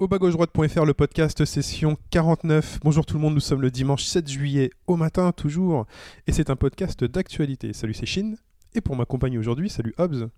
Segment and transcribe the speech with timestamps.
[0.00, 2.78] Au bas gauche droite.fr, le podcast session 49.
[2.84, 5.88] Bonjour tout le monde, nous sommes le dimanche 7 juillet au matin toujours,
[6.28, 7.72] et c'est un podcast d'actualité.
[7.72, 8.34] Salut c'est Shin,
[8.74, 10.28] et pour m'accompagner aujourd'hui, salut Hobbs.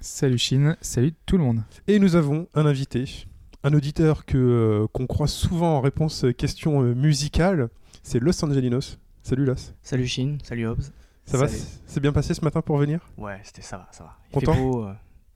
[0.00, 1.60] Salut Chine, salut tout le monde.
[1.86, 3.26] Et nous avons un invité,
[3.62, 7.68] un auditeur que euh, qu'on croise souvent en réponse questions euh, musicales,
[8.02, 8.96] c'est Los Angelinos.
[9.22, 9.74] Salut Los.
[9.82, 10.92] Salut Chine, salut Hobbs.
[11.26, 11.46] Ça va?
[11.46, 13.06] C'est bien passé ce matin pour venir?
[13.18, 14.16] Ouais, c'était ça va, ça va.
[14.30, 14.54] Il Content?
[14.54, 14.94] fait beau, euh,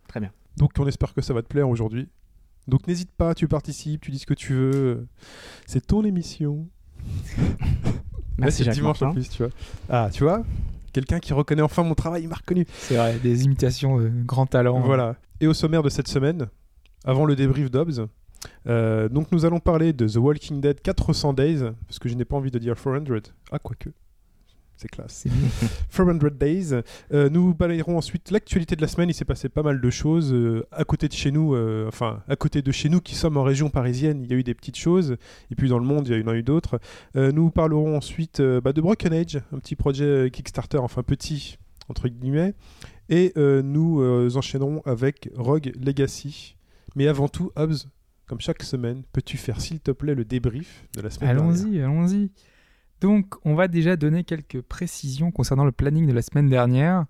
[0.09, 0.33] très bien.
[0.57, 2.09] Donc on espère que ça va te plaire aujourd'hui.
[2.69, 5.07] Donc n'hésite pas, tu participes, tu dis ce que tu veux.
[5.67, 6.67] C'est ton émission.
[8.39, 9.53] Merci Jacques dimanche en plus, tu vois.
[9.89, 10.43] Ah, tu vois
[10.93, 12.67] Quelqu'un qui reconnaît enfin mon travail, il m'a reconnu.
[12.73, 14.81] C'est vrai, des imitations de grands talents.
[14.81, 15.17] Voilà.
[15.41, 16.49] Et au sommaire de cette semaine,
[17.05, 18.07] avant le débrief d'Obs,
[18.67, 22.25] euh, donc nous allons parler de The Walking Dead 400 Days, parce que je n'ai
[22.25, 23.33] pas envie de dire 400.
[23.51, 23.91] Ah, quoique.
[24.85, 25.25] C'est classe.
[25.25, 25.49] C'est mieux.
[25.91, 26.75] 400 Days.
[27.11, 29.09] Euh, nous balayerons ensuite l'actualité de la semaine.
[29.09, 32.23] Il s'est passé pas mal de choses euh, à côté de chez nous, euh, enfin
[32.29, 34.23] à côté de chez nous qui sommes en région parisienne.
[34.23, 35.17] Il y a eu des petites choses.
[35.51, 36.81] Et puis dans le monde, il y en a eu d'autres.
[37.17, 41.57] Euh, nous parlerons ensuite bah, de Broken Age, un petit projet Kickstarter, enfin petit
[41.89, 42.53] entre guillemets.
[43.09, 46.57] Et nous enchaînerons avec Rogue Legacy.
[46.95, 47.89] Mais avant tout, Hobbs,
[48.27, 51.55] comme chaque semaine, peux-tu faire s'il te plaît le débrief de la semaine dernière?
[51.55, 52.31] Allons-y, allons-y.
[53.01, 57.05] Donc, on va déjà donner quelques précisions concernant le planning de la semaine dernière.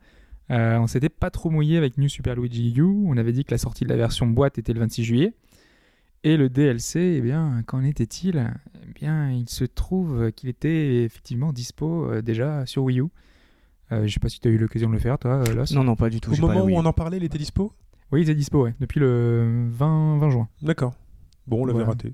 [0.51, 2.83] Euh, on s'était pas trop mouillé avec New Super Luigi U.
[2.83, 5.35] On avait dit que la sortie de la version boîte était le 26 juillet.
[6.25, 8.51] Et le DLC, eh bien, qu'en était-il?
[8.89, 13.05] Eh bien, il se trouve qu'il était effectivement dispo euh, déjà sur Wii U.
[13.93, 15.75] Euh, je sais pas si tu as eu l'occasion de le faire, toi, euh, Los.
[15.75, 16.33] Non, non, pas du tout.
[16.33, 17.73] Au moment où on en parlait, il était dispo?
[18.11, 20.49] Oui, il était dispo, ouais, depuis le 20, 20 juin.
[20.63, 20.95] D'accord.
[21.47, 21.91] Bon, on l'avait Voilà.
[21.91, 22.13] raté.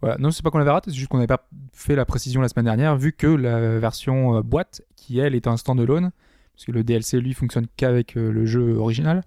[0.00, 0.16] Voilà.
[0.18, 2.48] Non, c'est pas qu'on l'avait raté, c'est juste qu'on n'avait pas fait la précision la
[2.48, 6.10] semaine dernière, vu que la version euh, boîte, qui elle est un standalone,
[6.54, 9.22] parce que le DLC lui fonctionne qu'avec euh, le jeu original,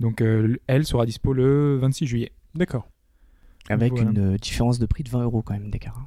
[0.00, 2.32] donc euh, elle sera dispo le 26 juillet.
[2.54, 2.88] D'accord.
[3.68, 4.10] Avec Voilà.
[4.10, 5.96] une différence de prix de 20 euros quand même d'écart.
[6.00, 6.06] hein.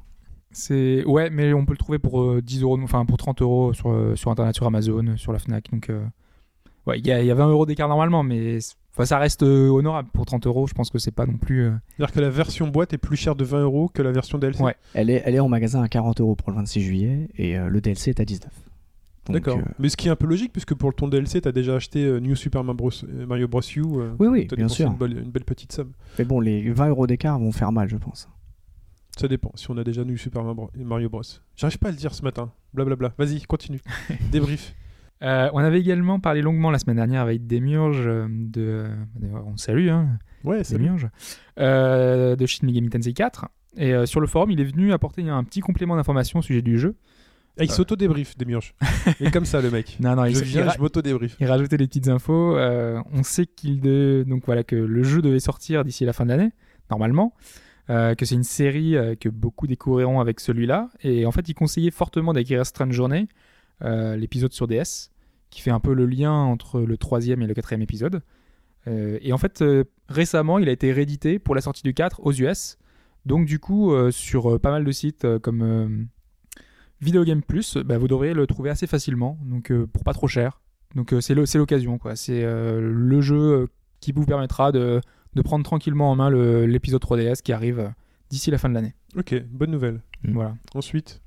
[0.50, 3.72] C'est ouais, mais on peut le trouver pour euh, 10 euros, enfin pour 30 euros
[3.72, 5.70] sur, sur internet, sur Amazon, sur la Fnac.
[5.72, 6.04] Donc euh,
[6.86, 8.58] ouais, il y, y a 20 euros d'écart normalement, mais
[8.94, 10.66] enfin, ça reste euh, honorable pour 30 euros.
[10.66, 11.64] Je pense que c'est pas non plus.
[11.66, 14.38] euh, C'est-à-dire que la version boîte est plus chère de 20 euros que la version
[14.38, 14.76] DLC Ouais.
[14.94, 17.68] Elle est, elle est en magasin à 40 euros pour le 26 juillet et euh,
[17.68, 18.50] le DLC est à 19.
[19.26, 19.58] Donc, D'accord.
[19.58, 22.04] euh, Mais ce qui est un peu logique, puisque pour ton DLC, t'as déjà acheté
[22.04, 22.90] euh, New Super Mario Bros.
[23.26, 23.62] Mario Bros.
[23.74, 23.80] U.
[23.80, 24.90] euh, Oui, oui, t'as bien sûr.
[24.90, 25.92] Une belle, une belle petite somme.
[26.18, 28.28] Mais bon, les 20 euros d'écart vont faire mal, je pense.
[29.18, 31.22] Ça dépend, si on a déjà New Super Mario Mario Bros.
[31.56, 32.50] J'arrive pas à le dire ce matin.
[32.74, 33.14] Blablabla.
[33.16, 33.80] Vas-y, continue.
[34.30, 34.74] Débrief.
[35.24, 38.86] Euh, on avait également parlé longuement la semaine dernière avec Demiurge euh, de.
[39.16, 41.08] d'ailleurs, On salue, hein, Ouais, c'est Demiurge,
[41.58, 43.46] euh, de Shin Megami Tensei 4.
[43.76, 46.62] Et euh, sur le forum, il est venu apporter un petit complément d'information au sujet
[46.62, 46.96] du jeu.
[47.58, 48.74] Ah, il s'auto-débrief, Demiurge.
[49.20, 49.96] Et comme ça, le mec.
[50.00, 51.36] Non, non, il, je il viens, ra- je m'auto-débrief.
[51.40, 52.56] il rajoutait des petites infos.
[52.56, 54.24] Euh, on sait qu'il de...
[54.28, 56.50] donc voilà que le jeu devait sortir d'ici la fin de l'année,
[56.90, 57.32] normalement.
[57.90, 60.88] Euh, que c'est une série euh, que beaucoup découvriront avec celui-là.
[61.02, 63.28] Et en fait, il conseillait fortement d'acquérir Strange Journey,
[63.82, 65.10] euh, l'épisode sur DS,
[65.54, 68.22] qui fait un peu le lien entre le troisième et le quatrième épisode.
[68.88, 72.20] Euh, et en fait, euh, récemment, il a été réédité pour la sortie du 4
[72.24, 72.76] aux US.
[73.24, 76.08] Donc du coup, euh, sur pas mal de sites comme
[77.00, 80.60] Video Game Plus, bah, vous devriez le trouver assez facilement, donc pour pas trop cher.
[80.96, 82.16] Donc c'est l'occasion, quoi.
[82.16, 83.68] C'est le jeu
[84.00, 85.00] qui vous permettra de,
[85.34, 86.30] de prendre tranquillement en main
[86.66, 87.92] l'épisode 3DS qui arrive
[88.28, 88.94] d'ici la fin de l'année.
[89.16, 90.02] Ok, bonne nouvelle.
[90.24, 90.56] Voilà.
[90.74, 91.22] Ensuite.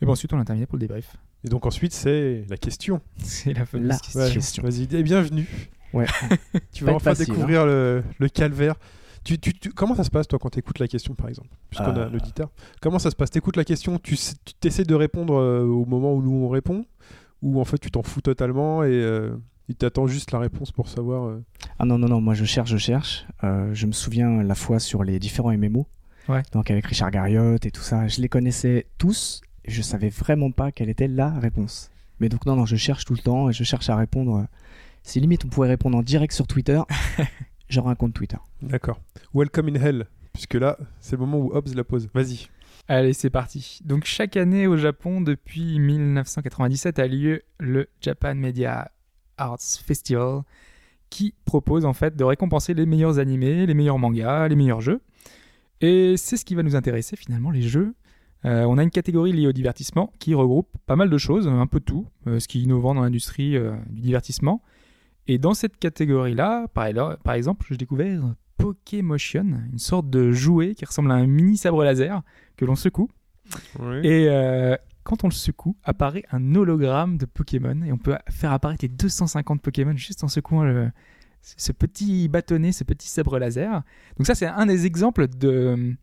[0.00, 1.16] Et bon, ensuite, on a terminé pour le débrief.
[1.46, 3.00] Et donc ensuite, c'est la question.
[3.22, 4.20] C'est la fameuse La question.
[4.20, 4.62] Ouais, Question.
[4.64, 5.46] Vas-y, et bienvenue.
[5.92, 6.06] Ouais.
[6.72, 8.74] tu vas enfin facile, découvrir le, le calvaire.
[9.22, 11.48] Tu, tu- tu- comment ça se passe, toi, quand tu écoutes la question, par exemple?
[11.70, 12.10] Puisqu'on a Euh.
[12.10, 12.50] l'auditeur.
[12.80, 13.30] Comment ça se passe?
[13.30, 14.16] Tu écoutes la question, tu
[14.64, 16.84] essaies de répondre euh, au moment où nous on répond?
[17.42, 19.36] Ou en fait, tu t'en fous totalement et euh,
[19.68, 21.24] il t'attend juste la réponse pour savoir.
[21.28, 21.44] euh,
[21.78, 23.24] Ah non, non, non, moi je cherche, je cherche.
[23.44, 25.86] Euh, je me souviens la fois sur les différents MMO.
[26.28, 26.42] Ouais.
[26.52, 30.72] Donc avec Richard Garriott et tout ça, je les connaissais tous je savais vraiment pas
[30.72, 31.90] quelle était la réponse.
[32.20, 34.46] Mais donc non, non, je cherche tout le temps et je cherche à répondre.
[35.02, 36.80] Si limite on pouvait répondre en direct sur Twitter,
[37.68, 38.38] j'aurais un compte Twitter.
[38.62, 39.00] D'accord.
[39.34, 40.06] Welcome in Hell.
[40.32, 42.08] Puisque là, c'est le moment où Hobbs la pose.
[42.12, 42.48] Vas-y.
[42.88, 43.80] Allez, c'est parti.
[43.84, 48.90] Donc chaque année au Japon, depuis 1997, a lieu le Japan Media
[49.38, 50.42] Arts Festival,
[51.10, 55.00] qui propose en fait de récompenser les meilleurs animés, les meilleurs mangas, les meilleurs jeux.
[55.80, 57.94] Et c'est ce qui va nous intéresser finalement, les jeux.
[58.46, 61.66] Euh, on a une catégorie liée au divertissement qui regroupe pas mal de choses, un
[61.66, 64.62] peu tout, euh, ce qui est innovant dans l'industrie euh, du divertissement.
[65.26, 66.86] Et dans cette catégorie-là, par,
[67.24, 68.22] par exemple, j'ai découvert
[68.58, 72.22] Pokémotion, une sorte de jouet qui ressemble à un mini sabre laser
[72.56, 73.10] que l'on secoue.
[73.80, 74.06] Oui.
[74.06, 74.28] Et
[75.02, 78.88] quand on le secoue, apparaît un hologramme de Pokémon et on peut faire apparaître les
[78.88, 80.90] 250 Pokémon juste en secouant le-
[81.42, 83.82] ce petit bâtonnet, ce petit sabre laser.
[84.16, 85.94] Donc ça, c'est un des exemples de,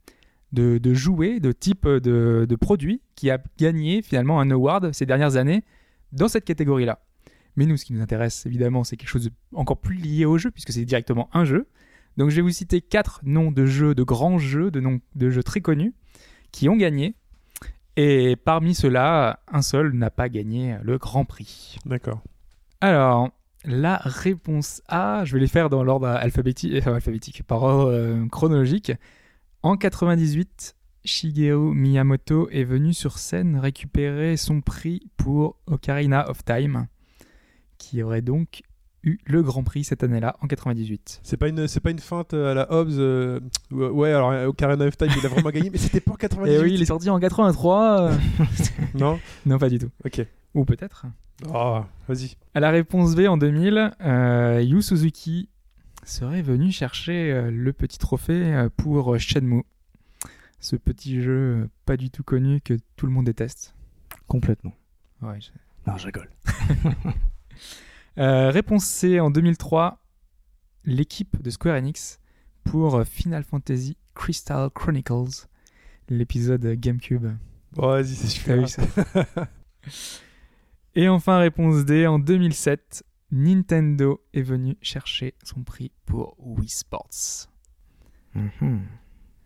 [0.53, 5.05] de, de jouets, de type de, de produit qui a gagné finalement un award ces
[5.05, 5.63] dernières années
[6.11, 7.00] dans cette catégorie-là.
[7.55, 10.50] Mais nous, ce qui nous intéresse, évidemment, c'est quelque chose encore plus lié au jeu,
[10.50, 11.67] puisque c'est directement un jeu.
[12.17, 15.29] Donc je vais vous citer quatre noms de jeux, de grands jeux, de noms de
[15.29, 15.94] jeux très connus,
[16.51, 17.15] qui ont gagné.
[17.95, 21.77] Et parmi ceux-là, un seul n'a pas gagné le Grand Prix.
[21.85, 22.21] D'accord.
[22.81, 23.31] Alors,
[23.65, 28.25] la réponse A, je vais les faire dans l'ordre alphabétique, enfin, alphabétique, par ordre euh,
[28.27, 28.91] chronologique.
[29.63, 30.75] En 98,
[31.06, 36.88] Shigeru Miyamoto est venu sur scène récupérer son prix pour Ocarina of Time,
[37.77, 38.62] qui aurait donc
[39.06, 41.19] eu le Grand Prix cette année-là, en 98.
[41.24, 42.92] C'est pas une, c'est pas une feinte à la Hobbs.
[43.00, 43.39] euh,
[43.71, 46.51] ouais, alors euh, Ocarina of Time, il a vraiment gagné, mais c'était pas en 98.
[46.51, 48.01] Et Eh oui, il est sorti en 83.
[48.12, 48.13] euh,
[48.95, 49.19] Non?
[49.45, 49.89] non, pas du tout.
[50.06, 50.25] Ok.
[50.56, 51.06] Ou peut-être.
[51.54, 52.36] Oh, vas-y.
[52.54, 55.50] À la réponse B en 2000, euh, Yu Suzuki
[56.05, 59.63] serait venu chercher euh, le petit trophée euh, pour Shenmue.
[60.59, 61.33] Ce petit jeu
[61.63, 63.75] euh, pas du tout connu que tout le monde déteste.
[64.27, 64.73] Complètement.
[65.21, 65.50] Ouais, je-
[65.91, 66.29] Non, je rigole.
[68.19, 69.97] Euh, réponse C en 2003,
[70.85, 72.19] l'équipe de Square Enix
[72.63, 75.47] pour euh, Final Fantasy Crystal Chronicles,
[76.09, 77.25] l'épisode GameCube.
[77.71, 78.57] Bon, vas-y, c'est super.
[78.59, 78.83] vu ça?
[80.95, 83.03] Et enfin, réponse D, en 2007,
[83.33, 87.50] Nintendo est venu chercher son prix pour Wii Sports.
[88.35, 88.81] Mhm.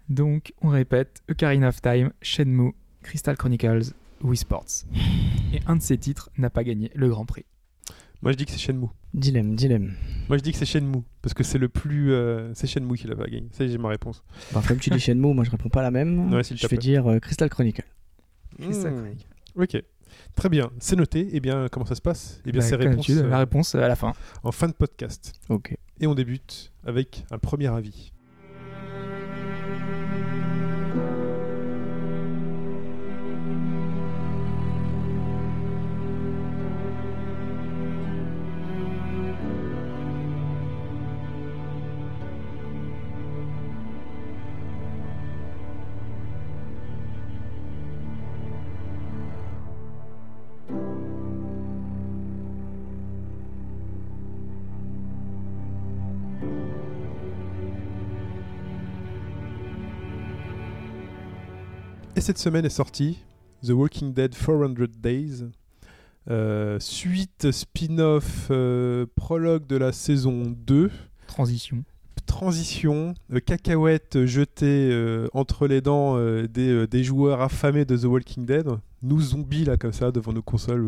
[0.09, 4.83] Donc, on répète, Ocarina of Time, Shenmue, Crystal Chronicles, Wii Sports.
[5.53, 7.45] Et un de ces titres n'a pas gagné le Grand Prix.
[8.21, 8.87] Moi, je dis que c'est Shenmue.
[9.13, 9.93] Dilemme, dilemme.
[10.27, 12.11] Moi, je dis que c'est Shenmue parce que c'est le plus.
[12.11, 13.47] euh, c'est Shenmue qui l'a pas gagné.
[13.53, 14.21] Ça, j'ai ma réponse.
[14.53, 16.33] Bah, comme tu dis Shenmue, moi je réponds pas la même.
[16.33, 17.85] Ouais, je vais dire euh, Crystal Chronicle.
[18.59, 18.95] Crystal Mmh.
[18.97, 19.27] Chronicles.
[19.55, 19.83] Ok.
[20.35, 20.69] Très bien.
[20.79, 21.27] C'est noté.
[21.31, 22.41] Eh bien, comment ça se passe?
[22.45, 24.13] Eh bien, Bah, c'est réponse d'habitude, euh, La réponse à la fin.
[24.43, 25.33] en fin de podcast.
[25.49, 25.75] Ok.
[25.99, 28.11] Et on débute avec un premier avis.
[62.27, 63.19] Cette semaine est sortie
[63.65, 65.45] The Walking Dead 400 Days.
[66.29, 70.91] Euh, suite, spin-off, euh, prologue de la saison 2.
[71.27, 71.85] Transition.
[72.25, 74.91] Transition, euh, cacahuète jetée
[75.31, 78.67] entre les dents des, des joueurs affamés de The Walking Dead.
[79.03, 80.85] Nous zombies là comme ça devant nos consoles,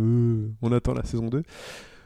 [0.61, 1.43] on attend la saison 2.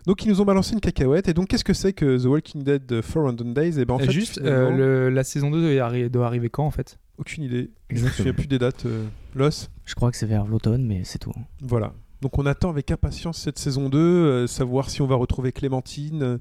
[0.05, 1.27] Donc ils nous ont balancé une cacahuète.
[1.29, 3.79] Et donc qu'est-ce que c'est que The Walking Dead 400 Days?
[3.79, 6.49] Et ben en fait, juste, finalement, euh, le- la saison 2 doit, arri- doit arriver
[6.49, 6.97] quand en fait?
[7.17, 7.69] Aucune idée.
[7.89, 8.11] Je me Exactement.
[8.17, 8.85] souviens plus des dates.
[8.85, 9.05] euh,
[9.35, 11.31] Los Je crois que c'est vers l'automne, mais c'est tout.
[11.61, 11.93] Voilà.
[12.21, 16.23] Donc on attend avec impatience cette saison 2, euh, savoir si on va retrouver Clémentine,
[16.23, 16.37] euh,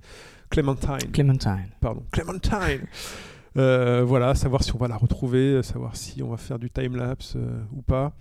[0.51, 1.67] Clémentine, Clementine.
[1.81, 2.87] pardon, Clémentine.
[3.59, 6.97] Euh, voilà, savoir si on va la retrouver, savoir si on va faire du time
[6.97, 7.37] lapse
[7.77, 8.13] ou pas.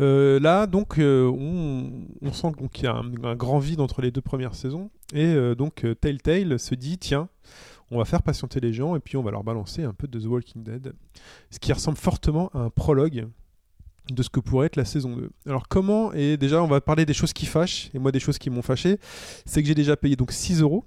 [0.00, 4.20] Euh, là, donc, euh, on, sent qu'il y a un, grand vide entre les deux
[4.20, 7.28] premières saisons, et euh, donc Telltale se dit tiens,
[7.90, 10.20] on va faire patienter les gens et puis on va leur balancer un peu de
[10.20, 10.92] The Walking Dead,
[11.50, 13.28] ce qui ressemble fortement à un prologue
[14.10, 15.30] de ce que pourrait être la saison 2.
[15.46, 18.38] Alors comment Et déjà, on va parler des choses qui fâchent, et moi des choses
[18.38, 18.98] qui m'ont fâché,
[19.44, 20.84] c'est que j'ai déjà payé donc 6 euros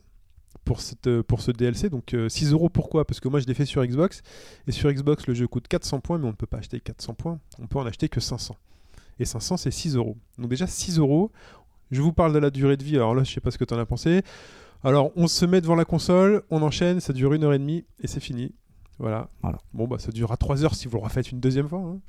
[0.64, 1.90] pour, cette, pour ce DLC.
[1.90, 3.06] Donc euh, 6 euros pourquoi?
[3.06, 4.22] Parce que moi je l'ai fait sur Xbox,
[4.68, 7.14] et sur Xbox le jeu coûte 400 points, mais on ne peut pas acheter 400
[7.16, 8.56] points, on peut en acheter que 500.
[9.22, 10.18] Et 500 c'est 6 euros.
[10.40, 11.32] Donc déjà 6 euros,
[11.92, 13.66] je vous parle de la durée de vie, alors là je sais pas ce que
[13.66, 14.24] tu en as pensé.
[14.84, 17.86] Alors on se met devant la console, on enchaîne, ça dure une heure et demie,
[18.02, 18.54] et c'est fini.
[18.98, 19.30] Voilà.
[19.44, 19.60] Voilà.
[19.74, 21.80] Bon bah ça durera 3 heures si vous le refaites une deuxième fois.
[21.80, 22.00] hein.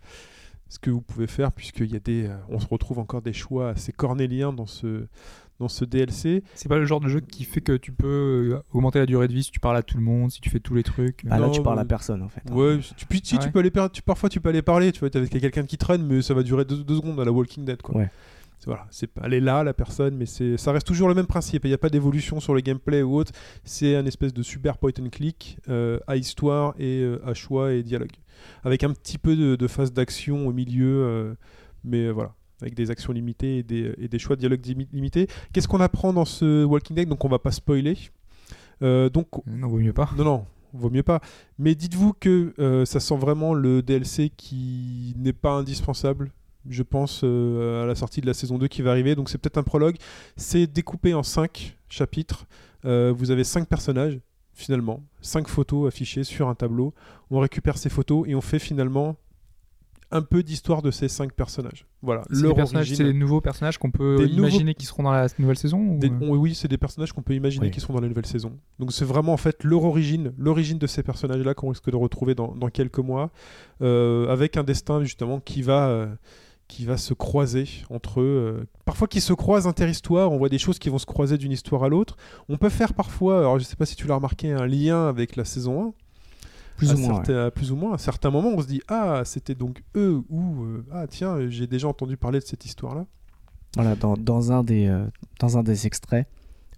[0.70, 3.34] Ce que vous pouvez faire, puisqu'il y a des, euh, on se retrouve encore des
[3.34, 5.06] choix assez cornéliens dans ce,
[5.62, 6.42] dans ce DLC.
[6.54, 8.06] C'est pas le genre de jeu qui fait que tu peux
[8.54, 10.50] euh, augmenter la durée de vie si tu parles à tout le monde, si tu
[10.50, 11.22] fais tous les trucs.
[11.30, 12.42] Ah, là, Non, tu parles à mais- personne en fait.
[12.50, 14.92] Ouais, tu, puis, si, Ah tu peux aller par- tu, parfois tu peux aller parler,
[14.92, 17.32] tu vois, avec quelqu'un qui traîne, mais ça va durer deux, deux secondes à la
[17.32, 17.96] Walking Dead, quoi.
[17.96, 18.10] Ouais.
[18.64, 21.64] Voilà, c'est elle est là, la personne, mais c'est, ça reste toujours le même principe.
[21.64, 23.32] Il n'y a pas d'évolution sur le gameplay ou autre.
[23.64, 27.72] C'est un espèce de super point and click euh, à histoire et euh, à choix
[27.72, 28.12] et dialogue,
[28.62, 31.34] avec un petit peu de, de phase d'action au milieu, euh,
[31.82, 35.26] mais euh, voilà, avec des actions limitées et des, et des choix de dialogue limités.
[35.52, 37.08] Qu'est-ce qu'on apprend dans ce Walking Dead?
[37.08, 37.98] Donc on va pas spoiler.
[38.82, 40.10] Euh, donc Non, vaut mieux pas.
[40.16, 41.20] non, non, vaut mieux pas.
[41.58, 46.32] Mais dites-vous que euh, ça sent vraiment le DLC qui n'est pas indispensable,
[46.68, 49.14] je pense, euh, à la sortie de la saison 2 qui va arriver.
[49.14, 49.96] Donc c'est peut-être un prologue.
[50.36, 52.46] C'est découpé en 5 chapitres.
[52.84, 54.18] Euh, vous avez 5 personnages,
[54.54, 55.02] finalement.
[55.20, 56.94] 5 photos affichées sur un tableau.
[57.30, 59.16] On récupère ces photos et on fait finalement
[60.12, 61.86] un peu d'histoire de ces 5 personnages.
[62.02, 64.86] Voilà, C'est des leur personnages- c'est des nouveaux personnages qu'on peut Des nouveaux- imaginer qui
[64.86, 67.66] seront dans la nouvelle saison ou- Des- on- oui, c'est des personnages qu'on peut imaginer
[67.66, 67.70] Oui.
[67.72, 68.52] qui seront dans la nouvelle saison.
[68.78, 72.34] Donc c'est vraiment en fait leur origine, l'origine de ces personnages-là qu'on risque de retrouver
[72.34, 73.30] dans, dans quelques mois,
[73.80, 76.06] euh, avec un destin justement qui va, euh,
[76.68, 78.24] qui va se croiser entre eux.
[78.60, 81.52] euh, parfois qui se croisent interhistoires, on voit des choses qui vont se croiser d'une
[81.52, 82.16] histoire à l'autre.
[82.48, 85.36] On peut faire parfois, alors je sais pas si tu l'as remarqué, un lien avec
[85.36, 85.92] la saison 1.
[86.76, 87.22] Plus à ou moins.
[87.22, 87.50] ouais.
[87.50, 87.94] plus ou moins.
[87.94, 91.66] À certains moments, on se dit ah c'était donc eux ou euh, ah tiens j'ai
[91.66, 93.06] déjà entendu parler de cette histoire-là.
[93.74, 95.06] Voilà, dans, dans un des, euh,
[95.40, 96.26] dans un des extraits,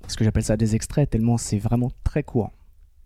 [0.01, 2.51] parce que j'appelle ça des extraits tellement c'est vraiment très court.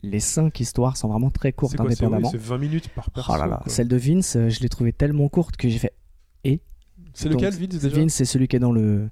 [0.02, 2.30] Les cinq histoires sont vraiment très courtes C'est quoi C'est indépendamment.
[2.30, 3.32] c'est 20 minutes par perso.
[3.34, 3.72] Oh là là, quoi.
[3.72, 5.92] celle de Vince, euh, je l'ai trouvée tellement courte que j'ai fait.
[7.14, 7.96] C'est Donc, lequel Vince déjà?
[8.00, 9.08] Vince, c'est celui qui est dans le,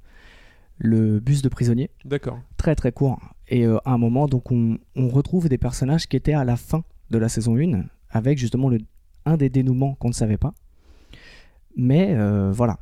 [0.79, 1.91] le bus de prisonniers.
[2.05, 2.39] D'accord.
[2.57, 3.19] Très très court.
[3.49, 6.57] Et euh, à un moment, donc on, on retrouve des personnages qui étaient à la
[6.57, 8.79] fin de la saison 1, avec justement le,
[9.25, 10.55] un des dénouements qu'on ne savait pas.
[11.77, 12.79] Mais euh, voilà.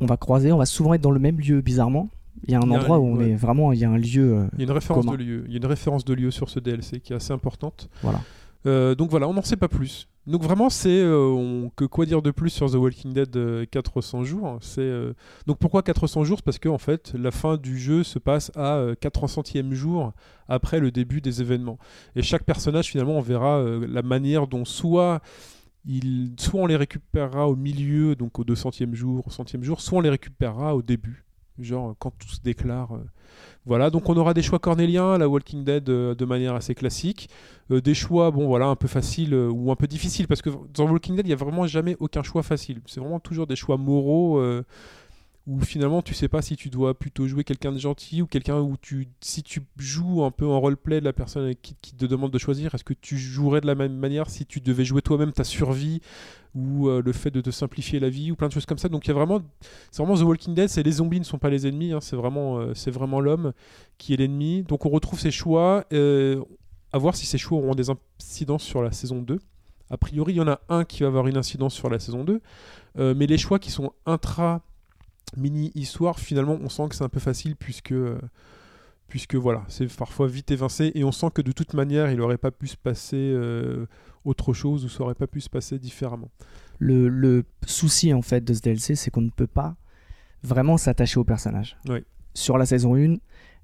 [0.00, 2.08] On va croiser, on va souvent être dans le même lieu bizarrement.
[2.46, 3.30] Il y a un a endroit où on ouais.
[3.30, 4.34] est vraiment, il y a un lieu.
[4.38, 5.16] euh, Il y a une référence Commun.
[5.16, 5.44] de lieu.
[5.46, 7.88] Il y a une référence de lieu sur ce DLC qui est assez importante.
[8.02, 8.20] Voilà.
[8.66, 10.08] Euh, donc voilà, on n'en sait pas plus.
[10.26, 14.24] Donc vraiment, c'est euh, que quoi dire de plus sur The Walking Dead euh, 400
[14.24, 14.58] jours.
[14.62, 14.90] C'est
[15.46, 16.42] donc pourquoi 400 jours?
[16.42, 20.12] Parce que en fait, la fin du jeu se passe à euh, 400e jour
[20.48, 21.78] après le début des événements.
[22.16, 25.20] Et chaque personnage, finalement, on verra la manière dont soit
[25.86, 29.98] il, soit on les récupérera au milieu, donc au 200e jour, au 100e jour, soit
[29.98, 31.23] on les récupérera au début,
[31.58, 32.94] genre quand tout se déclare.
[32.94, 33.04] euh.
[33.66, 37.28] Voilà, donc on aura des choix cornéliens, la Walking Dead euh, de manière assez classique.
[37.70, 40.50] Euh, des choix, bon voilà, un peu faciles euh, ou un peu difficiles, parce que
[40.74, 42.80] dans Walking Dead, il n'y a vraiment jamais aucun choix facile.
[42.86, 44.64] C'est vraiment toujours des choix moraux euh,
[45.46, 48.60] où finalement tu sais pas si tu dois plutôt jouer quelqu'un de gentil ou quelqu'un
[48.60, 52.30] où tu, si tu joues un peu en roleplay de la personne qui, te demande
[52.30, 55.32] de choisir, est-ce que tu jouerais de la même manière si tu devais jouer toi-même
[55.32, 56.00] ta survie
[56.54, 58.88] ou euh, le fait de te simplifier la vie ou plein de choses comme ça.
[58.88, 59.42] Donc il y a vraiment,
[59.90, 62.16] c'est vraiment The Walking Dead, c'est les zombies ne sont pas les ennemis, hein, c'est
[62.16, 63.52] vraiment, euh, c'est vraiment l'homme
[63.98, 64.62] qui est l'ennemi.
[64.62, 66.42] Donc on retrouve ces choix, euh,
[66.92, 69.38] à voir si ces choix auront des incidences sur la saison 2.
[69.90, 72.24] A priori, il y en a un qui va avoir une incidence sur la saison
[72.24, 72.40] 2,
[72.96, 74.62] Euh, mais les choix qui sont intra
[75.36, 78.18] mini histoire, finalement, on sent que c'est un peu facile puisque euh,
[79.08, 82.38] puisque voilà, c'est parfois vite évincé et on sent que de toute manière, il aurait
[82.38, 83.86] pas pu se passer euh,
[84.24, 86.30] autre chose ou ça aurait pas pu se passer différemment.
[86.78, 89.76] le, le souci en fait de ce DLC, c'est qu'on ne peut pas
[90.42, 91.76] vraiment s'attacher au personnage.
[91.88, 92.04] Oui.
[92.34, 93.18] Sur la saison 1, il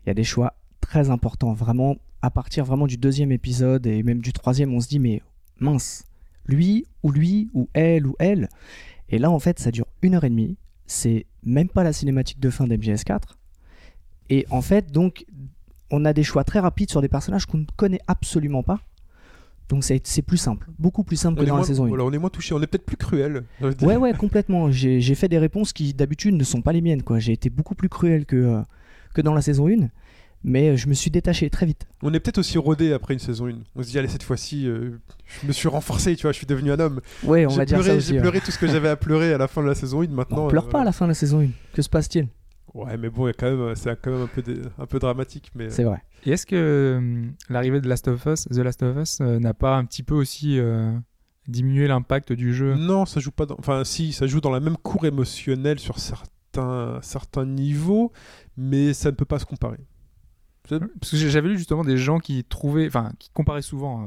[0.07, 1.53] y a des choix très importants.
[1.53, 5.23] Vraiment, à partir vraiment du deuxième épisode et même du troisième, on se dit mais
[5.59, 6.05] mince,
[6.47, 8.49] lui ou lui ou elle ou elle.
[9.09, 10.57] Et là, en fait, ça dure une heure et demie.
[10.91, 13.21] C'est même pas la cinématique de fin d'MGS4.
[14.29, 15.25] Et en fait, donc,
[15.91, 18.81] on a des choix très rapides sur des personnages qu'on ne connaît absolument pas.
[19.69, 21.89] Donc c'est c'est plus simple, beaucoup plus simple On que dans moins, la saison 1.
[21.91, 23.45] voilà, on est moins touché, on est peut-être plus cruel.
[23.83, 24.69] Ouais, ouais, complètement.
[24.73, 27.05] J'ai fait des réponses qui d'habitude ne sont pas les miennes.
[27.05, 27.21] quoi.
[27.21, 28.63] J'ai été beaucoup plus cruel que, euh,
[29.15, 29.89] que dans la saison 1,
[30.43, 31.87] mais euh, je me suis détaché très vite.
[32.03, 33.53] On est peut-être aussi rodé après une saison 1.
[33.77, 34.99] On se dit, allez, cette fois-ci, euh,
[35.43, 37.01] je me suis renforcé, tu vois, je suis devenu un homme.
[37.25, 39.39] Ouais, on J'ai va dire ça j'ai pleuré tout ce que j'avais à pleurer à
[39.39, 40.09] la fin de la saison 1.
[40.09, 41.49] Maintenant, On pleure euh, pas à la fin de la saison 1.
[41.73, 42.29] Que se passe-t-il?
[42.75, 45.51] Ouais, mais bon, c'est quand même un peu, dé- un peu dramatique.
[45.55, 45.71] Mais...
[45.71, 46.03] C'est vrai.
[46.25, 49.55] Et est-ce que hum, l'arrivée de Last of Us, The Last of Us, euh, n'a
[49.55, 50.93] pas un petit peu aussi euh,
[51.49, 52.75] diminué l'impact du jeu?
[52.77, 53.47] Non, ça joue pas.
[53.47, 53.57] Dans...
[53.59, 58.13] Enfin, si, ça joue dans la même cour émotionnelle sur certains, certains niveaux,
[58.57, 59.79] mais ça ne peut pas se comparer.
[60.79, 64.07] Parce que j'avais lu justement des gens qui trouvaient, enfin, qui comparaient souvent euh,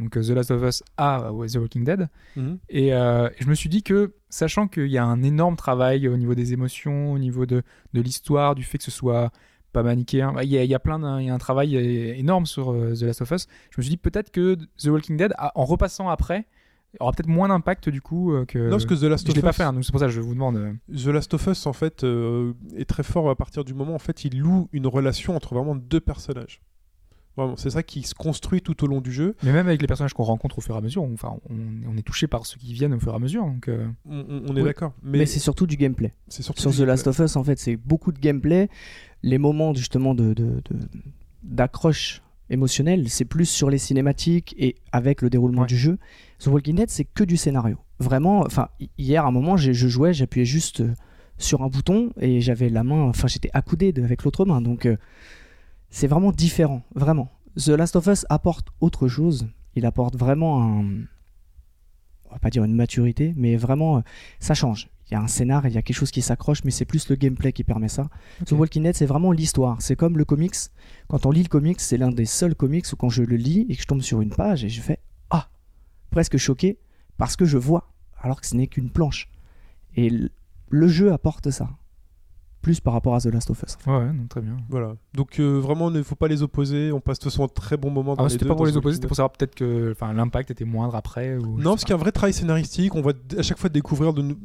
[0.00, 2.58] donc The Last of Us à euh, The Walking Dead, Mhm.
[2.68, 6.16] et euh, je me suis dit que, sachant qu'il y a un énorme travail au
[6.16, 7.62] niveau des émotions, au niveau de,
[7.94, 9.30] de l'histoire, du fait que ce soit
[9.72, 11.38] pas manichéen, bah, il y, a, il y a plein d'un- il y a un
[11.38, 13.46] travail énorme sur euh, The Last of Us.
[13.70, 16.44] Je me suis dit peut-être que The Walking Dead, en repassant après,
[17.00, 18.58] aura peut-être moins d'impact du coup euh, que.
[18.58, 20.00] Non, parce que The Last je of l'ai pas Us- fait, hein, donc c'est pour
[20.00, 20.56] ça que je vous demande.
[20.56, 23.94] euh, The Last of Us, en fait, euh, est très fort à partir du moment,
[23.94, 26.60] en fait, il loue une relation entre vraiment deux personnages.
[27.34, 29.34] Vraiment, c'est ça qui se construit tout au long du jeu.
[29.42, 31.54] Mais même avec les personnages qu'on rencontre au fur et à mesure, on, enfin, on,
[31.90, 33.46] on est touché par ceux qui viennent au fur et à mesure.
[33.46, 34.64] Donc, euh, On, est Oui.
[34.64, 34.92] d'accord.
[35.02, 36.12] Mais, Mais, c'est surtout du gameplay.
[36.28, 38.68] c'est surtout Sur du The Last of Us, en fait, c'est beaucoup de gameplay.
[39.22, 40.88] Les moments justement de, de- de-
[41.42, 42.22] d'accroche
[42.52, 45.66] émotionnelle, c'est plus sur les cinématiques et avec le déroulement Ouais.
[45.66, 45.98] du jeu.
[46.38, 47.78] The Walking Dead, c'est que du scénario.
[47.98, 50.92] vraiment, enfin, hi- hier, à un moment, je jouais, j'appuyais juste euh,
[51.38, 54.60] sur un bouton et j'avais la main, enfin, j'étais accoudé avec l'autre main.
[54.60, 54.96] Donc, euh,
[55.90, 57.30] c'est vraiment différent, vraiment.
[57.56, 59.46] The Last of Us apporte autre chose.
[59.76, 60.84] Il apporte vraiment un.
[62.24, 64.00] On va pas dire une maturité, mais vraiment, euh,
[64.40, 64.88] ça change.
[65.10, 67.08] Il y a un scénar, il y a quelque chose qui s'accroche, mais c'est plus
[67.10, 68.08] le gameplay qui permet ça.
[68.46, 68.60] The Ok.
[68.60, 69.76] Walking Dead, c'est vraiment l'histoire.
[69.82, 70.54] C'est comme le comics.
[71.08, 73.66] Quand on lit le comics, c'est l'un des seuls comics où quand je le lis
[73.68, 75.48] et que je tombe sur une page et je fais Ah
[76.10, 76.78] Presque choqué
[77.18, 79.28] parce que je vois, alors que ce n'est qu'une planche.
[79.96, 80.10] Et
[80.70, 81.68] le jeu apporte ça.
[82.62, 83.76] Plus par rapport à The Last of Us.
[83.88, 84.56] Ouais, non, très bien.
[84.70, 84.94] Voilà.
[85.14, 86.92] Donc euh, vraiment, il ne faut pas les opposer.
[86.92, 88.72] On passe de toute façon un très bon moment dans Ah, c'était pas pour les
[88.72, 91.36] The opposer, c'était pour savoir peut-être que l'impact était moindre après.
[91.36, 92.94] Ou, Non, parce qu'il y a un vrai travail scénaristique.
[92.94, 94.36] On va à chaque fois découvrir de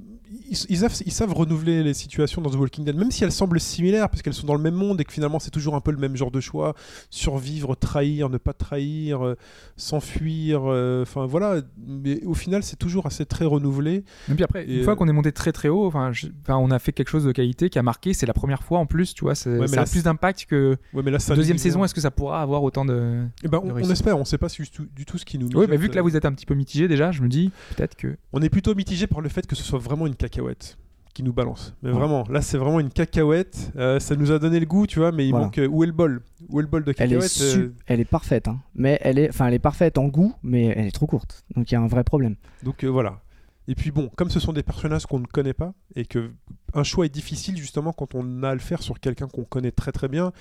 [0.50, 3.32] ils, ils savent, ils savent renouveler les situations dans The Walking Dead, même si elles
[3.32, 5.82] semblent similaires, parce qu'elles sont dans le même monde et que finalement c'est toujours un
[5.82, 6.74] peu le même genre de choix
[7.10, 9.36] survivre, trahir, ne pas trahir, euh,
[9.76, 10.62] s'enfuir.
[10.66, 11.62] euh, Enfin voilà.
[11.86, 14.04] Mais au final, c'est toujours assez très renouvelé.
[14.30, 16.12] Et puis après, Et, une fois euh, qu'on est monté très très haut, enfin,
[16.50, 18.14] on a fait quelque chose de qualité qui a marqué.
[18.14, 19.32] C'est la première fois en plus, tu vois.
[19.32, 21.84] Ouais, ça là, a plus d'impact que Ouais, mais là, ça deuxième saison.
[21.84, 24.18] Est-ce que ça pourra avoir autant de Eh ben, de on, espère.
[24.18, 25.50] On sait pas du tout, du tout ce qui nous.
[25.56, 27.52] Oui, mais vu que là vous êtes un petit peu mitigé déjà, je me dis
[27.76, 28.18] peut-être que.
[28.34, 30.78] On est plutôt mitigé par le fait que ce soit vraiment une cacahuète
[31.14, 31.74] qui nous balance.
[31.82, 31.96] Mais Ouais.
[31.98, 33.72] vraiment, là c'est vraiment une cacahuète.
[33.76, 35.46] Euh, ça nous a donné le goût, tu vois, mais il Voilà.
[35.46, 35.58] manque.
[35.58, 36.22] euh, où est le bol?
[36.50, 38.60] Où est le bol de Elle est, cacahuète su- euh, elle est parfaite, hein.
[38.76, 41.44] mais elle est, enfin, elle est parfaite en goût, mais elle est trop courte.
[41.56, 42.36] Donc il y a un vrai problème.
[42.64, 43.20] Donc voilà.
[43.68, 46.32] Et puis bon, comme ce sont des personnages qu'on ne connaît pas et que
[46.74, 49.72] un choix est difficile justement quand on a à le faire sur quelqu'un qu'on connaît
[49.72, 50.32] très très bien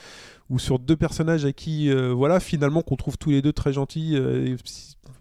[0.49, 3.73] ou sur deux personnages à qui euh, voilà finalement qu'on trouve tous les deux très
[3.73, 4.16] gentils.
[4.16, 4.56] euh, et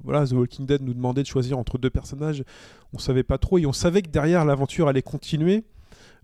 [0.06, 2.44] voilà, The Walking Dead nous demandait de choisir entre deux personnages.
[2.94, 5.66] On savait pas trop et on savait que derrière l'aventure allait continuer.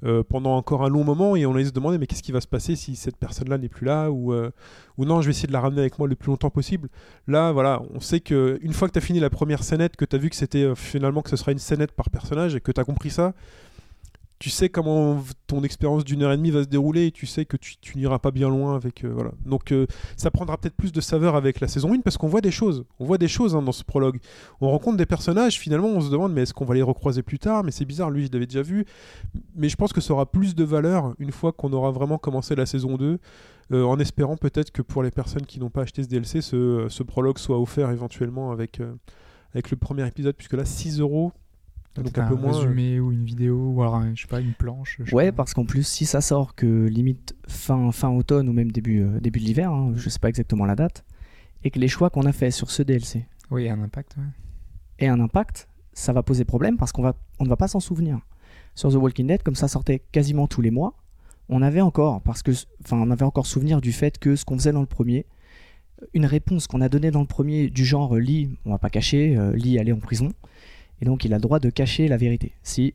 [0.04, 2.42] Euh, pendant encore un long moment et on allait se demander mais qu'est-ce qui va
[2.42, 4.50] se passer si cette personne-là n'est plus là ou, euh,
[4.98, 6.90] ou non je vais essayer de la ramener avec moi le plus longtemps possible.
[7.28, 10.06] Là, voilà, on sait que une fois que tu as fini la première scénette, que
[10.06, 12.62] tu as vu que c'était euh, finalement que ce sera une scénette par personnage et
[12.62, 13.34] que tu as compris ça,
[14.42, 17.46] tu sais comment ton expérience d'une heure et demie va se dérouler et tu sais
[17.46, 19.06] que tu, n'iras pas bien loin avec.
[19.06, 19.34] euh, voilà.
[19.46, 19.86] Donc euh,
[20.18, 22.84] ça prendra peut-être plus de saveur avec la saison 1 parce qu'on voit des choses.
[22.98, 24.18] On voit des choses hein, dans ce prologue.
[24.60, 27.38] On rencontre des personnages, finalement on se demande mais est-ce qu'on va les recroiser plus
[27.38, 27.64] tard?
[27.64, 28.84] Mais c'est bizarre, lui je l'avais déjà vu.
[29.56, 32.56] Mais je pense que ça aura plus de valeur une fois qu'on aura vraiment commencé
[32.56, 33.20] la saison 2.
[33.74, 36.88] Euh, en espérant peut-être que pour les personnes qui n'ont pas acheté ce DLC, ce,
[36.90, 38.82] ce prologue soit offert éventuellement avec,
[39.54, 41.32] avec le premier épisode, puisque là 6 euros,
[41.96, 42.54] donc un peu moins.
[42.56, 44.98] euh, résumé ou une vidéo ou alors un- je sais pas une planche.
[45.00, 45.38] je sais Ouais, pas.
[45.38, 49.20] parce qu'en plus, si ça sort que limite fin, fin automne ou même début, euh,
[49.20, 51.04] début de l'hiver, hein, je sais pas exactement la date,
[51.64, 54.16] et que les choix qu'on a fait sur ce DLC Oui, un impact.
[54.18, 54.24] ouais.
[55.06, 57.80] aient un impact, ça va poser problème parce qu'on va, on ne va pas s'en
[57.80, 58.20] souvenir.
[58.76, 60.94] Sur The Walking Dead, comme ça sortait quasiment tous les mois,
[61.50, 62.52] on avait encore, parce que,
[62.86, 65.26] enfin, on avait encore souvenir du fait que ce qu'on faisait dans le premier,
[66.14, 68.90] une réponse qu'on a donnée dans le premier du genre euh, Lee, on va pas
[68.90, 70.30] cacher, euh, Lee allait en prison,
[71.02, 72.54] et donc il a le droit de cacher la vérité.
[72.64, 72.94] Si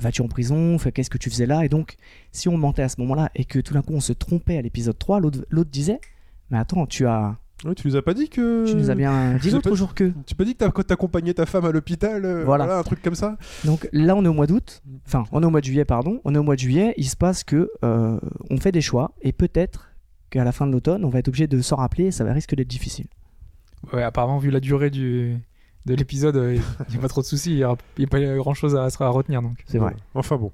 [0.00, 1.96] vas-tu en prison, Fais- qu'est-ce que tu faisais là, et donc
[2.32, 4.62] si on mentait à ce moment-là et que tout d'un coup on se trompait à
[4.62, 6.00] l'épisode 3, l'autre disait,
[6.50, 8.66] mais attends, tu as, Ouais, tu nous as pas dit que.
[8.70, 10.12] tu nous as bien dit l'autre jour que.
[10.26, 12.66] Tu pas dit que t'accompagnais ta femme à l'hôpital, euh, Voilà.
[12.66, 12.78] voilà.
[12.78, 14.80] un truc comme ça Donc là, on est au mois d'août.
[15.04, 16.20] Enfin, on est au mois de juillet, pardon.
[16.24, 16.94] On est au mois de juillet.
[16.98, 19.90] Il se passe que euh, on fait des choix et peut-être
[20.30, 22.32] qu'à la fin de l'automne, on va être obligé de s'en rappeler et ça va
[22.32, 23.06] risque d'être difficile.
[23.92, 25.36] Ouais, apparemment, vu la durée du,
[25.88, 27.50] de l'épisode, euh, il n'y a pas trop de soucis.
[27.52, 29.42] Il n'y a, il y a pas grand chose à, à retenir.
[29.42, 29.52] Donc.
[29.66, 29.96] C'est vrai.
[30.14, 30.52] Enfin bon.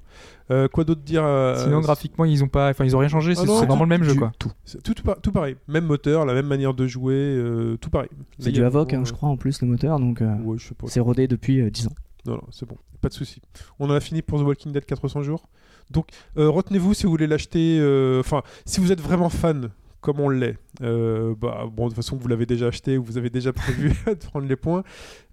[0.51, 3.33] Euh, quoi d'autre dire euh, Sinon, graphiquement, ils ont pas, enfin, ils ont rien changé.
[3.37, 4.33] Ah C'est non, c'est vraiment le même jeu, quoi.
[4.39, 4.53] Tout.
[4.65, 5.57] c'est Tout, tout, pa- tout pareil.
[5.69, 8.11] Même moteur, la même manière de jouer, euh, tout pareil.
[8.39, 9.99] C'est du Avoc, hein, je crois, en plus, le moteur.
[9.99, 10.87] Donc, Ouais, je sais pas.
[10.89, 11.93] c'est rodé depuis euh, 10 ans.
[12.27, 13.41] Non, non, c'est bon, pas de souci.
[13.79, 15.49] On en a fini pour The Walking Dead 400 jours.
[15.91, 17.79] Donc, euh, retenez-vous si vous voulez l'acheter.
[17.81, 19.71] euh, Enfin, si vous êtes vraiment fan,
[20.05, 23.17] comme on l'est, euh, bah, bon, de toute façon, vous l'avez déjà acheté ou vous
[23.17, 24.85] avez déjà prévu de prendre les points.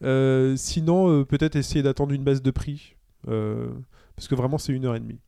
[0.02, 2.96] Euh, sinon, euh, peut-être essayer d'attendre une baisse de prix.
[3.26, 5.20] parce que vraiment, c'est une heure et demie.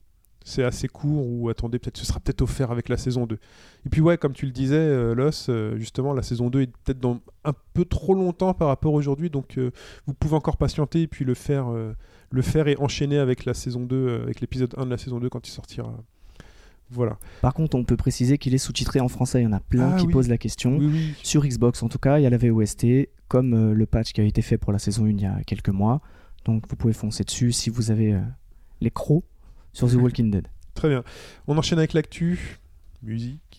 [0.46, 3.38] C'est assez court ou attendez, peut-être ce sera peut-être offert avec la saison 2.
[3.86, 7.20] Et puis, ouais, comme tu le disais, Los, justement, la saison 2 est peut-être dans
[7.44, 9.30] un peu trop longtemps par rapport aujourd'hui.
[9.30, 9.60] Donc,
[10.08, 11.68] vous pouvez encore patienter et puis le faire,
[12.34, 15.20] le faire et enchaîner avec la saison 2, euh, avec l'épisode 1 de la saison
[15.20, 15.96] 2 quand il sortira.
[16.90, 17.18] Voilà.
[17.42, 19.42] Par contre, on peut préciser qu'il est sous-titré en français.
[19.42, 20.14] Il y en a plein Ah qui oui.
[20.14, 20.78] posent la question.
[20.78, 21.14] Oui, oui.
[21.24, 22.86] Sur Xbox, en tout cas, il y a la VOST,
[23.28, 25.42] comme euh, le patch qui a été fait pour la saison 1 il y a
[25.48, 26.02] quelques mois.
[26.46, 28.20] Donc, vous pouvez foncer dessus si vous avez euh,
[28.82, 29.24] les crocs
[29.72, 30.48] sur The Walking Dead.
[30.76, 31.04] Très bien.
[31.48, 32.60] On enchaîne avec l'actu.
[33.02, 33.53] Musique.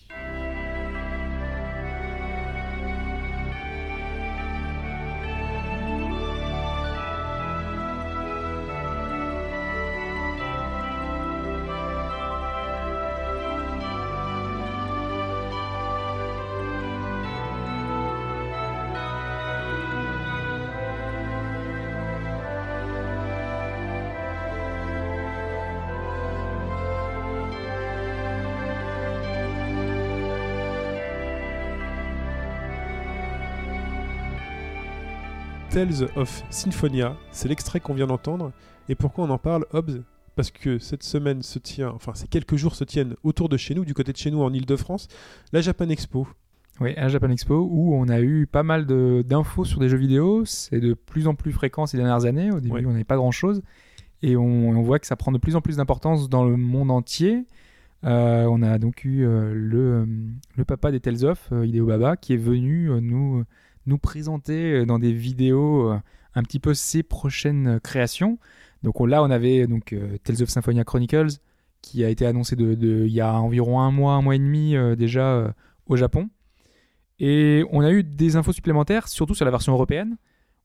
[35.74, 37.16] Tales of Symphonia.
[37.32, 38.52] C'est l'extrait qu'on vient d'entendre.
[38.88, 40.02] Et pourquoi on en parle, Hobbs
[40.37, 43.74] Parce que cette semaine se tient, enfin ces quelques jours se tiennent autour de chez
[43.74, 45.08] nous, du côté de chez nous en Ile-de-France,
[45.52, 46.28] la Japan Expo.
[46.80, 49.96] Oui, à Japan Expo, où on a eu pas mal de- d'infos sur des jeux
[49.98, 50.44] vidéo.
[50.44, 52.52] C'est de plus en plus fréquent ces dernières années.
[52.52, 52.87] Au début, Ouais.
[52.87, 53.60] on n'avait pas grand-chose.
[54.22, 56.90] Et on, on voit que ça prend de plus en plus d'importance dans le monde
[56.92, 57.44] entier.
[58.04, 60.06] Euh, on a donc eu euh, le, euh,
[60.56, 63.42] le papa des Tales of, Hideo Baba, qui est venu euh, nous,
[63.87, 65.99] nous présenter euh, dans des vidéos euh,
[66.35, 68.38] un petit peu ses prochaines euh, créations.
[68.83, 69.94] Donc on- là, on avait donc
[70.25, 71.38] Tales of Symphonia Chronicles,
[71.81, 74.75] qui a été annoncé de, il y a environ un mois, un mois et demi
[74.97, 75.55] déjà
[75.87, 76.29] au Japon.
[77.18, 80.16] Et on a eu des infos supplémentaires, surtout sur la version européenne.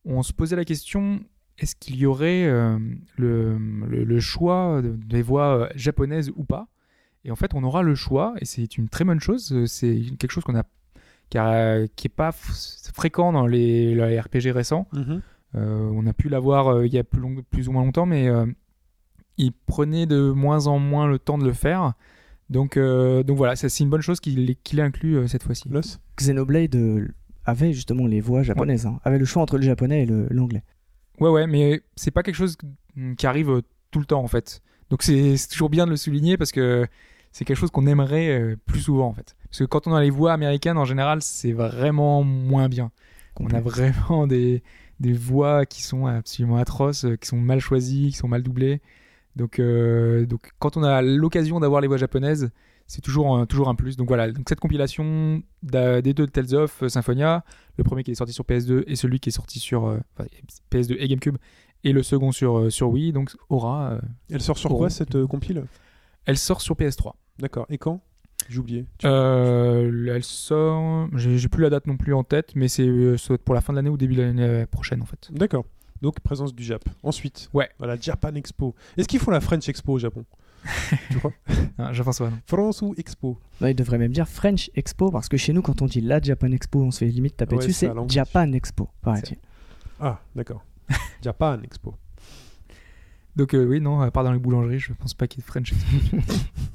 [0.06, 1.22] On se posait la question
[1.58, 2.46] est-ce qu'il y aurait
[3.18, 6.68] le, le- choix de- des voix japonaises ou pas?
[7.26, 9.66] Et en fait, on aura le choix, et c'est une très bonne chose.
[9.66, 10.64] C'est quelque chose qu'on a,
[11.30, 14.88] qui, a- qui est pas fréquent dans les, les RPG récents.
[14.94, 15.22] Mhm.
[15.56, 18.06] Euh, on a pu l'avoir euh, il y a plus, long- plus ou moins longtemps,
[18.06, 18.46] mais euh,
[19.38, 21.94] il prenait de moins en moins le temps de le faire.
[22.50, 25.70] Donc, euh, donc voilà, c'est une bonne chose qu'il qu'il ait inclus euh, cette fois-ci.
[26.18, 27.08] Xenoblade euh,
[27.46, 30.64] avait justement les voix japonaises, hein, avait le choix entre le japonais et l'anglais.
[31.20, 32.56] Ouais, ouais, mais c'est pas quelque chose
[33.18, 33.62] qui arrive
[33.92, 34.62] tout le temps en fait.
[34.90, 36.88] Donc c'est c'est toujours bien de le souligner parce que
[37.32, 39.36] c'est quelque chose qu'on aimerait euh, plus souvent en fait.
[39.50, 42.92] Parce que quand on a les voix américaines en général, c'est vraiment moins bien.
[43.40, 44.64] On a vraiment des,
[45.00, 48.82] des voix qui sont absolument atroces, euh, qui sont mal choisies, qui sont mal doublées.
[49.36, 52.52] Donc, euh, donc quand on a l'occasion d'avoir les voix japonaises,
[52.88, 53.96] c'est toujours, un- toujours un plus.
[53.96, 57.46] Donc voilà, donc cette compilation des deux Tales of Symphonia,
[57.78, 60.28] le premier qui est sorti sur PS2 et celui qui est sorti sur euh, enfin,
[60.72, 61.38] PS2 et GameCube,
[61.84, 63.92] et le second sur, sur Wii, donc aura.
[63.92, 65.64] euh, Elle sort sur quoi cette compile?
[66.30, 67.14] Elle sort sur PS3.
[67.40, 67.66] D'accord.
[67.70, 68.02] Et quand?
[68.50, 68.86] J'ai oublié.
[69.06, 71.08] Euh, elle sort.
[71.16, 73.78] J'ai plus la date non plus en tête, mais c'est euh, pour la fin de
[73.78, 75.30] l'année ou début de l'année euh, prochaine en fait.
[75.32, 75.66] D'accord.
[76.02, 76.84] Donc présence du Jap.
[77.04, 77.70] Ensuite, Ouais.
[77.78, 78.74] voilà, Japan Expo.
[78.98, 80.24] Est-ce qu'ils font la French Expo au Japon?
[81.12, 81.34] Tu crois?
[81.78, 82.38] Ah, Jean-François, non.
[82.46, 83.38] France ou Expo?
[83.62, 86.22] Non, il devrait même dire French Expo parce que chez nous, quand on dit la
[86.22, 87.74] Japan Expo, on se fait limite taper Ouais, dessus.
[87.74, 87.92] c'est.
[88.08, 89.38] Japan Expo, paraît-il.
[90.00, 90.64] Ah, d'accord.
[91.22, 91.94] Japan Expo.
[93.36, 95.46] Donc euh, oui, non, à part dans les boulangeries, je pense pas qu'il y ait
[95.46, 95.74] de French.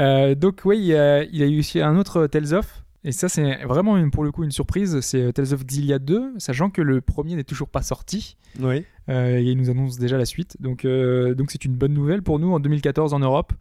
[0.00, 2.84] Euh, donc oui, il y, a, il y a eu aussi un autre Tales of.
[3.04, 5.00] Et ça, c'est vraiment une- pour le coup une surprise.
[5.00, 8.36] C'est euh, Tales of Xillia 2, sachant que le premier n'est toujours pas sorti.
[8.60, 8.84] Oui.
[9.08, 10.56] Et il nous annonce déjà la suite.
[10.60, 13.54] Donc donc c'est une bonne nouvelle pour nous en 2014 en Europe.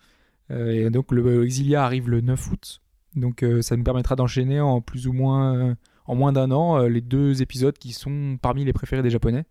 [0.49, 2.81] Et donc le Exilia arrive le 9 août.
[3.15, 7.41] Donc ça nous permettra d'enchaîner en plus ou moins en moins d'un an les deux
[7.41, 9.45] épisodes qui sont parmi les préférés des Japonais.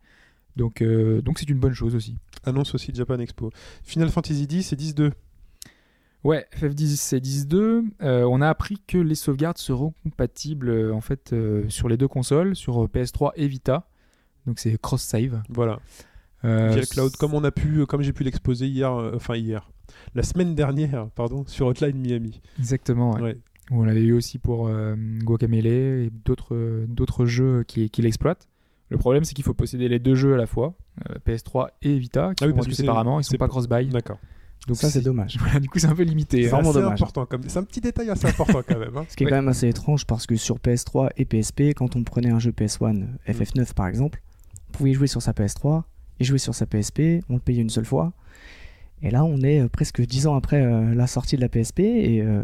[0.56, 2.16] Donc euh, donc c'est une bonne chose aussi.
[2.44, 3.50] Annonce aussi de Japan Expo.
[3.82, 5.12] Final Fantasy X et 10-2.
[6.24, 11.00] Ouais, FF10 et 10.2, euh, on a appris que les sauvegardes seront compatibles euh, en
[11.00, 13.88] fait euh, sur les deux consoles, sur euh, PS3 et Vita.
[14.46, 15.42] Donc c'est cross save.
[15.48, 15.78] Voilà.
[16.42, 19.70] Via le cloud, comme on a pu, comme j'ai pu l'exposer hier, enfin hier,
[20.14, 22.40] la semaine dernière, pardon, sur Hotline Miami.
[22.58, 23.14] Exactement.
[23.14, 23.22] ouais.
[23.22, 23.38] Ouais.
[23.70, 28.48] On l'avait eu aussi pour euh, Guacamelee et d'autres euh, d'autres jeux qui, qui l'exploitent.
[28.88, 30.74] Le problème, c'est qu'il faut posséder les deux jeux à la fois,
[31.10, 33.30] euh, PS3 et Vita, qui Ah oui, sont parce vendus que c'est- séparément, ils c'est
[33.32, 33.88] sont pas cross-buy.
[33.88, 34.18] D'accord.
[34.68, 35.36] Donc ça, c'est dommage.
[35.40, 36.42] Voilà, du coup, c'est un peu limité.
[36.42, 36.60] C'est hein.
[36.60, 37.00] vraiment dommage.
[37.00, 37.42] important, comme...
[37.48, 38.96] c'est un petit détail assez important quand même.
[38.96, 39.04] hein.
[39.08, 39.30] Ce qui est Ouais.
[39.30, 42.52] quand même assez étrange parce que sur PS3 et PSP, quand on prenait un jeu
[42.52, 43.16] PS1, Mm.
[43.28, 44.22] FF9 par exemple,
[44.68, 45.82] on pouvait jouer sur sa PS3
[46.20, 48.12] et jouer sur sa PSP, on le payait une seule fois.
[49.02, 51.80] Et là, on est euh, presque 10 ans après euh, la sortie de la PSP
[51.80, 52.42] et euh,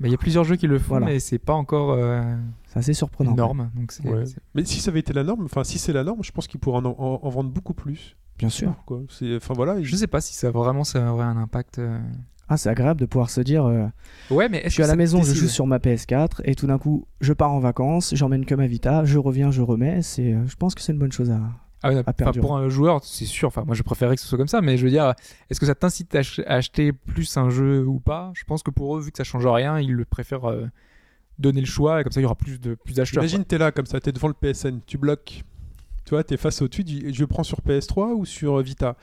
[0.00, 1.06] Mais Il y a plusieurs jeux qui le font, Voilà.
[1.06, 2.22] mais c'est pas encore euh,
[2.66, 3.30] c'est assez surprenant.
[3.32, 3.70] une norme.
[3.76, 4.24] Donc Ouais.
[4.54, 6.58] Mais si ça avait été la norme, enfin si c'est la norme, je pense qu'ils
[6.60, 8.16] pourraient en, en- en vendre beaucoup plus.
[8.38, 8.74] Bien sûr.
[8.86, 9.02] Quoi.
[9.36, 9.80] Enfin voilà.
[9.82, 11.78] Je sais pas si ça vraiment ça aurait un impact.
[11.78, 12.00] euh.
[12.48, 13.86] Ah, c'est agréable de pouvoir se dire euh,
[14.30, 16.78] Ouais, mais je suis à la maison, je joue sur ma PS4 et tout d'un
[16.78, 20.02] coup, je pars en vacances, j'emmène que ma Vita, je reviens, je remets.
[20.02, 21.40] C'est, euh, je pense que c'est une bonne chose à.
[21.82, 22.02] Ah ouais,
[22.42, 23.48] pour un joueur, c'est sûr.
[23.48, 25.14] Enfin, moi, je préférerais que ce soit comme ça, mais je veux dire,
[25.48, 28.32] est-ce que ça t'incite à, ach- à acheter plus un jeu ou pas?
[28.34, 30.66] Je pense que pour eux, vu que ça change rien, ils le préfèrent euh,
[31.38, 33.22] donner le choix et comme ça, il y aura plus de plus d'acheteurs.
[33.22, 35.42] Imagine, t'es là comme ça, t'es devant le PSN, tu bloques.
[36.04, 38.62] Tu vois, t'es face au tu dis je le prends sur PS3 ou sur euh,
[38.62, 38.96] Vita?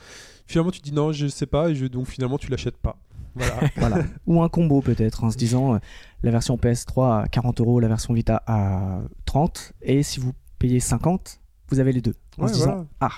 [0.45, 2.97] Finalement, tu dis non, je sais pas, et je- donc finalement, tu l'achètes pas.
[3.35, 3.61] Voilà.
[3.77, 4.03] Voilà.
[4.27, 5.79] Ou un combo peut-être en se disant euh,
[6.23, 10.79] la version PS3 à 40 euros, la version Vita à 30 et si vous payez
[10.79, 12.15] 50, vous avez les deux.
[12.37, 12.85] En Ouais, se disant voilà.
[13.01, 13.11] ah,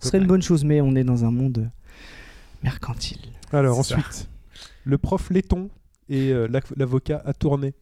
[0.00, 1.70] ce serait une bonne chose, mais on est dans un monde
[2.62, 3.18] mercantile.
[3.52, 3.96] Alors ça.
[3.96, 4.28] ensuite,
[4.84, 5.70] le prof laiton
[6.08, 7.74] et euh, l'avocat a tourné.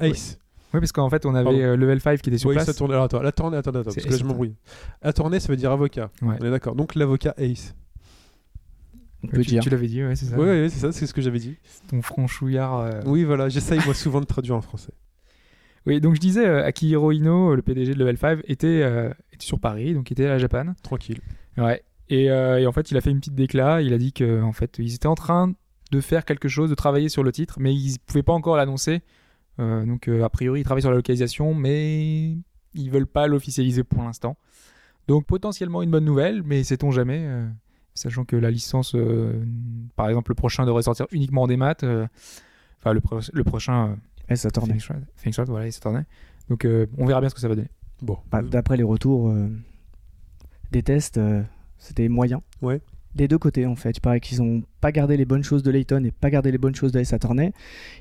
[0.00, 0.38] Ace.
[0.72, 1.58] Oui, parce qu'en fait, on avait Pardon.
[1.58, 2.66] euh, Level 5 qui était sur Oui, place.
[2.66, 2.92] ça tourne.
[2.92, 4.54] Alors attends, la tournée, attends, attends, parce C'est que là je Ace, m'embrouille.
[5.02, 6.10] À tourner, ça veut dire avocat.
[6.22, 6.36] Ouais.
[6.40, 6.76] On est d'accord.
[6.76, 7.74] Donc l'avocat Ace.
[9.22, 9.62] On peut tu, dire.
[9.62, 10.38] tu l'avais dit, ouais, c'est ça.
[10.38, 11.56] Oui, oui, c'est ça, c'est ce que j'avais dit.
[11.88, 12.78] Ton franchouillard.
[12.78, 13.00] euh.
[13.04, 14.92] Oui, voilà, j'essaye moi souvent de traduire en français.
[15.86, 19.44] Oui, donc je disais, euh, Akihiro Ino, le PDG de Level 5, était, euh, était
[19.46, 20.74] sur Paris, donc il était à la Japan.
[20.82, 21.20] Tranquille.
[21.56, 21.82] Ouais.
[22.08, 23.80] Et, euh, et en fait, il a fait une petite déclat.
[23.82, 25.52] Il a dit que en fait, ils étaient en train
[25.92, 29.00] de faire quelque chose, de travailler sur le titre, mais ils pouvaient pas encore l'annoncer.
[29.58, 32.36] Euh, donc, euh, a priori, ils travaillent sur la localisation, mais
[32.74, 34.36] ils veulent pas l'officialiser pour l'instant.
[35.08, 37.46] Donc, potentiellement une bonne nouvelle, mais sait-on jamais, euh,
[37.94, 39.42] sachant que la licence, euh,
[39.96, 41.74] par exemple, le prochain devrait sortir uniquement en démat.
[41.82, 42.06] euh,
[42.80, 43.96] Enfin, le, pro- le prochain,
[44.30, 44.78] euh, Et ça tournait.
[44.78, 46.04] Phoenix Wright, Phoenix Wright, voilà, il.
[46.48, 47.68] Donc, euh, on verra bien ce que ça va donner.
[48.02, 48.18] Bon.
[48.30, 49.48] Bah, D'après les retours euh,
[50.72, 51.42] des tests, euh,
[51.78, 52.42] c'était moyen.
[52.62, 52.80] Ouais.
[53.14, 53.96] Des deux côtés, en fait.
[53.96, 56.58] Il paraît qu'ils ont pas gardé les bonnes choses de Layton et pas gardé les
[56.58, 57.52] bonnes choses de Ace Attorney.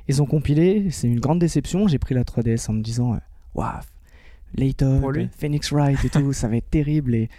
[0.08, 0.92] Ils ont compilé.
[0.92, 1.88] C'est une grande déception.
[1.88, 3.18] J'ai pris la 3DS en me disant euh,
[3.56, 3.80] Waouh,
[4.56, 5.30] Layton.
[5.36, 7.16] Phoenix Wright et tout, ça va être terrible.
[7.16, 7.30] Et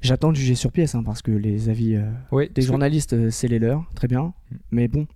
[0.00, 3.30] j'attends de juger sur pièce hein, parce que les avis euh, Ouais, des journalistes, euh,
[3.30, 3.84] c'est les leurs.
[3.94, 4.32] Très bien.
[4.50, 4.56] Mm.
[4.70, 5.06] Mais bon,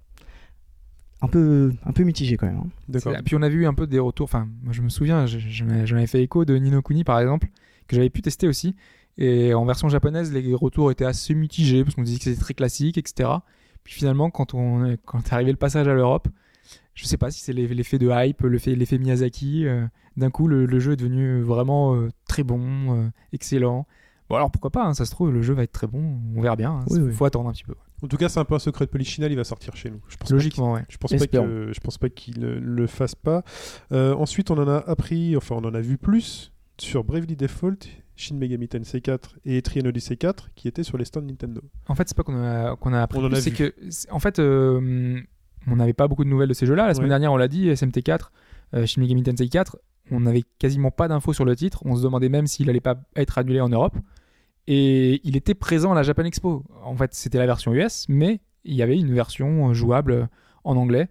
[1.25, 2.57] un peu, un peu mitigé quand même.
[2.59, 2.67] hein.
[2.89, 3.15] D'accord.
[3.25, 4.25] Puis on a vu un peu des retours.
[4.25, 7.05] Enfin, moi je me souviens, je- je m'avais- j'en avais fait écho de Nino Kuni
[7.05, 7.49] par exemple,
[7.89, 8.75] que j'avais pu tester aussi.
[9.19, 12.55] Et en version japonaise, les retours étaient assez mitigés parce qu'on disait que c'était très
[12.55, 13.29] classique, etc.
[13.85, 16.29] Puis finalement, quand on est- quand est arrivé le passage à l'Europe,
[16.95, 19.67] je sais pas si c'est l'eff- l'effet de hype, l'effet l'effet Miyazaki.
[19.67, 22.61] euh, D'un coup, le, le jeu est devenu vraiment euh, très bon,
[22.97, 23.85] euh, excellent.
[24.29, 26.19] Bon alors pourquoi pas hein, Ça se trouve, le jeu va être très bon.
[26.37, 26.71] On verra bien.
[26.71, 27.13] hein, Oui, faut, oui.
[27.13, 27.75] faut attendre un petit peu.
[28.05, 30.01] En tout cas, c'est un peu un secret de Polichinelle, il va sortir chez nous.
[30.09, 30.83] Je pense pas Logiquement, ouais.
[30.89, 31.47] Je pense pas Espérons.
[31.47, 33.43] que je pense pas qu'il ne le fasse pas.
[33.93, 37.87] Euh, ensuite, on en a appris, enfin, on en a vu plus sur Bravely Default,
[38.17, 41.63] Shin Megami Tensei 4 et Trian Odyssey 4 qui étaient sur les stands Nintendo.
[41.89, 43.75] En fait, c'est pas qu'on a, qu'on a appris, c'est que,
[44.11, 45.19] en fait, euh,
[45.67, 46.87] on n'avait pas beaucoup de nouvelles de ces jeux-là.
[46.87, 47.09] La semaine Ouais.
[47.11, 48.31] dernière, on l'a dit, SMT4,
[48.75, 49.79] euh, Shin Megami Tensei 4,
[50.11, 51.81] on n'avait quasiment pas d'infos sur le titre.
[51.87, 53.97] On se demandait même s'il allait pas être annulé en Europe.
[54.67, 56.65] Et il était présent à la Japan Expo.
[56.85, 60.27] En fait, c'était la version US, mais il y avait une version euh, jouable euh,
[60.65, 61.09] en anglais.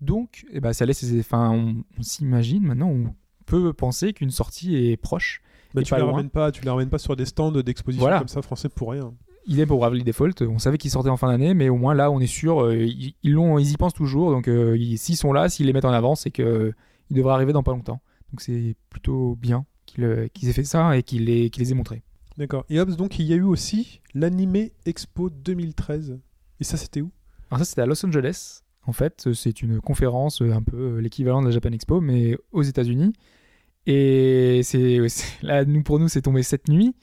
[0.00, 3.14] Donc, eh ben, ça laisse, ses- enfin, on, on s'imagine maintenant, on
[3.46, 5.42] peut penser qu'une sortie est proche.
[5.74, 6.10] Bah, tu les loin.
[6.10, 8.18] ramènes pas, tu ramènes pas sur des stands d'exposition Voilà.
[8.18, 9.12] comme ça français pour rien.
[9.46, 10.42] Il est pour Bravely Default.
[10.42, 12.62] On savait qu'il sortait en fin d'année, mais au moins là, on est sûr.
[12.62, 14.30] euh, ils, ils ils y pensent toujours.
[14.30, 16.74] Donc, euh, ils- s'ils sont là, s'ils les mettent en avant, c'est que euh,
[17.10, 18.00] devrait arriver dans pas longtemps.
[18.32, 22.02] Donc, c'est plutôt bien qu'ils, aient fait ça et qu'ils les, qu'ils les aient montrés.
[22.38, 22.64] D'accord.
[22.70, 26.18] Et hop, donc il y a eu aussi l'Animé Expo 2013.
[26.60, 27.10] Et ça, c'était où?
[27.50, 28.62] Alors ça, c'était à Los Angeles.
[28.86, 32.36] En fait, c'est une conférence euh, un peu euh, l'équivalent de la Japan Expo, mais
[32.52, 33.12] aux États-Unis.
[33.86, 34.98] Et c'est,
[35.42, 36.94] là, nous pour nous, c'est tombé cette nuit.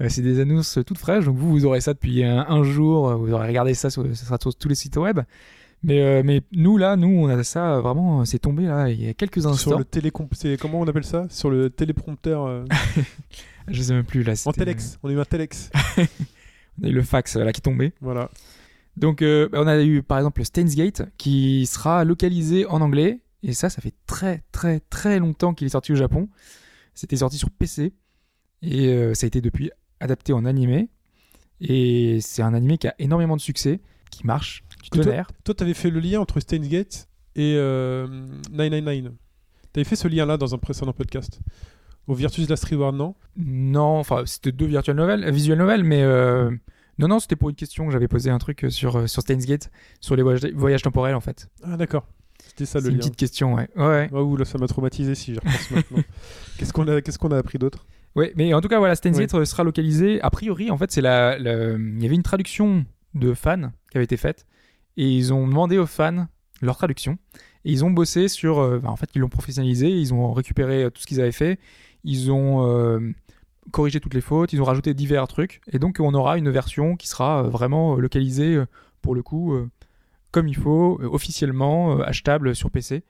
[0.00, 3.16] Euh, c'est des annonces toutes fraîches, donc vous, vous aurez ça depuis un, un jour.
[3.16, 5.20] Vous aurez regardé ça, sur, ça sera sur tous les sites web.
[5.82, 9.08] Mais, euh, mais nous, là, nous, on a ça vraiment, c'est tombé là, il y
[9.08, 9.78] a quelques Sur instants.
[9.78, 10.28] le télécom...
[10.60, 11.26] comment on appelle ça?
[11.30, 12.64] Sur le téléprompteur euh,
[13.68, 14.34] Je sais même plus là.
[14.46, 14.98] en telex.
[15.02, 15.70] On a eu un telex.
[16.80, 17.92] On a eu le fax euh, là qui est tombé.
[18.00, 18.30] voilà.
[18.98, 23.20] Donc, euh, bah, on a eu par exemple Steins Gate qui sera localisé en anglais.
[23.42, 26.28] Et ça, ça fait très très très longtemps qu'il est sorti au Japon.
[26.94, 27.92] C'était sorti sur PC.
[28.62, 30.88] Et euh, ça a été depuis adapté en animé.
[31.60, 35.28] Et c'est un animé qui a énormément de succès, qui marche, toi- tonnerre.
[35.44, 38.06] Toi, t'avais fait le lien entre Steins Gate et euh,
[38.50, 39.12] 999.
[39.72, 41.40] T'avais fait ce lien-là dans un précédent podcast.
[42.06, 43.14] Au Virtus Last Reward, non?
[43.36, 46.50] Non, enfin, c'était deux virtual novels, euh, visual novels, mais euh,
[46.98, 49.36] non, non, c'était pour une question que j'avais posé un truc sur, euh, sur Steins
[49.38, 51.48] Gate, sur les voyages, voyages temporels en fait.
[51.64, 52.06] Ah, d'accord.
[52.46, 52.98] C'était ça le une lien.
[52.98, 53.68] petite question, ouais.
[53.76, 54.08] Ouais.
[54.14, 55.98] Ah, ouh, là, ça m'a traumatisé si j'y repense maintenant.
[56.58, 57.86] Qu'est-ce qu'on a, qu'est-ce qu'on a appris d'autre?
[58.14, 59.26] Ouais, mais en tout cas, voilà, Steins Oui.
[59.26, 60.20] Gate sera localisé.
[60.22, 63.98] A priori, en fait, c'est la, la- il y avait une traduction de fans qui
[63.98, 64.46] avait été faite,
[64.96, 66.28] et ils ont demandé aux fans
[66.62, 67.18] leur traduction,
[67.64, 71.02] et ils ont bossé sur, bah, en fait, ils l'ont professionnalisé, ils ont récupéré tout
[71.02, 71.58] ce qu'ils avaient fait,
[72.06, 72.98] ils ont euh,
[73.72, 76.96] corrigé toutes les fautes, ils ont rajouté divers trucs, et donc on aura une version
[76.96, 78.58] qui sera euh, vraiment euh, localisée
[79.02, 79.54] pour le coup
[80.30, 83.04] comme il faut, officiellement achetable sur PC.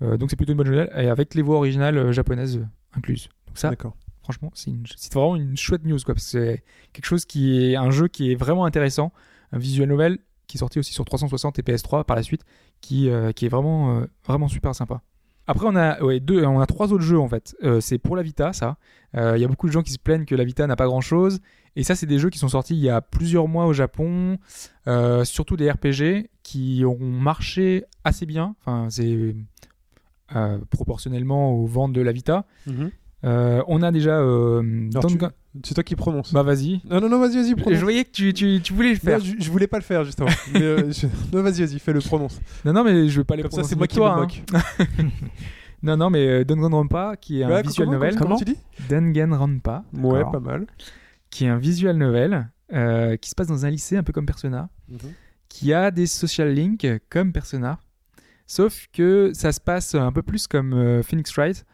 [0.00, 3.28] Donc c'est plutôt une bonne nouvelle, et avec les voix originales japonaises incluses.
[3.46, 3.94] Donc ça, D'accord.
[4.22, 7.64] franchement, c'est une- c'est vraiment une chouette news, quoi, parce que c'est quelque chose qui
[7.72, 9.12] est un jeu qui est vraiment intéressant,
[9.52, 12.42] un visual novel qui est sorti aussi sur 360 et PS3 par la suite,
[12.80, 15.02] qui, euh, qui est vraiment, euh, vraiment super sympa.
[15.46, 17.56] Après, on a, ouais, deux, on a trois autres jeux en fait.
[17.64, 18.76] Euh, c'est pour la Vita, ça.
[19.16, 20.86] Euh, Il y a beaucoup de gens qui se plaignent que la Vita n'a pas
[20.86, 21.40] grand chose.
[21.74, 24.36] Et ça, c'est des jeux qui sont sortis il y a plusieurs mois au Japon,
[24.86, 28.54] euh, surtout des RPG qui ont marché assez bien.
[28.60, 29.34] Enfin, c'est
[30.36, 32.44] euh, proportionnellement aux ventes de la Vita.
[33.24, 34.18] Euh, on a déjà.
[34.18, 35.32] Euh, Alors, tu- Dangan-
[35.64, 36.32] C'est toi qui prononce.
[36.32, 36.80] Bah vas-y.
[36.88, 37.80] Non, non, non, vas-y, vas-y, Je prononce.
[37.80, 39.18] voyais que tu, tu, tu voulais le faire.
[39.18, 40.30] Non, je, je voulais pas le faire justement.
[40.54, 42.40] Mais, euh, je- Non, vas-y, vas-y, fais le prononce.
[42.64, 44.22] Non, non, mais je vais pas les Comme ça, prononcer c'est moi qui toi, me
[44.22, 44.28] hein.
[44.98, 45.12] moque.
[45.82, 48.14] Non, non, mais euh, Danganronpa, qui est un visual comment, novel.
[48.16, 48.56] Comment tu dis?
[48.88, 50.66] Danganronpa, Ouais, pas mal.
[51.28, 54.24] qui est un visual novel euh, qui se passe dans un lycée, un peu comme
[54.26, 54.68] Persona,
[55.48, 57.78] qui a des social links comme Persona.
[58.46, 61.64] Sauf que ça se passe un peu plus comme euh, Phoenix Wright.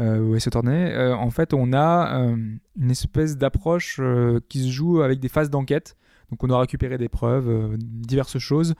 [0.00, 2.36] Euh, où Ace Attorney, euh, en fait, on a euh,
[2.78, 5.96] une espèce d'approche euh, qui se joue avec des phases d'enquête.
[6.30, 8.74] Donc, on doit récupérer des preuves, euh, diverses choses,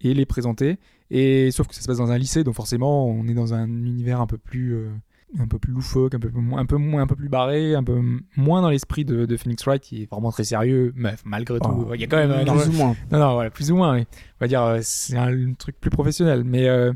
[0.00, 0.78] et les présenter.
[1.10, 3.66] Et sauf que ça se passe dans un lycée, donc forcément, on est dans un
[3.66, 4.90] univers un peu plus, euh,
[5.38, 8.00] un peu plus loufoque, un peu, un peu moins, un peu plus barré, un peu
[8.36, 10.92] moins dans l'esprit de, de Phoenix Wright, qui est vraiment très sérieux.
[10.96, 12.96] Mais malgré tout, Oh, il y a quand même un plus ou moins.
[13.10, 14.06] non, non, voilà, plus ou moins, oui.
[14.10, 16.44] On va dire, euh, c'est un, truc plus professionnel.
[16.44, 16.92] Mais euh,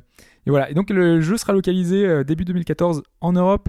[0.46, 0.70] et voilà.
[0.70, 3.68] Et donc, le jeu sera localisé euh, début 2014 en Europe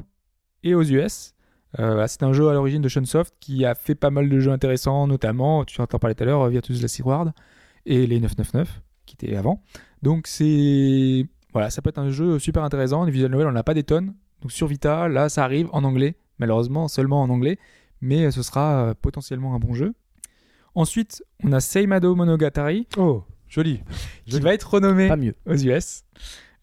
[0.63, 1.33] et aux US.
[1.79, 4.51] Euh, c'est un jeu à l'origine de Shunsoft qui a fait pas mal de jeux
[4.51, 7.33] intéressants, notamment, tu en parler tout à l'heure, Virtus Last Reward
[7.85, 9.61] et les 999 qui étaient avant.
[10.01, 11.25] Donc, c'est.
[11.51, 13.03] Voilà, ça peut être un jeu super intéressant.
[13.05, 14.13] Les visual novels, on n'a pas des tonnes.
[14.41, 16.15] Donc, sur Vita, là, ça arrive en anglais.
[16.39, 17.57] Malheureusement, seulement en anglais.
[18.01, 19.93] Mais euh, ce sera potentiellement un bon jeu.
[20.75, 23.81] Ensuite, on a Seimado Monogatari Oh, joli.
[24.25, 24.43] qui Joli.
[24.43, 25.35] va être renommé Pas mieux.
[25.45, 26.03] aux US,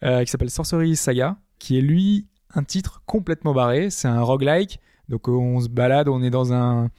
[0.02, 3.90] qui s'appelle Sorcery Saga, qui est lui un titre complètement barré.
[3.90, 6.90] C'est un roguelike, donc euh, on se balade, on est dans un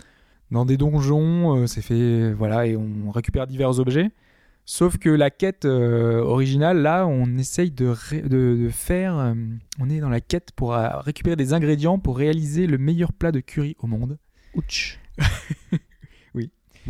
[0.52, 4.12] dans des donjons, euh, c'est fait voilà et on récupère divers objets.
[4.66, 9.18] Sauf que la quête euh, originale, là, on essaye de, ré- de, de faire.
[9.18, 9.34] euh,
[9.80, 13.32] on est dans la quête pour euh, récupérer des ingrédients pour réaliser le meilleur plat
[13.32, 14.20] de curry au monde.
[14.54, 15.00] Ouch.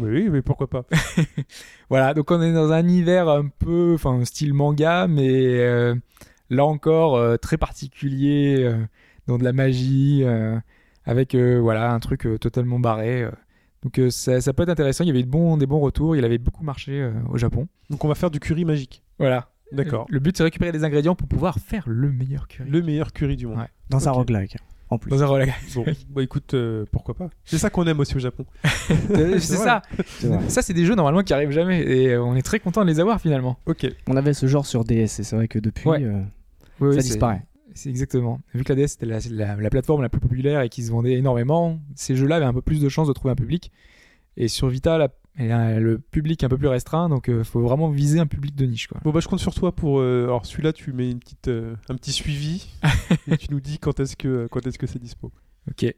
[0.09, 0.85] Oui, mais pourquoi pas.
[1.89, 5.95] Voilà, donc on est dans un univers un peu, enfin, style manga, mais euh,
[6.49, 8.77] là encore euh, très particulier, euh,
[9.27, 10.57] dans de la magie, euh,
[11.05, 13.23] avec euh, voilà un truc euh, totalement barré.
[13.23, 13.31] euh.
[13.83, 15.03] Donc euh, ça, ça peut être intéressant.
[15.03, 16.15] Il y avait de bons, des bons retours.
[16.15, 17.67] Il avait beaucoup marché euh, au Japon.
[17.89, 19.03] Donc on va faire du curry magique.
[19.19, 19.49] Voilà.
[19.71, 20.05] D'accord.
[20.09, 22.69] Le but c'est récupérer des ingrédients pour pouvoir faire le meilleur curry.
[22.69, 23.57] Le meilleur curry du monde.
[23.57, 23.69] Ouais.
[23.89, 24.17] Dans un Ok.
[24.17, 24.57] roguelike,
[24.91, 25.09] en plus.
[25.09, 25.53] Dans un roguelike.
[25.73, 27.29] Bon, bah écoute, euh, pourquoi pas.
[27.45, 28.45] C'est ça qu'on aime aussi au Japon.
[29.07, 29.81] c'est ça.
[30.47, 32.89] Ça c'est des jeux normalement qui arrivent jamais et euh, on est très content de
[32.89, 33.57] les avoir finalement.
[33.65, 33.87] Ok.
[34.07, 36.03] On avait ce genre sur DS et c'est vrai que depuis, Ouais.
[36.03, 36.21] euh,
[36.79, 37.43] Oui, oui, ça disparaît.
[37.73, 38.41] C'est exactement.
[38.53, 40.91] Vu que la DS c'était la, la- la plateforme la plus populaire et qui se
[40.91, 43.71] vendait énormément, ces jeux-là avaient un peu plus de chances de trouver un public.
[44.37, 45.07] Et sur Vita, la-
[45.39, 48.55] a le public est un peu plus restreint, donc il faut vraiment viser un public
[48.55, 48.87] de niche.
[48.87, 48.99] Quoi.
[49.03, 49.99] Bon bah je compte sur toi pour.
[49.99, 52.67] euh, alors celui-là, tu mets une petite, euh, un petit suivi
[53.27, 55.31] et tu nous dis quand est-ce que quand est-ce que c'est dispo.
[55.69, 55.83] Ok.
[55.83, 55.95] Et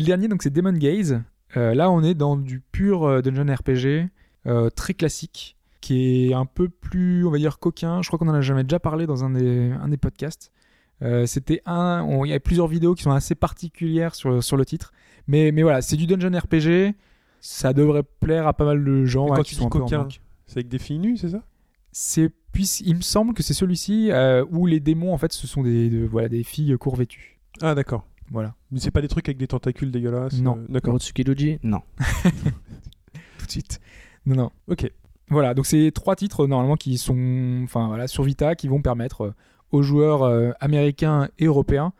[0.00, 1.20] le dernier, donc c'est Demon Gaze.
[1.56, 4.08] Euh, là, on est dans du pur euh, dungeon RPG,
[4.46, 8.00] euh, très classique, qui est un peu plus, on va dire, coquin.
[8.00, 10.50] Je crois qu'on en a jamais déjà parlé dans un des, un des podcasts.
[11.02, 14.64] Euh, C'était un, il y a plusieurs vidéos qui sont assez particulières sur, sur le
[14.64, 14.92] titre,
[15.26, 16.94] mais, mais voilà, c'est du dungeon RPG.
[17.44, 20.06] Ça devrait plaire à pas mal de gens quand qui tu sont dis coquin,
[20.46, 21.42] c'est avec des filles nues, c'est ça?
[21.90, 25.46] C'est puis il me semble que c'est celui-ci euh, où les démons en fait ce
[25.46, 27.40] sont des de- voilà des filles court vêtues.
[27.60, 28.06] Ah d'accord.
[28.30, 30.40] Voilà, Mais c'est pas des trucs avec des tentacules dégueulasses.
[30.40, 30.56] Non.
[30.56, 30.92] euh, D'accord.
[30.92, 31.80] Kurotsuki Doji Non.
[33.38, 33.80] tout de suite.
[34.24, 34.50] Non non.
[34.68, 34.90] Ok.
[35.28, 39.22] Voilà, donc c'est trois titres normalement qui sont enfin voilà sur Vita qui vont permettre
[39.22, 39.34] euh,
[39.72, 41.92] aux joueurs euh, américains et européens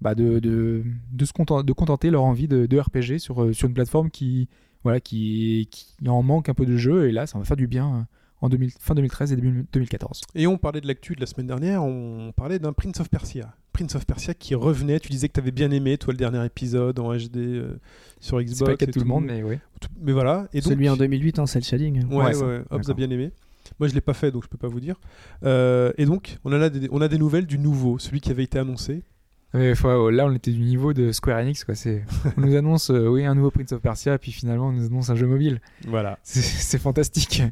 [0.00, 0.82] bah, de, de,
[1.12, 4.48] de se content- de contenter leur envie de, de RPG sur, sur une plateforme qui
[4.84, 7.66] voilà qui, qui en manque un peu de jeu et là ça va faire du
[7.66, 8.00] bien euh,
[8.42, 10.22] en 2000 fin 2013 et début 2014.
[10.34, 13.54] Et on parlait de l'actu de la semaine dernière, on parlait d'un Prince of Persia.
[13.72, 16.44] Prince of Persia qui revenait, tu disais que tu avais bien aimé, toi, le dernier
[16.44, 17.78] épisode en HD euh,
[18.18, 18.58] sur Xbox.
[18.58, 19.58] C'est pas et tout le monde mais oui.
[19.80, 20.48] Tout- Mais voilà.
[20.52, 22.04] Et donc, Celui en 2008 en cel shading.
[22.06, 22.46] Ouais, ouais, Ouais, ça.
[22.46, 22.62] ouais.
[22.70, 23.30] Hobbs a bien aimé.
[23.78, 24.96] Moi, je l'ai pas fait, donc je peux pas vous dire.
[25.44, 28.42] Euh, et donc, on a, des, on a des nouvelles du nouveau, celui qui avait
[28.44, 29.02] été annoncé.
[29.52, 31.64] Mais faut- là, on était du niveau de Square Enix.
[31.64, 31.74] Quoi.
[31.74, 32.04] C'est,
[32.36, 35.10] on nous annonce euh, oui, un nouveau Prince of Persia, puis finalement, on nous annonce
[35.10, 35.60] un jeu mobile.
[35.86, 36.18] Voilà.
[36.22, 37.42] C'est, fantastique.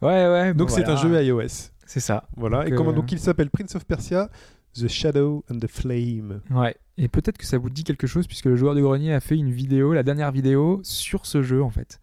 [0.00, 0.54] Ouais, ouais.
[0.54, 0.98] Donc, bon, c'est voilà.
[0.98, 1.70] un jeu iOS.
[1.86, 2.28] C'est ça.
[2.36, 2.64] Voilà.
[2.64, 4.30] Donc, et comment euh, donc il s'appelle Prince of Persia,
[4.74, 6.40] The Shadow and the Flame.
[6.50, 6.76] Ouais.
[6.96, 9.36] Et peut-être que ça vous dit quelque chose, puisque le joueur du grenier a fait
[9.36, 12.00] une vidéo, la dernière vidéo, sur ce jeu, en fait.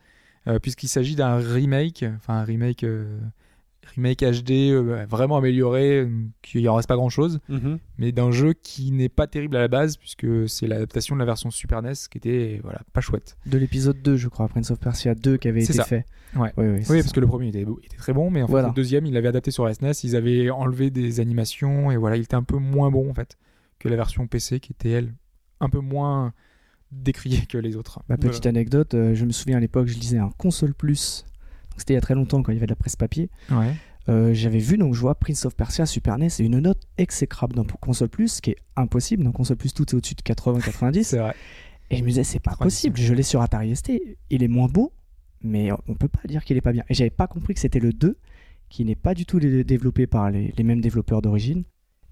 [0.48, 3.20] Euh, puisqu'il s'agit d'un remake, enfin un remake, euh,
[3.96, 6.10] remake HD euh, vraiment amélioré, euh,
[6.42, 7.40] qu'il en reste pas grand chose.
[7.50, 7.80] Mhm.
[7.98, 11.26] mais d'un jeu qui n'est pas terrible à la base puisque c'est l'adaptation de la
[11.26, 13.38] version Super NES qui était voilà pas chouette.
[13.46, 15.84] De l'épisode 2, je crois, Prince of Persia 2 qui avait C'est été ça.
[15.84, 16.06] fait.
[16.36, 16.52] Ouais.
[16.58, 17.12] Oui, oui, parce ça.
[17.14, 18.68] que le premier était, était très bon, mais en fait Voilà.
[18.70, 22.18] le deuxième il l'avait adapté sur la SNES, ils avaient enlevé des animations et voilà
[22.18, 23.38] il était un peu moins bon en fait
[23.80, 25.14] que la version PC qui était elle
[25.60, 26.34] un peu moins
[26.92, 28.02] décriée que les autres.
[28.10, 31.26] Ma petite anecdote, euh, je me souviens à l'époque, je lisais un console plus.
[31.80, 33.30] C'était il y a très longtemps quand il y avait de la presse papier.
[33.52, 33.74] Ouais.
[34.08, 37.56] Euh, J'avais vu, donc je vois Prince of Persia Super NES et une note exécrable
[37.56, 39.24] dans console plus, ce qui est impossible.
[39.24, 41.04] Dans console plus, tout est au-dessus de 80-90.
[41.04, 41.36] C'est vrai.
[41.92, 42.98] Et je me disais, c'est pas 90, possible.
[42.98, 43.92] Je l'ai sur Atari ST.
[44.30, 44.94] Il est moins beau,
[45.42, 46.84] mais on peut pas dire qu'il est pas bien.
[46.90, 48.18] Et j'avais pas compris que c'était le 2,
[48.70, 51.64] qui n'est pas du tout dé- développé par les, les mêmes développeurs d'origine.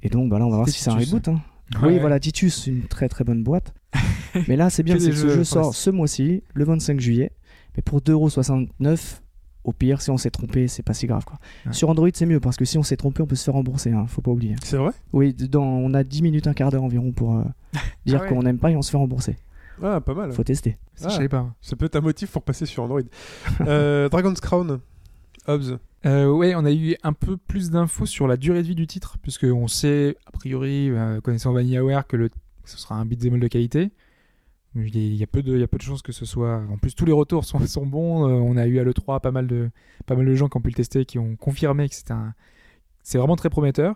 [0.03, 1.27] Et donc, bah là, on va voir si c'est un reboot.
[1.27, 1.41] hein.
[1.81, 1.89] Ouais.
[1.93, 3.73] Oui, voilà, Titus, une très très bonne boîte.
[4.47, 7.31] mais là, c'est bien, c'est que ce jeu sort ce mois-ci, le 25 juillet.
[7.75, 9.19] Mais pour 2,69€,
[9.67, 11.25] Au pire, si on s'est trompé, c'est pas si grave.
[11.25, 11.37] Quoi.
[11.65, 11.73] Ouais.
[11.73, 13.91] Sur Android, c'est mieux parce que si on s'est trompé, on peut se faire rembourser.
[13.91, 14.55] Hein, faut pas oublier.
[14.63, 14.91] C'est vrai?
[15.13, 17.43] Oui, dans, on a 10 minutes, un quart d'heure environ pour euh,
[18.05, 18.29] dire Ah ouais.
[18.29, 19.35] qu'on n'aime pas et on se fait rembourser.
[19.83, 20.31] Ah, pas mal.
[20.31, 20.77] Faut tester.
[20.95, 21.09] Ça, Ah.
[21.09, 21.53] je savais pas.
[21.61, 23.01] Ça peut être un motif pour passer sur Android.
[23.61, 24.79] Euh, Dragon's Crown,
[25.47, 25.77] Hobbs.
[26.05, 28.87] Euh, ouais, on a eu un peu plus d'infos sur la durée de vie du
[28.87, 32.29] titre, puisque on sait, a priori, euh, connaissant VanillaWare, que, le,
[32.63, 33.91] ce sera un beat'em all de qualité.
[34.85, 36.61] Il y, a- peu de, il y a peu de chances que ce soit.
[36.71, 38.27] En plus, tous les retours sont, sont bons.
[38.27, 39.69] Euh, on a eu à l'E3 pas mal, de,
[40.05, 42.33] pas mal de gens qui ont pu le tester, qui ont confirmé que c'est un,
[43.03, 43.95] c'est vraiment très prometteur.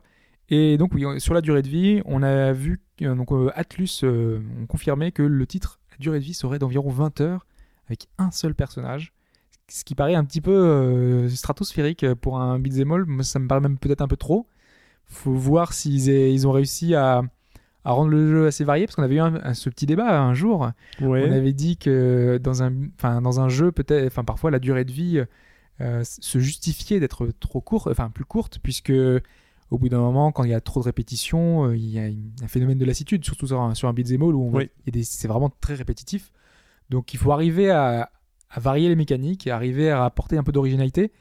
[0.50, 4.42] Et donc, sur la durée de vie, on a vu, que- donc euh, Atlus euh,
[4.62, 7.46] ont confirmé que le titre, la durée de vie serait d'environ 20 heures,
[7.88, 9.14] avec un seul personnage
[9.70, 13.06] ce qui paraît un petit peu euh, stratosphérique pour un beat'em all.
[13.24, 14.46] Ça me paraît même peut-être un peu trop.
[15.06, 17.22] Faut voir s'ils ils ont réussi à,
[17.84, 20.22] à rendre le jeu assez varié, parce qu'on avait eu un- un- ce petit débat
[20.22, 20.70] un jour.
[21.02, 21.26] Ouais.
[21.28, 24.86] On avait dit que dans un, enfin, dans un jeu, peut-être, enfin, parfois la durée
[24.86, 25.24] de vie
[25.80, 28.94] euh, se justifiait d'être trop courte, enfin plus courte, puisque
[29.72, 32.04] au bout d'un moment, quand il y a trop de répétitions, euh, il y a
[32.44, 34.70] un phénomène de lassitude, surtout sur un, sur un beat'em all où Oui.
[35.04, 36.32] c'est vraiment très répétitif.
[36.92, 38.12] Donc il faut arriver à,
[38.52, 41.12] à varier les mécaniques et arriver à apporter un peu d'originalité.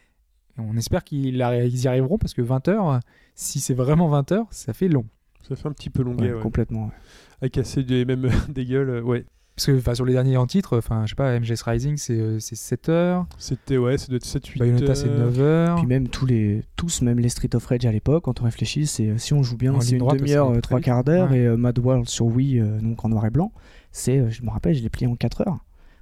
[0.59, 3.01] On espère qu'ils y arriveront parce que 20 heures,
[3.35, 5.07] si c'est vraiment 20 heures, ça fait long.
[5.49, 6.41] Ça fait un petit peu longuet, ouais.
[6.41, 6.86] Complètement.
[6.86, 7.47] ouais.
[7.47, 9.24] À casser des, même des gueules, euh, ouais.
[9.57, 12.18] Parce que enfin, sur les derniers en titre, enfin, je sais pas, MGS Rising c'est
[12.18, 15.76] euh, c'est 7 heures, C'était, ouais, ça doit être 7-8 Bayonetta c'est 9 heures.
[15.76, 18.86] Puis même tous les, tous, même les Street of Rage à l'époque, quand on réfléchit,
[18.86, 21.05] c'est euh, si on joue bien, En c'est ligne une droite, demi-heure, euh, trois quarts
[21.05, 21.30] d'heure.
[21.30, 21.41] Ouais.
[21.41, 23.53] Et euh, Mad World sur Wii, euh, donc en noir et blanc,
[23.93, 25.59] c'est, euh, je me rappelle, je l'ai plié en 4 heures,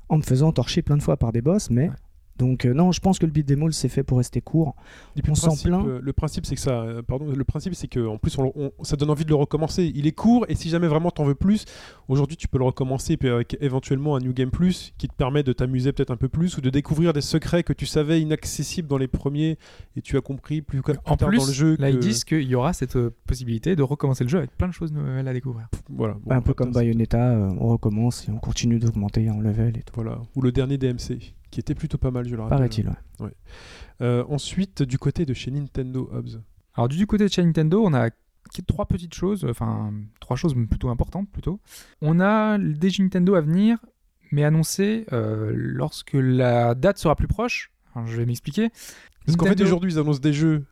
[0.08, 1.68] en me faisant torcher plein de fois par des boss.
[1.70, 1.94] Mais Ouais.
[2.38, 4.74] Donc euh, non, je pense que le beat all c'est fait pour rester court.
[5.16, 5.86] Et puis On le s'en principe, plaint.
[5.86, 8.52] euh, le principe, c'est que ça, euh, pardon, le principe, c'est que en plus, on-
[8.56, 9.90] on- ça donne envie de le recommencer.
[9.94, 11.64] Il est court, et si jamais vraiment t'en veux plus,
[12.08, 15.42] aujourd'hui, tu peux le recommencer, puis avec éventuellement un New Game Plus qui te permet
[15.42, 18.88] de t'amuser peut-être un peu plus ou de découvrir des secrets que tu savais inaccessibles
[18.88, 19.58] dans les premiers
[19.96, 21.76] et tu as compris plus, plus En tard plus, dans le jeu.
[21.78, 24.68] là que- ils disent qu'il y aura cette possibilité de recommencer le jeu avec plein
[24.68, 25.68] de choses nouvelles à découvrir.
[25.90, 29.82] voilà, bon, un peu comme Bayonetta, on recommence et on continue d'augmenter en level et
[29.82, 29.92] tout.
[29.94, 32.58] Voilà, ou le dernier DMC qui était plutôt pas mal, je le rappelle.
[32.58, 32.88] Paraît-il.
[33.20, 33.34] ouais.
[34.00, 36.40] Euh, ensuite, du côté de chez Nintendo Hobbs.
[36.74, 38.10] Alors du côté de chez Nintendo, on a
[38.66, 41.60] trois petites choses, enfin trois choses plutôt importantes plutôt.
[42.00, 43.78] On a le DJ Nintendo à venir,
[44.30, 47.72] mais annoncé euh, lorsque la date sera plus proche.
[48.06, 48.70] Je vais m'expliquer.
[49.26, 50.64] Parce qu'en fait, aujourd'hui, ils annoncent des jeux.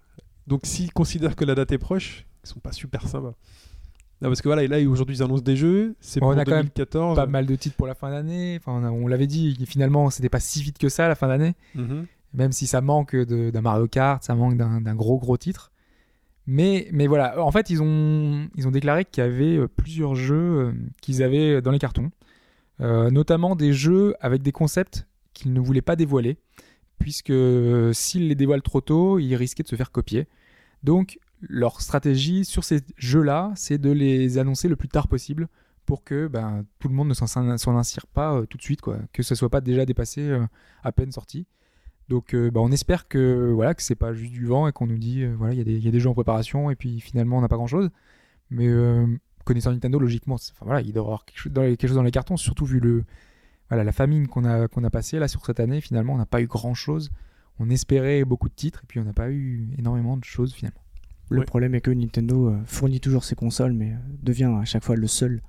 [0.46, 3.34] Donc, s'ils considèrent que la date est proche, ils sont pas super sympas.
[4.22, 5.94] Non, parce que voilà, et là, aujourd'hui, ils annoncent des jeux.
[6.00, 7.16] C'est On pour a quand même 2014.
[7.16, 8.58] pas mal de titres pour la fin d'année.
[8.58, 11.54] Enfin, on, on l'avait dit, finalement, c'était pas si vite que ça la fin d'année.
[11.74, 12.06] Mhm.
[12.32, 15.70] Même si ça manque d'un Mario Kart, ça manque d'un gros gros titre.
[16.46, 20.14] Mais, mais voilà, en fait, ils ont, ils ont déclaré qu'il y avait euh, plusieurs
[20.14, 22.10] jeux euh, qu'ils avaient dans les cartons.
[22.80, 26.36] Euh, notamment des jeux avec des concepts qu'ils ne voulaient pas dévoiler,
[26.98, 30.26] puisque euh, s'ils les dévoilent trop tôt, ils risquaient de se faire copier.
[30.82, 35.48] Donc, leur stratégie sur ces jeux-là, c'est de les annoncer le plus tard possible
[35.84, 38.80] pour que ben, tout le monde ne s'en- insire pas euh, tout de suite,
[39.12, 40.44] que ce soit pas déjà dépassé euh,
[40.82, 41.46] à peine sorti.
[42.08, 44.86] Donc euh, bah, on espère que voilà que c'est pas juste du vent et qu'on
[44.86, 47.48] nous dit voilà il y, a des- jeux en préparation et puis finalement on n'a
[47.48, 47.90] pas grand chose.
[48.50, 48.68] Mais
[49.44, 52.10] connaissant Nintendo logiquement, il doit y avoir quelque chose, dans les, quelque chose dans les
[52.12, 53.04] cartons, surtout vu le
[53.68, 55.80] voilà la famine qu'on a qu'on a passée là sur cette année.
[55.80, 57.10] Finalement on n'a pas eu grand chose.
[57.58, 60.80] On espérait beaucoup de titres et puis on n'a pas eu énormément de choses finalement.
[61.28, 64.84] Le problème est que Nintendo euh, fournit toujours ses consoles, mais euh, devient à chaque
[64.84, 65.42] fois le seul.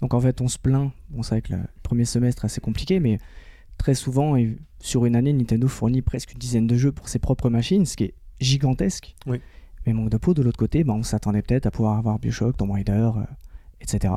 [0.00, 0.92] Donc en fait, on se plaint.
[1.10, 3.18] Bon, c'est vrai que le premier semestre est assez compliqué, mais
[3.78, 7.18] très souvent, et sur une année, Nintendo fournit presque une dizaine de jeux pour ses
[7.18, 9.14] propres machines, ce qui est gigantesque.
[9.26, 9.40] Oui.
[9.86, 12.56] Mais manque de peau, de l'autre côté, bah, on s'attendait peut-être à pouvoir avoir Bioshock,
[12.56, 13.22] Tomb Raider, euh,
[13.80, 14.14] etc.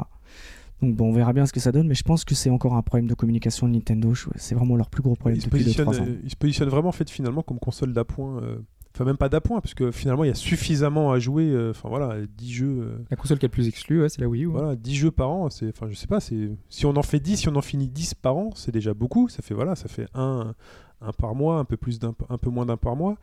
[0.82, 2.76] Donc bon, on verra bien ce que ça donne, mais je pense que c'est encore
[2.76, 4.14] un problème de communication de Nintendo.
[4.36, 6.06] C'est vraiment leur plus gros problème Ils se, depuis positionnent, 2-3 ans.
[6.24, 8.42] ils se positionnent vraiment en fait, finalement comme console d'appoint.
[8.44, 8.60] euh,
[8.96, 11.50] Enfin, même pas d'appoint, parce que finalement, il y a suffisamment à jouer.
[11.52, 12.78] euh, Enfin, voilà, 10 jeux.
[12.82, 14.48] euh, La console qui a le plus exclu, ouais, c'est la Wii U.
[14.48, 14.52] hein.
[14.54, 17.20] Voilà, 10 jeux par an, c'est, enfin, je sais pas, c'est, si on en fait
[17.20, 19.30] 10, si on en finit 10 par an, c'est déjà beaucoup.
[19.30, 20.56] Ça fait, voilà, ça fait un,
[21.02, 23.18] un par mois, un peu plus d'un, un peu moins d'un par mois.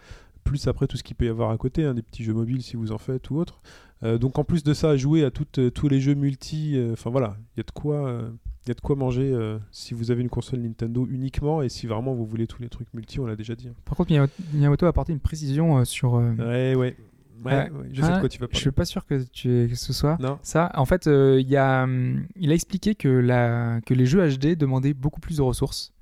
[0.44, 2.62] Plus après tout ce qu'il peut y avoir à côté, hein, des petits jeux mobiles
[2.62, 3.62] si vous en faites ou autre.
[4.02, 7.08] Euh, donc en plus de ça, jouer à euh, tous les jeux multi, euh, enfin
[7.10, 8.20] voilà, il y a de quoi,
[8.68, 11.86] y a de quoi manger euh, si vous avez une console Nintendo uniquement et si
[11.86, 13.68] vraiment vous voulez tous les trucs multi, on l'a déjà dit.
[13.68, 13.74] hein.
[13.84, 14.10] Par contre
[14.54, 16.14] Miyamoto- a apporté une précision euh, sur.
[16.16, 16.96] euh, Ouais, ouais, ouais,
[17.44, 17.70] Ouais.
[17.70, 18.60] ouais, je sais ah, de quoi tu vas Je parler.
[18.60, 20.16] suis pas sûr que, tu, que ce soit.
[20.20, 23.92] Non, Ça, en fait, euh, il y a, hum, il a expliqué que, la, que
[23.92, 25.92] les jeux HD demandaient beaucoup plus de ressources.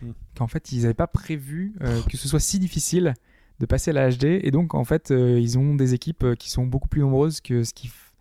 [0.00, 0.12] Hmm.
[0.36, 3.14] Qu'en fait, ils n'avaient pas prévu euh, que ce soit si difficile
[3.58, 4.24] de passer à la HD.
[4.44, 7.40] Et donc, en fait, euh, ils ont des équipes euh, qui sont beaucoup plus nombreuses
[7.40, 8.12] que ce qu'ils f-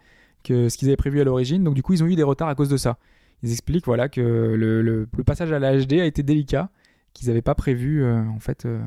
[0.43, 1.63] que ce qu'ils avaient prévu à l'origine.
[1.63, 2.97] Donc, du coup, ils ont eu des retards à cause de ça.
[3.43, 6.69] Ils expliquent voilà, que le, le- le passage à la HD a été délicat,
[7.13, 8.79] qu'ils n'avaient pas prévu, euh, en fait, euh,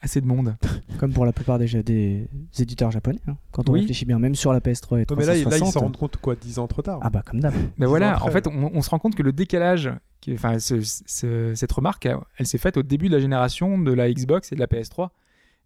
[0.00, 0.54] assez de monde.
[0.98, 2.28] Comme pour la plupart des, des
[2.58, 3.20] éditeurs japonais.
[3.26, 3.36] hein.
[3.52, 3.80] Quand on Oui.
[3.80, 5.50] réfléchit bien, même sur la PS3 et Ouais, mais là, 360.
[5.50, 6.98] là, ils s'en rendent compte quoi, 10 ans trop tard.
[7.02, 7.54] Ah bah comme d'hab.
[7.78, 9.90] Ben voilà, en fait, on, on se rend compte que le décalage,
[10.20, 13.78] qui- enfin, ce- ce- cette remarque, elle, elle s'est faite au début de la génération
[13.78, 15.08] de la Xbox et de la PS3.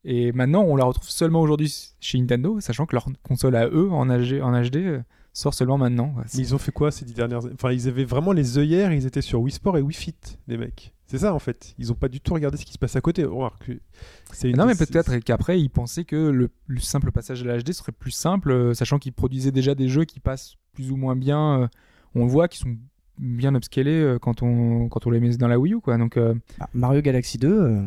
[0.05, 3.91] Et maintenant, on la retrouve seulement aujourd'hui chez Nintendo, sachant que leur console à eux,
[3.91, 5.03] en, HD, en HD,
[5.33, 6.15] sort seulement maintenant.
[6.17, 9.07] Mais ils ont fait quoi ces dix dernières Enfin, ils avaient vraiment les œillères, ils
[9.07, 10.15] étaient sur Wii Sport et Wii Fit,
[10.49, 10.93] les mecs.
[11.07, 11.75] C'est ça en fait.
[11.79, 13.25] Ils ont pas du tout regardé ce qui se passe à côté.
[13.25, 17.73] Une- Non, mais peut-être qu'après, ils pensaient que le, le simple passage à la HD
[17.73, 21.17] serait plus simple, euh, sachant qu'ils produisaient déjà des jeux qui passent plus ou moins
[21.17, 21.63] bien.
[21.63, 21.69] euh,
[22.15, 22.77] on le voit, qui sont
[23.19, 25.97] bien upscalés euh, quand on, quand on les met dans la Wii U, quoi.
[25.99, 27.83] Donc, euh, Ah, Mario Galaxy 2, euh,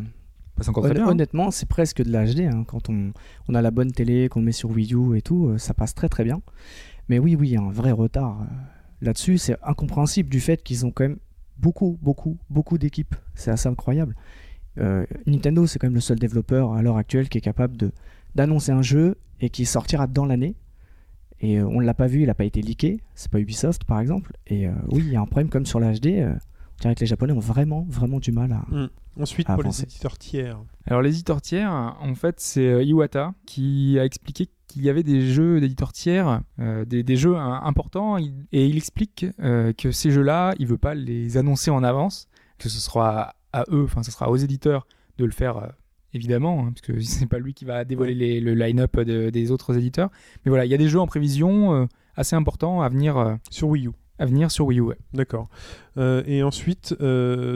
[0.56, 1.06] passe encore très honn- bien.
[1.06, 1.12] hein.
[1.12, 2.42] honnêtement, c'est presque de la HD.
[2.42, 2.66] hein.
[2.68, 3.14] Quand on,
[3.48, 6.10] on a la bonne télé, qu'on met sur Wii U et tout, ça passe très
[6.10, 6.42] très bien.
[7.10, 8.46] Mais oui, oui, il y a un vrai retard euh,
[9.02, 9.38] là-dessus.
[9.38, 11.18] C'est incompréhensible du fait qu'ils ont quand même
[11.58, 13.16] beaucoup, beaucoup, beaucoup d'équipes.
[13.36, 14.16] C'est assez incroyable.
[14.80, 17.92] Euh, Nintendo, c'est quand même le seul développeur à l'heure actuelle qui est capable de
[18.36, 20.56] d'annoncer un jeu et qui sortira dans l'année.
[21.40, 23.02] Et euh, on ne l'a pas vu, il n'a pas été leaké.
[23.16, 24.32] C'est pas Ubisoft, par exemple.
[24.48, 26.08] Et euh, oui, il y a un problème comme sur la HD.
[26.08, 28.66] euh, on dirait que les Japonais ont vraiment, vraiment du mal à.
[29.20, 30.60] Ensuite, à pour les éditeurs tiers.
[30.88, 35.60] Alors l'éditeur tiers, en fait, c'est Iwata qui a expliqué qu'il y avait des jeux
[35.62, 40.54] d'éditeurs tiers, euh, des, des jeux hein, importants, et il explique euh, que ces jeux-là,
[40.60, 44.30] il veut pas les annoncer en avance, que ce sera à eux, enfin, ce sera
[44.30, 44.86] aux éditeurs
[45.18, 45.58] de le faire.
[45.58, 45.68] euh,
[46.16, 49.50] Évidemment, hein, parce que c'est pas lui qui va dévoiler les- le line-up de- des
[49.52, 50.10] autres éditeurs.
[50.46, 53.88] Mais voilà, il y a des jeux en prévision assez importants à venir, Sur Wii
[53.88, 53.92] U.
[54.20, 54.82] à venir sur Wii U.
[54.84, 54.98] ouais.
[55.14, 55.50] D'accord.
[55.98, 56.96] Et ensuite,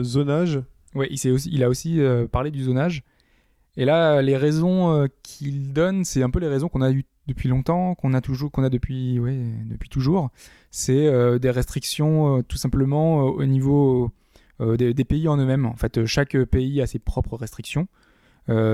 [0.02, 0.60] zonage.
[0.94, 2.00] Ouais, il, s'est aussi, il a aussi
[2.32, 3.02] parlé du zonage.
[3.76, 7.04] Et là, les raisons euh, qu'il donne, c'est un peu les raisons qu'on a eues
[7.26, 10.30] depuis longtemps, qu'on a toujours, qu'on a depuis, ouais, depuis toujours.
[10.70, 14.10] C'est euh, des restrictions, euh, tout simplement au niveau
[14.60, 15.66] des, pays en eux-mêmes.
[15.66, 17.86] En fait, chaque pays a ses propres restrictions.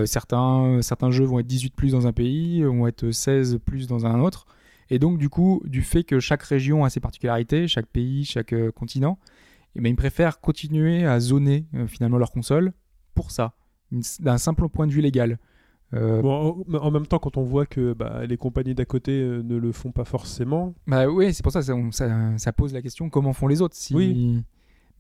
[0.07, 4.07] Certains, certains jeux vont être 18 plus dans un pays, vont être 16 plus dans
[4.07, 4.47] un autre.
[4.89, 8.55] Et donc, du coup, du fait que chaque région a ses particularités, chaque pays, chaque
[8.71, 9.19] continent,
[9.77, 12.73] eh ben, ils préfèrent continuer à zoner finalement leur console
[13.15, 13.55] pour ça,
[14.21, 15.39] d'un simple point de vue légal.
[15.95, 19.13] Euh, Bon, en, en même temps, quand on voit que bah, les compagnies d'à côté
[19.13, 22.73] euh, ne le font pas forcément, Bah oui, c'est pour ça, ça, ça, ça pose
[22.73, 23.95] la question comment font les autres si...
[23.95, 24.43] Oui.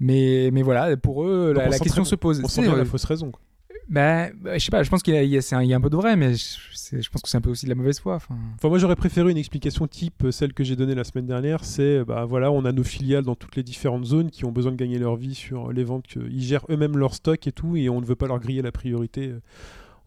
[0.01, 2.41] Mais, mais voilà, pour eux, Donc la, question se pose.
[2.45, 3.30] on C'est, sent bien la fausse raison.
[3.30, 3.41] quoi.
[3.89, 6.16] Bah, bah, je sais pas, je pense qu'il y y a- un, peu de vrai,
[6.16, 8.16] mais je, pense que c'est un peu aussi de la mauvaise foi.
[8.16, 11.64] Enfin, moi, j'aurais préféré une explication type euh, celle que j'ai donnée la semaine dernière.
[11.64, 14.72] C'est, bah voilà, on a nos filiales dans toutes les différentes zones qui ont besoin
[14.72, 16.07] de gagner leur vie sur les ventes.
[16.16, 18.72] Ils gèrent eux-mêmes leur stock et tout, et on ne veut pas leur griller la
[18.72, 19.41] priorité euh,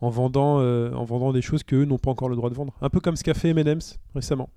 [0.01, 2.73] en vendant, euh, en vendant des choses qu'eux n'ont pas encore le droit de vendre.
[2.81, 4.49] Un peu comme ce qu'a fait M&M's récemment.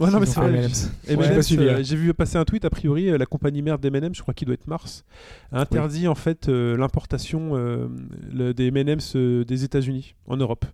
[0.00, 1.16] Ouais, non, mais c'est vrai.
[1.16, 4.34] Ouais, j'ai vu passer un tweet, a priori, euh, la compagnie mère d'M&M's, je crois
[4.34, 5.04] qu'il doit être Mars,
[5.52, 7.88] a interdit en fait euh, l'importation euh,
[8.52, 10.64] des M&M's euh, des États-Unis en Europe.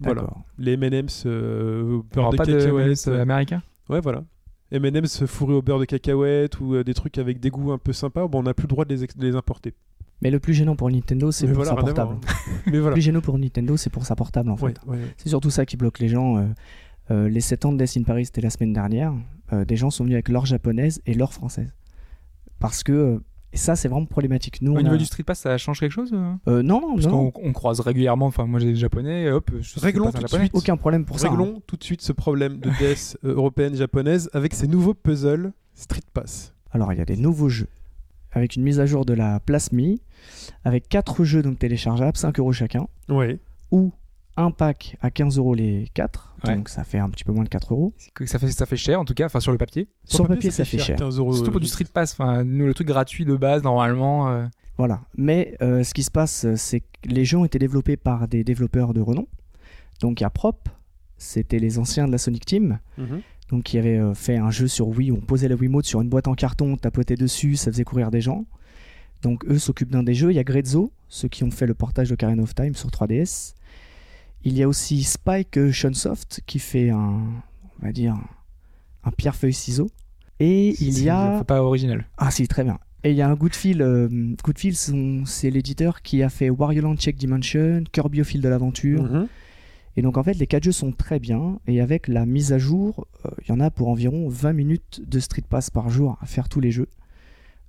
[0.00, 0.42] Voilà, D'accord.
[0.58, 2.86] les M&M's euh, beurre de pas de cacahuètes.
[2.86, 4.24] M&M's américain Ouais, voilà.
[4.72, 8.26] M&M's fourrés au beurre de cacahuète ou des trucs avec des goûts un peu sympas,
[8.26, 9.72] bon, on n'a plus le droit de les, de importer.
[10.22, 12.12] Mais le plus gênant pour Nintendo, c'est pour voilà, sa portable.
[12.14, 12.20] hein.
[12.66, 14.64] Mais Le plus gênant pour Nintendo, c'est pour sa portable en fait.
[14.66, 15.14] Ouais, ouais, ouais.
[15.18, 16.38] C'est surtout ça qui bloque les gens.
[16.38, 16.44] euh,
[17.10, 19.12] euh, les 7 ans de Death in Paris, c'était la semaine dernière.
[19.52, 21.70] euh, des gens sont venus avec leur japonaise et leur française.
[22.58, 22.92] Parce que.
[22.92, 23.18] euh,
[23.52, 24.62] et ça, c'est vraiment problématique.
[24.62, 26.62] Nous, Au niveau a- du Street Pass, ça change quelque chose euh?
[26.64, 27.30] Non, non, Parce non.
[27.30, 30.26] qu'on on croise régulièrement, enfin moi j'ai des japonais, hop, je suis Réglons tout de
[30.28, 30.50] suite.
[30.54, 31.28] Aucun problème pour ça.
[31.28, 31.30] hein.
[31.30, 36.00] Réglons tout de suite ce problème de death européenne japonaise avec ces nouveaux puzzles Street
[36.12, 36.52] Pass.
[36.72, 37.68] Alors, il y a des nouveaux jeux.
[38.32, 39.98] Avec une mise à jour de la Place Me.
[40.64, 42.88] Avec 4 jeux donc téléchargeables, 5 euros chacun.
[43.08, 43.38] Ouais.
[43.70, 43.92] Ou
[44.36, 46.33] un pack à 15 euros les 4.
[46.46, 46.56] Ouais.
[46.56, 47.92] Donc, ça fait un petit peu moins de 4 euros.
[48.26, 49.88] Ça fait, ça fait cher en tout cas, enfin sur le papier.
[50.04, 50.96] Sur papier, ça fait cher.
[50.96, 51.34] 15 euros.
[51.34, 54.28] Surtout pour du Street Pass, enfin nous, le truc gratuit de base normalement.
[54.30, 54.46] euh,
[54.78, 55.02] Voilà.
[55.16, 58.44] Mais euh, ce qui se passe, c'est que les jeux ont été développés par des
[58.44, 59.26] développeurs de renom.
[60.00, 60.68] Donc, il y a Prop,
[61.16, 62.78] c'était les anciens de la Sonic Team.
[62.98, 63.20] Mhm.
[63.50, 66.00] donc qui avait euh, fait un jeu sur Wii où on posait la Wiimote sur
[66.00, 68.46] une boîte en carton, on tapotait dessus, ça faisait courir des gens.
[69.22, 70.32] Donc eux s'occupent d'un des jeux.
[70.32, 72.88] Il y a Grezzo, ceux qui ont fait le portage de Karen of Time sur
[72.90, 73.54] 3DS.
[74.44, 77.22] Il y a aussi Spike Shunsoft qui fait un,
[77.80, 78.16] on va dire,
[79.04, 79.88] un pierre-feuille-ciseau.
[80.40, 81.44] Et il y a...
[81.44, 82.06] pas original.
[82.18, 82.78] Ah si, très bien.
[83.04, 83.80] Et il y a un Goodfield.
[83.82, 84.76] euh, Goodfield,
[85.26, 89.28] c'est l'éditeur qui a fait Wario Land Check Dimension, Kirby au fil de l'aventure, Mhm.
[89.96, 91.58] et donc en fait, les 4 jeux sont très bien.
[91.66, 95.02] Et avec la mise à jour, euh, il y en a pour environ 20 minutes
[95.06, 96.88] de Street Pass par jour à faire tous les jeux.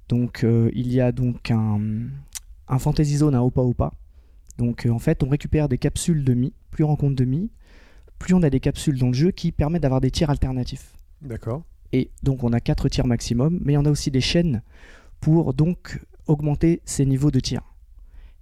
[0.09, 1.79] Donc euh, il y a donc un,
[2.67, 3.91] un Fantasy Zone à Opa Opa.
[4.57, 6.53] Donc euh, en fait, on récupère des capsules de Mi.
[6.71, 7.51] Plus on rencontre de Mi,
[8.19, 10.93] plus on a des capsules dans le jeu qui permettent d'avoir des tirs alternatifs.
[11.21, 11.63] D'accord.
[11.93, 14.61] Et donc on a 4 tirs maximum, mais on a aussi des chaînes
[15.19, 17.61] pour donc augmenter ces niveaux de tir.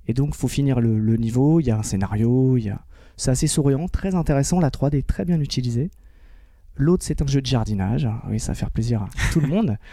[0.08, 1.60] Et donc, faut finir le, le niveau.
[1.60, 2.58] Il y a un scénario.
[2.58, 2.82] Il y a...
[3.16, 4.60] C'est assez souriant, très intéressant.
[4.60, 5.92] La 3D est très bien utilisée.
[6.76, 8.06] L'autre, c'est un jeu de jardinage.
[8.06, 9.78] Ah Oui, ça va faire plaisir à tout le monde.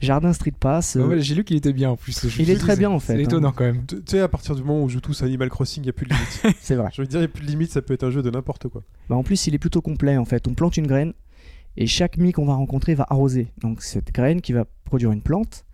[0.00, 0.96] Jardin Street Pass.
[0.96, 2.24] euh, ouais, J'ai lu qu'il était bien en plus.
[2.38, 3.14] il est très bien en fait.
[3.14, 3.24] C'est hein.
[3.24, 3.84] étonnant quand même.
[3.86, 5.90] Tu sais, à partir du moment où on joue tous à Animal Crossing, il n'y
[5.90, 6.56] a plus de limite.
[6.60, 6.90] C'est vrai.
[6.92, 8.30] Je veux dire, il n'y a plus de limite, ça peut être un jeu de
[8.30, 8.82] n'importe quoi.
[9.08, 10.46] Bah, en plus, il est plutôt complet en fait.
[10.46, 11.12] On plante une graine
[11.76, 13.52] et chaque mie qu'on va rencontrer va arroser.
[13.60, 15.64] Donc cette graine qui va produire une plante.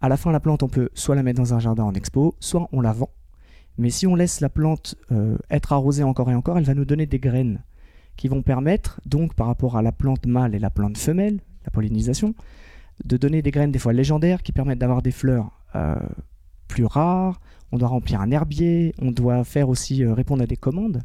[0.00, 2.36] À la fin, la plante, on peut soit la mettre dans un jardin en expo,
[2.40, 3.10] soit on la vend.
[3.78, 6.84] Mais si on laisse la plante euh, être arrosée encore et encore, elle va nous
[6.84, 7.62] donner des graines
[8.16, 11.70] qui vont permettre, donc par rapport à la plante mâle et la plante femelle, la
[11.70, 12.34] pollinisation,
[13.04, 15.96] de donner des graines des fois légendaires qui permettent d'avoir des fleurs euh,
[16.68, 17.40] plus rares.
[17.72, 21.02] On doit remplir un herbier, on doit faire aussi euh, répondre à des commandes.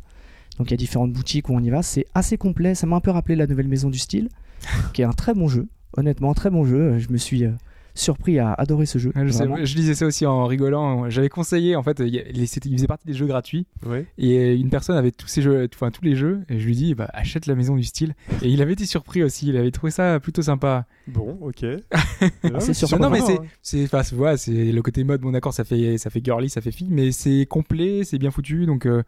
[0.57, 1.81] Donc il y a différentes boutiques où on y va.
[1.81, 2.75] C'est assez complet.
[2.75, 4.29] Ça m'a un peu rappelé la nouvelle maison du style,
[4.93, 5.67] qui est un très bon jeu.
[5.97, 6.99] Honnêtement, très bon jeu.
[6.99, 7.51] Je me suis euh,
[7.93, 9.11] surpris à adorer ce jeu.
[9.15, 11.09] Ouais, je, sais, je disais ça aussi en rigolant.
[11.09, 13.65] J'avais conseillé, en fait, il, faisait partie des jeux gratuits.
[13.85, 14.05] Ouais.
[14.17, 16.95] Et une personne avait tous ces jeux, enfin tous les jeux, et je lui dis,
[16.95, 18.15] bah, achète la maison du style.
[18.41, 19.47] Et il avait été surpris aussi.
[19.47, 20.85] Il avait trouvé ça plutôt sympa.
[21.07, 21.65] Bon, ok.
[22.59, 25.21] c'est surprenant, Non, mais c'est, c'est, enfin, c'est- voilà, c'est le côté mode.
[25.21, 28.31] Bon, d'accord, ça fait, ça fait girly, ça fait fille, mais c'est complet, c'est bien
[28.31, 28.65] foutu.
[28.65, 29.03] Donc, euh,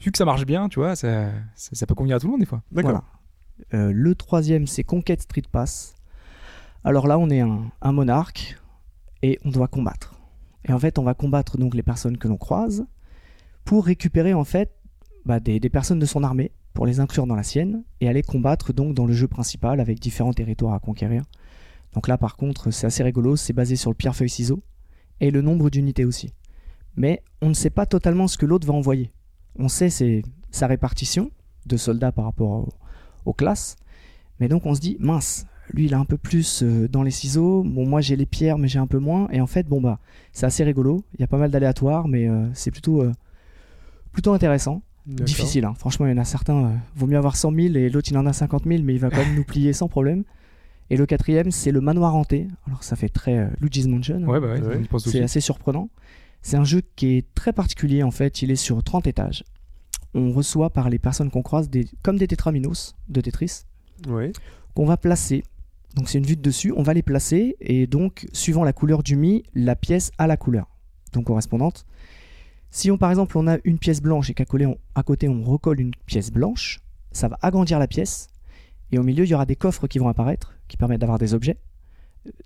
[0.00, 2.32] vu que ça marche bien, tu vois, ça, ça, ça peut convenir à tout le
[2.32, 2.62] monde des fois.
[2.72, 2.90] D'accord.
[2.90, 3.04] Voilà.
[3.74, 5.94] Euh, le troisième, c'est Conquête Street Pass.
[6.88, 8.58] Alors là, on est un, monarque
[9.20, 10.14] et on doit combattre.
[10.64, 12.86] Et en fait, on va combattre donc les personnes que l'on croise
[13.66, 14.72] pour récupérer en fait
[15.26, 18.72] bah, des, personnes de son armée pour les inclure dans la sienne et aller combattre
[18.72, 21.24] donc dans le jeu principal avec différents territoires à conquérir.
[21.92, 23.36] Donc là, par contre, c'est assez rigolo.
[23.36, 24.62] C'est basé sur le pierre-feuille-ciseau
[25.20, 26.32] et le nombre d'unités aussi.
[26.96, 29.12] Mais on ne sait pas totalement ce que l'autre va envoyer.
[29.58, 31.32] On sait sa répartition
[31.66, 32.68] de soldats par rapport au-
[33.26, 33.76] aux classes.
[34.40, 37.10] Mais donc on se dit, mince, lui il a un peu plus euh, dans les
[37.10, 39.80] ciseaux, bon moi j'ai les pierres mais j'ai un peu moins, et en fait bon
[39.80, 39.98] bah
[40.32, 43.12] c'est assez rigolo, il y a pas mal d'aléatoires mais euh, c'est plutôt, euh,
[44.12, 45.74] plutôt intéressant, difficile, hein.
[45.78, 48.18] franchement il y en a certains, euh, vaut mieux avoir 100 000 et l'autre il
[48.18, 50.24] en a 50 000 mais il va quand même nous plier sans problème.
[50.90, 54.40] Et le quatrième c'est le manoir hanté, alors ça fait très euh, Luigi's Mansion, Ouais,
[54.40, 55.90] bah ouais, c'est assez surprenant.
[56.40, 58.40] C'est un jeu qui est très particulier en fait.
[58.42, 59.44] Il est sur 30 étages.
[60.14, 63.64] On reçoit par les personnes qu'on croise des, comme des tétraminos de Tetris
[64.08, 64.32] Ouais.
[64.74, 65.42] qu'on va placer.
[65.94, 66.72] Donc c'est une vue de dessus.
[66.76, 70.36] On va les placer et donc suivant la couleur du mi, la pièce a la
[70.36, 70.66] couleur
[71.12, 71.86] donc correspondante.
[72.70, 74.44] Si on par exemple on a une pièce blanche et qu'à
[74.94, 76.80] à côté on recolle une pièce blanche,
[77.12, 78.28] ça va agrandir la pièce.
[78.92, 81.34] Et au milieu il y aura des coffres qui vont apparaître qui permettent d'avoir des
[81.34, 81.58] objets.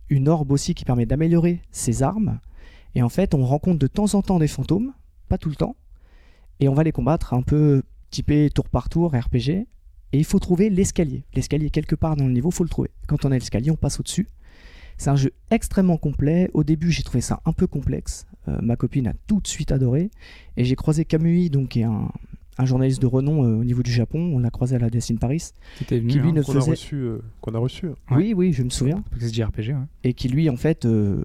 [0.08, 2.38] Une orbe aussi qui permet d'améliorer ses armes.
[2.94, 4.92] Et en fait, on rencontre de temps en temps des fantômes,
[5.28, 5.76] pas tout le temps,
[6.60, 9.66] et on va les combattre un peu typé tour par tour, RPG.
[10.12, 11.24] Et il faut trouver l'escalier.
[11.34, 12.90] L'escalier quelque part dans le niveau, faut le trouver.
[13.06, 14.28] Quand on a l'escalier, on passe au-dessus.
[14.98, 16.50] C'est un jeu extrêmement complet.
[16.52, 18.26] Au début, j'ai trouvé ça un peu complexe.
[18.48, 20.10] Euh, ma copine a tout de suite adoré.
[20.56, 22.10] Et j'ai croisé Kamui, donc, qui est un,
[22.58, 24.18] un journaliste de renom euh, au niveau du Japon.
[24.34, 25.42] On l'a croisé à la Destiny Paris.
[25.78, 26.96] Qui était venu, Qui lui hein, ne Qu'on a reçu.
[26.96, 27.86] euh, Qu'on a reçu.
[27.86, 27.94] Ouais.
[28.10, 29.02] Oui, oui, je me souviens.
[29.18, 29.76] c'est JRPG, ouais.
[30.04, 31.24] et qui lui en fait euh,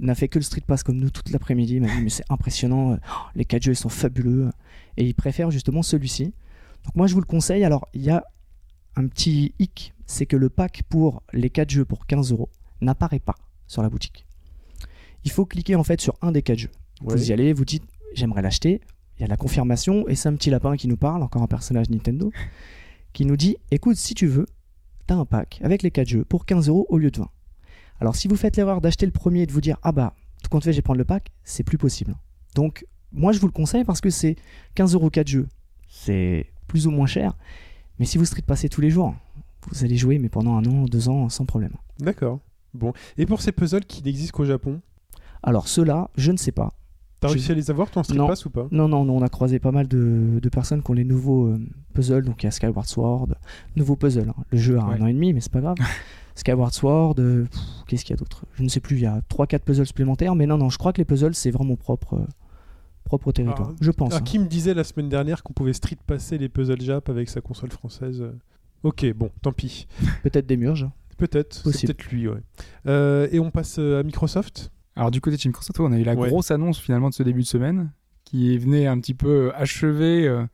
[0.00, 1.74] n'a fait que le street pass comme nous toute l'après-midi.
[1.74, 4.50] Il m'a dit mais c'est impressionnant, euh, oh, les 4 jeux ils sont fabuleux
[4.96, 6.32] et il préfère justement celui-ci.
[6.84, 7.64] Donc moi je vous le conseille.
[7.64, 8.24] Alors il y a
[8.96, 12.48] un petit hic, c'est que le pack pour les 4 jeux pour 15 euros
[12.80, 13.34] n'apparaît pas
[13.66, 14.26] sur la boutique.
[15.24, 16.70] Il faut cliquer en fait sur un des 4 jeux.
[17.02, 17.14] Ouais.
[17.14, 18.80] Vous y allez, vous dites j'aimerais l'acheter.
[19.18, 21.46] Il y a la confirmation et c'est un petit lapin qui nous parle, encore un
[21.46, 22.32] personnage Nintendo,
[23.12, 24.46] qui nous dit écoute si tu veux,
[25.06, 27.28] t'as un pack avec les 4 jeux pour 15 euros au lieu de 20.
[28.00, 30.50] Alors si vous faites l'erreur d'acheter le premier et de vous dire ah bah tout
[30.50, 32.14] compte fait je vais prendre le pack, c'est plus possible.
[32.54, 34.36] Donc moi je vous le conseille parce que c'est
[34.74, 35.48] 15 euros 4 jeux,
[35.88, 37.36] c'est plus ou moins cher,
[38.00, 39.14] mais si vous street passez tous les jours,
[39.70, 41.70] vous allez jouer mais pendant un an, deux ans sans problème.
[42.00, 42.40] D'accord.
[42.74, 42.92] Bon.
[43.16, 44.80] Et pour ces puzzles qui n'existent qu'au Japon,
[45.44, 46.72] Alors ceux-là, je ne sais pas.
[47.20, 48.26] t'as Je- réussi à les avoir, ton Street Non.
[48.26, 48.66] Pass ou pas?
[48.72, 51.46] Non, non, non, on a croisé pas mal de, de personnes qui ont les nouveaux
[51.46, 51.60] euh,
[51.92, 52.24] puzzles.
[52.24, 53.28] Donc il y a Skyward Sword,
[53.76, 54.30] nouveau puzzle.
[54.30, 54.42] hein.
[54.50, 54.96] Le jeu a Ouais.
[54.98, 55.76] un an et demi, mais c'est pas grave.
[56.34, 57.46] Skyward Sword, euh,
[57.86, 58.46] qu'est-ce qu'il y a d'autre?
[58.54, 60.34] Je ne sais plus, il y a 3-4 puzzles supplémentaires.
[60.34, 62.26] Mais non, non, je crois que les puzzles, c'est vraiment propre, euh,
[63.04, 63.70] propre au territoire.
[63.72, 64.12] Ah, je pense.
[64.14, 64.20] Ah, hein.
[64.22, 67.40] qui me disait la semaine dernière qu'on pouvait street passer les puzzles Jap avec sa
[67.40, 68.32] console française euh.
[68.82, 69.86] Ok, bon, tant pis.
[70.22, 70.86] Peut-être des murges.
[71.16, 71.54] Peut-être.
[71.72, 72.40] C'est peut-être lui, ouais.
[72.86, 74.70] Euh, et on passe euh, à Microsoft.
[74.96, 76.28] Alors du côté de chez Microsoft, on a eu la Ouais.
[76.28, 77.90] grosse annonce finalement de ce début de semaine
[78.24, 80.44] qui venait un petit peu achever euh,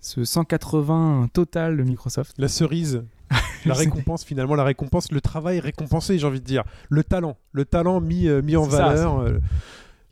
[0.00, 2.34] ce 180 total de Microsoft.
[2.38, 3.04] La cerise.
[3.66, 6.62] La récompense, finalement, la récompense, le travail récompensé, j'ai envie de dire.
[6.88, 7.36] Le talent.
[7.52, 9.18] Le talent mis, euh, mis en ça, valeur.
[9.18, 9.38] euh,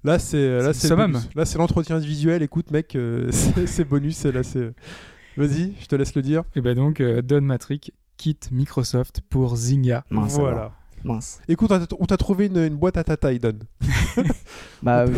[0.07, 0.95] Là, c'est là, C'est.
[1.35, 2.43] Là, c'est l'entretien visuel.
[2.43, 4.25] Écoute, mec, euh, c'est c'est bonus.
[4.25, 4.71] Là, c'est.
[5.37, 6.45] Vas-y, je te laise le dire.
[6.55, 10.05] Et ben donc euh, Don Matrick quitte Microsoft pour Zynga.
[10.11, 10.57] Mince, voilà.
[10.57, 10.73] alors.
[11.05, 11.41] mince.
[11.49, 13.59] Écoute, on t'a- on t'a trouvé une, une boîte à ta taille, Don.
[14.83, 15.15] Bah, euh,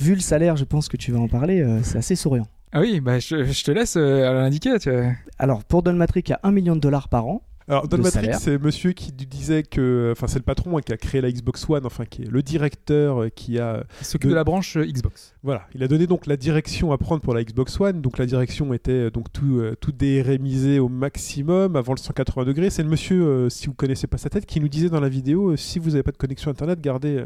[0.00, 2.46] vu le salaire, je pense que tu vas en parler, euh, c'est assez souriant.
[2.72, 4.78] Ah oui, bah, je, je te laisse euh, l'indiquer.
[4.78, 5.12] Tu vois.
[5.38, 7.42] Alors, pour Don Matrick, il y a 1 million de dollars par an.
[7.68, 10.10] Alors, Don Matrix, c'est monsieur qui disait que.
[10.12, 12.42] Enfin, c'est le patron hein, qui a créé la Xbox One, enfin, qui est le
[12.42, 13.84] directeur euh, qui a.
[14.00, 15.34] Il s'occupe De- de la branche euh, Xbox.
[15.42, 18.00] Voilà, il a donné donc la direction à prendre pour la Xbox One.
[18.00, 22.44] Donc, la direction était euh, donc tout, euh, tout DRMisé au maximum avant le 180
[22.44, 22.70] degrés.
[22.70, 25.08] C'est le monsieur, euh, si vous connaissez pas sa tête, qui nous disait dans la
[25.08, 27.24] vidéo euh, si vous n'avez pas de connexion internet, gardez.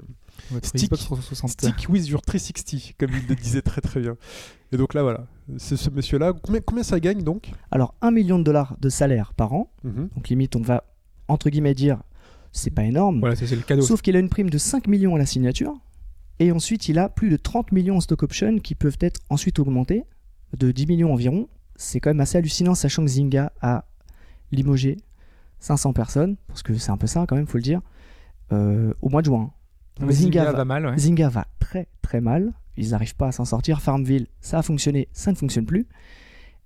[0.50, 0.84] Votre Stick.
[0.84, 1.50] Xbox 360.
[1.50, 4.16] Stick with your 360, comme il le disait très très bien.
[4.72, 5.26] Et donc là, voilà,
[5.58, 6.32] c'est ce monsieur-là.
[6.42, 7.50] Combien, combien ça gagne donc?
[7.70, 9.70] Alors, 1 million de dollars de salaire par an.
[9.84, 10.08] Mhm.
[10.14, 10.84] Donc, limite, on va,
[11.28, 12.02] entre guillemets, dire
[12.52, 13.20] c'est pas énorme.
[13.20, 13.82] Voilà, c'est le cadeau.
[13.82, 15.74] Sauf qu'il a une prime de 5 millions à la signature.
[16.38, 19.58] Et ensuite, il a plus de 30 millions en stock options qui peuvent être ensuite
[19.58, 20.04] augmentés
[20.56, 21.48] de 10 millions environ.
[21.76, 23.84] C'est quand même assez hallucinant, sachant que Zynga a
[24.52, 24.96] limogé
[25.60, 27.80] 500 personnes, parce que c'est un peu ça quand même, faut le dire,
[28.52, 29.52] euh, au mois de juin.
[30.00, 30.98] Mais Zynga va mal, ouais.
[30.98, 32.52] Zynga va très très mal.
[32.76, 33.80] Ils n'arrivent pas à s'en sortir.
[33.80, 35.86] Farmville, ça a fonctionné, ça ne fonctionne plus.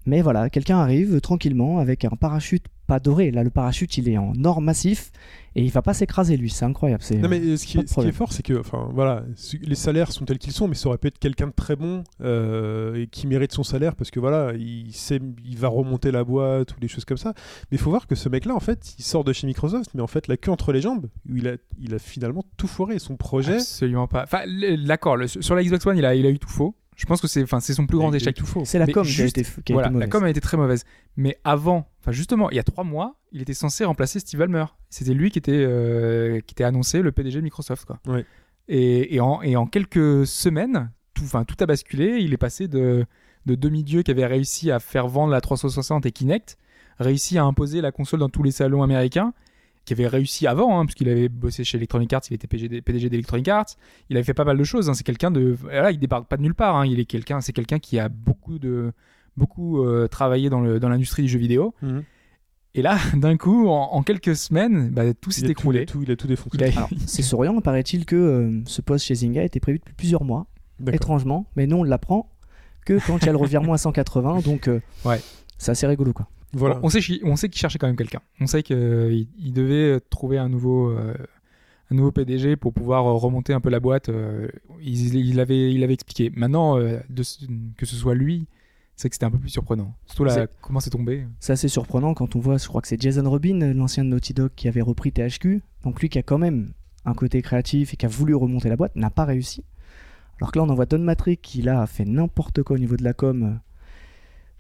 [0.07, 3.31] Mais voilà, quelqu'un arrive tranquillement avec un parachute pas doré.
[3.31, 5.13] Là, le parachute, il est en or massif
[5.55, 6.51] et il va pas s'écraser lui.
[6.51, 7.05] C'est incroyable.
[7.05, 8.59] C'est Non mais euh, ce qui, pas est, de ce qui est fort, c'est que,
[8.59, 9.23] enfin voilà,
[9.63, 12.03] les salaires sont tels qu'ils sont, mais ça aurait pu être quelqu'un de très bon
[12.21, 16.25] euh, et qui mérite son salaire parce que voilà, il sait, il va remonter la
[16.25, 17.33] boîte ou des choses comme ça.
[17.71, 20.03] Mais il faut voir que ce mec-là, en fait, il sort de chez Microsoft, mais
[20.03, 22.99] en fait, la queue entre les jambes, où il a, il a finalement tout foiré.
[22.99, 24.25] Son projet, Absolument pas.
[24.25, 24.41] Enfin,
[24.85, 26.75] d'accord, sur la Xbox One, il a, il a eu tout faux.
[27.01, 28.37] Je pense que c'est enfin, c'est son plus grand échec.
[28.37, 28.63] tout faux.
[28.67, 30.09] c'est la Mais com qui a juste- été, qui a Voilà, été la mauvaise.
[30.11, 30.85] com a été très mauvaise.
[31.17, 34.67] Mais avant, enfin justement, il y a trois mois, il était censé remplacer Steve Ballmer.
[34.91, 37.87] C'était lui qui était, euh, qui était annoncé le PDG de Microsoft.
[37.87, 37.99] Quoi.
[38.07, 38.27] Ouais.
[38.69, 42.19] Et, et, en, et en quelques semaines, tout, enfin, tout a basculé.
[42.21, 43.07] Il est passé de,
[43.47, 46.59] de demi-dieu qui avait réussi à faire vendre la 360 et Kinect,
[46.99, 49.33] réussi à imposer la console dans tous les salons américains,
[49.85, 53.49] qui avait réussi avant, hein, puisqu'il avait bossé chez Electronic Arts, il était PDG d'Electronic
[53.49, 53.67] Arts,
[54.09, 54.89] il avait fait pas mal de choses.
[54.89, 54.95] hein.
[54.95, 55.57] C'est quelqu'un de,
[55.91, 56.77] il débarque pas de nulle part.
[56.77, 56.87] hein.
[56.87, 58.93] Il est quelqu'un, c'est quelqu'un qui a beaucoup de,
[59.37, 61.75] beaucoup euh, travaillé dans le dans l'industrie du jeu vidéo.
[61.83, 62.03] Mhm.
[62.75, 65.87] Et là, d'un coup, en, en quelques semaines, bah, tout s'est écroulé.
[65.87, 66.63] tout, il a tout défoncé.
[66.77, 70.47] A- c'est souriant, paraît-il que euh, ce poste chez Zynga était prévu depuis plusieurs mois,
[70.93, 72.31] étrangement, mais nous on l'apprend
[72.87, 75.21] que quand il y a le revirement à 180, donc euh, Ouais.
[75.59, 76.29] c'est assez rigolo quoi.
[76.53, 76.79] Voilà.
[76.83, 78.21] On, on sait qu'il on sait qu'il cherchait quand même quelqu'un.
[78.41, 81.15] On sait qu'il il devait trouver un nouveau, euh,
[81.91, 84.09] un nouveau PDG pour pouvoir euh, remonter un peu la boîte.
[84.09, 84.49] euh,
[84.83, 86.31] il, il avait, il avait expliqué.
[86.35, 87.23] Maintenant, euh, de
[87.77, 88.47] que ce soit lui,
[88.97, 89.95] c'est que c'était un peu plus surprenant.
[90.07, 91.27] Surtout là, comment c'est tombé.
[91.39, 94.35] C'est assez surprenant quand on voit, je crois que c'est Jason Rubin, l'ancien de Naughty
[94.35, 95.63] Dog, qui avait repris THQ.
[95.85, 96.73] Donc lui qui a quand même
[97.07, 99.65] un côté créatif et qui a voulu remonter la boîte, n'a pas réussi.
[100.39, 102.97] Alors que là, on envoie Don Matrick qui là a fait n'importe quoi au niveau
[102.97, 103.55] de la com, euh,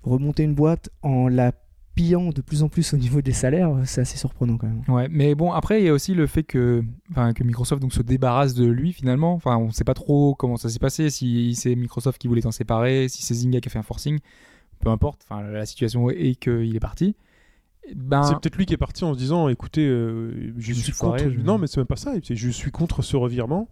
[0.02, 1.52] remonter une boîte en la
[1.94, 4.82] pillant de plus en plus au niveau des salaires, euh, c'est assez surprenant quand même.
[4.88, 7.92] Ouais, mais bon, après, il y a aussi le fait que, enfin, que Microsoft donc,
[7.92, 9.34] se débarrasse de lui finalement.
[9.34, 12.52] Enfin, on sait pas trop comment ça s'est passé, si c'est Microsoft qui voulait s'en
[12.52, 14.18] séparer, si c'est Zynga qui a fait un forcing.
[14.78, 17.14] Peu importe, enfin, la situation est qu'il est parti.
[17.94, 20.82] Ben, C'est peut-être lui qui est parti en se disant écoutez, euh, je, Je suis
[20.84, 21.34] suis foiré, contre.
[21.34, 22.12] je- Non, mais c'est même pas ça.
[22.22, 23.68] Je suis contre ce revirement.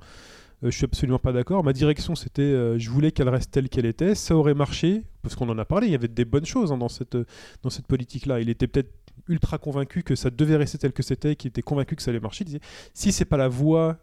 [0.64, 1.62] Euh, je suis absolument pas d'accord.
[1.62, 4.14] Ma direction, c'était euh, je voulais qu'elle reste telle qu'elle était.
[4.16, 5.86] Ça aurait marché parce qu'on en a parlé.
[5.86, 7.24] Il y avait des bonnes choses hein, dans cette euh,
[7.62, 8.40] dans cette politique-là.
[8.40, 8.90] Il était peut-être
[9.28, 12.20] ultra convaincu que ça devait rester tel que c'était, qu'il était convaincu que ça allait
[12.20, 12.42] marcher.
[12.44, 12.60] Il disait
[12.94, 13.98] si c'est pas la voie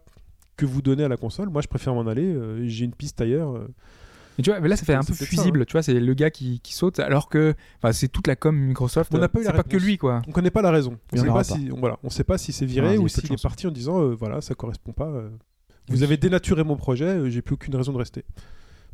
[0.57, 2.25] que vous donnez à la console, moi je préfère m'en aller.
[2.33, 3.55] euh, J'ai une piste ailleurs.
[3.55, 3.67] euh.
[4.37, 5.65] mais tu vois, mais là, ça fait un peu ça, fusible.
[5.65, 7.55] Tu vois, c'est le gars qui, qui saute, alors que,
[7.91, 9.13] c'est toute la com Microsoft.
[9.13, 10.21] On n'a pas eu la pas que lui, quoi.
[10.27, 10.97] On connaît pas la raison.
[11.11, 11.55] On sait aura pas pas.
[11.55, 14.01] si on, voilà, on sait pas si c'est viré ou s'il est parti en disant
[14.01, 15.07] euh, voilà ça correspond pas.
[15.07, 15.29] euh,
[15.89, 18.23] vous avez dénaturé mon projet, j'ai plus aucune raison de rester.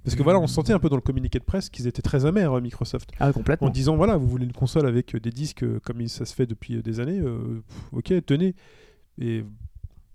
[0.03, 2.25] Parce que voilà, on sentait un peu dans le communiqué de presse qu'ils étaient très
[2.25, 3.69] amers, euh, Microsoft, Ah en complètement.
[3.69, 6.45] disant voilà, vous voulez une console avec euh, des disques euh, comme ça se fait
[6.47, 8.55] depuis des années, euh, ok, tenez.
[9.19, 9.43] Et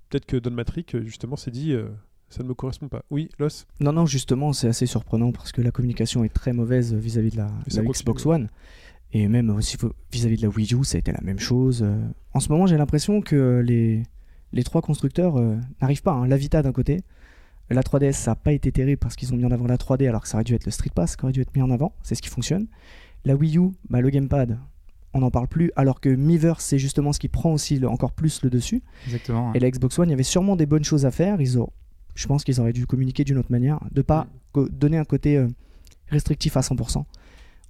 [0.09, 1.89] peut-être que Don Matrick, justement, s'est dit euh,
[2.29, 3.05] ça ne me correspond pas.
[3.11, 6.93] Oui, Los Non, non, justement, c'est assez surprenant parce que la communication est très mauvaise
[6.93, 8.27] vis-à-vis de la, Xbox.
[8.27, 8.49] One.
[9.13, 9.77] Et même aussi
[10.11, 11.87] vis-à-vis de la Wii U, ça a été la même chose.
[12.35, 14.03] En ce moment, j'ai l'impression que les,
[14.53, 16.13] les trois constructeurs euh, n'arrivent pas.
[16.13, 16.27] hein.
[16.27, 17.03] La Vita d'un côté,
[17.75, 20.09] la 3DS, ça n'a pas été terrible parce qu'ils ont mis en avant la 3D
[20.09, 21.71] alors que ça aurait dû être le Street Pass qui aurait dû être mis en
[21.71, 21.95] avant.
[22.03, 22.67] C'est ce qui fonctionne.
[23.25, 24.59] La Wii U, bah, le Gamepad,
[25.15, 28.13] on n'en parle plus alors que Miiverse, c'est justement ce qui prend aussi le- encore
[28.13, 28.83] plus le dessus.
[29.07, 29.53] Exactement.
[29.55, 31.41] Et la Xbox One, il y avait sûrement des bonnes choses à faire.
[31.41, 31.71] Ils ont,
[32.15, 34.27] je pense qu'ils auraient dû communiquer d'une autre manière, de pas
[34.71, 35.49] donner un côté euh,
[36.09, 37.05] restrictif à 100%.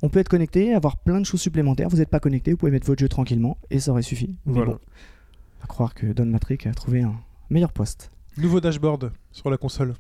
[0.03, 1.89] On peut être connecté, avoir plein de choses supplémentaires.
[1.89, 4.37] Vous n'êtes pas connecté, vous pouvez mettre votre jeu tranquillement et ça aurait suffi.
[4.45, 4.73] Mais Voilà.
[4.73, 4.79] bon,
[5.63, 7.15] à croire que Don Matrick a trouvé un
[7.49, 8.11] meilleur poste.
[8.39, 9.95] Nouveau dashboard sur la console.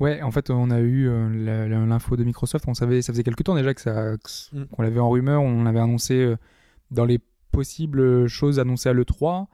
[0.00, 2.66] Ouais, en fait, on a eu euh, l'info de Microsoft.
[2.68, 4.12] On savait, ça faisait quelques temps déjà que ça,
[4.52, 4.64] Mm.
[4.66, 5.42] qu'on l'avait en rumeur.
[5.42, 6.36] On l'avait annoncé euh,
[6.90, 7.18] dans les
[7.50, 9.46] possibles choses annoncées à l'E3.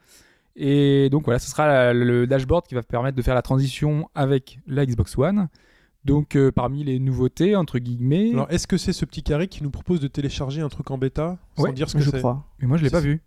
[0.57, 4.09] Et donc voilà, ce sera la- le dashboard qui va permettre de faire la transition
[4.15, 5.49] avec la Xbox One.
[6.05, 9.63] Donc euh, parmi les nouveautés, entre guillemets, Alors, est-ce que c'est ce petit carré qui
[9.63, 12.19] nous propose de télécharger un truc en bêta sans Ouais, dire ce que je c'est?
[12.19, 12.45] crois.
[12.61, 13.23] mais moi je l'ai pas c'est- vu.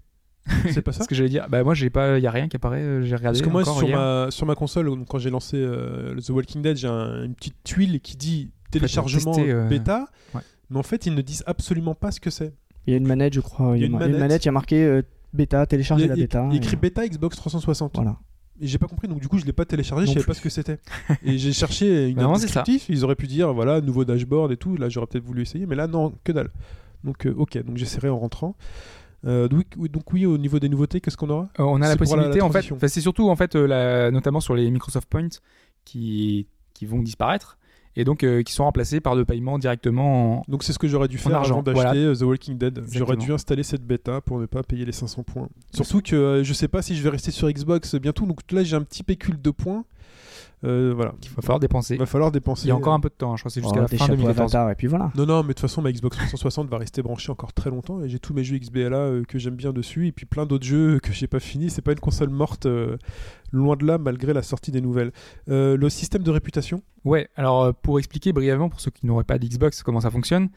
[0.71, 2.55] C'est pas ça Parce que j'allais dire, bah moi j'ai pas, y a rien qui
[2.55, 3.97] apparaît, euh, j'ai regardé Parce que moi, encore sur hier.
[3.97, 7.35] ma, sur ma console, donc, quand j'ai lancé euh, The Walking Dead, j'ai un- une
[7.35, 10.07] petite tuile qui dit téléchargement tester, euh, bêta.
[10.35, 10.41] ouais.
[10.69, 12.53] Mais en fait, ils ne disent absolument pas ce que c'est.
[12.85, 13.75] Il y a une manette, je crois.
[13.77, 15.01] Il y a une, a une manette, il y a marqué euh,
[15.33, 16.45] bêta, télécharger a- la bêta.
[16.49, 17.93] il y a écrit et- bêta Xbox 360.
[17.95, 18.17] Voilà.
[18.59, 20.33] Et j'ai pas compris, donc du coup, je l'ai pas téléchargé, je Non savais pas
[20.33, 20.79] ce que c'était.
[21.23, 24.57] et j'ai cherché une Bah, non, descriptif, ils auraient pu dire, voilà, nouveau dashboard et
[24.57, 24.75] tout.
[24.77, 26.49] Là, j'aurais peut-être voulu essayer, mais là, non, que dalle.
[27.03, 28.55] Donc, euh, ok, donc j'essaierai en rentrant.
[29.25, 31.87] Euh, donc, oui- donc, oui, au niveau des nouveautés, qu'est-ce qu'on aura Euh, on a
[31.87, 35.27] la possibilité, en fait, c'est surtout en fait, euh, la- notamment sur les Microsoft Points
[35.85, 37.57] qui, qui vont disparaître
[37.95, 40.87] et donc euh, qui sont remplacés par de paiements directement en, Donc c'est ce que
[40.87, 42.15] j'aurais dû faire argent, avant d'acheter voilà.
[42.15, 42.83] The Walking Dead.
[42.91, 45.49] J'aurais dû installer cette bêta pour ne pas payer les 500 points.
[45.73, 48.25] Surtout que euh, je sais pas si je vais rester sur Xbox bientôt.
[48.27, 49.83] Donc là j'ai un petit pécule de points.
[50.63, 51.13] Euh, voilà.
[51.21, 51.93] qu'il va falloir dépenser.
[51.95, 52.65] Il va falloir dépenser.
[52.65, 53.81] Il y a encore un peu de temps, hein, je crois que c'est jusqu'à Oh,
[53.81, 54.55] la fin chapeaux 2014.
[54.55, 55.11] Avatar, et puis voilà.
[55.15, 58.01] Non, non, mais de toute façon, ma Xbox 360 va rester branchée encore très longtemps
[58.01, 60.65] et j'ai tous mes jeux XBLA euh, que j'aime bien dessus et puis plein d'autres
[60.65, 61.69] jeux que j'ai pas fini.
[61.69, 62.97] C'est pas une console morte, euh,
[63.51, 65.11] loin de là, malgré la sortie des nouvelles.
[65.49, 69.23] Euh, le système de réputation, Ouais, alors euh, pour expliquer brièvement pour ceux qui n'auraient
[69.23, 70.49] pas d'Xbox comment ça fonctionne,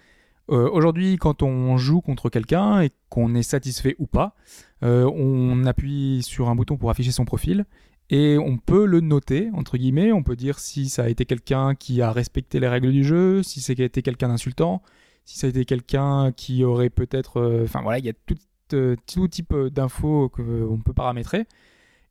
[0.51, 4.35] euh, aujourd'hui quand on joue contre quelqu'un et qu'on est satisfait ou pas,
[4.83, 7.67] euh, on appuie sur un bouton pour afficher son profil
[8.11, 11.75] et on peut le noter, entre guillemets, on peut dire si ça a été quelqu'un
[11.75, 14.83] qui a respecté les règles du jeu, si ça a été quelqu'un d'insultant,
[15.25, 17.39] si ça a été quelqu'un qui aurait peut-être...
[17.41, 18.35] euh, Enfin voilà, il y a tout,
[18.73, 21.47] euh, tout type d'infos qu'on peut paramétrer.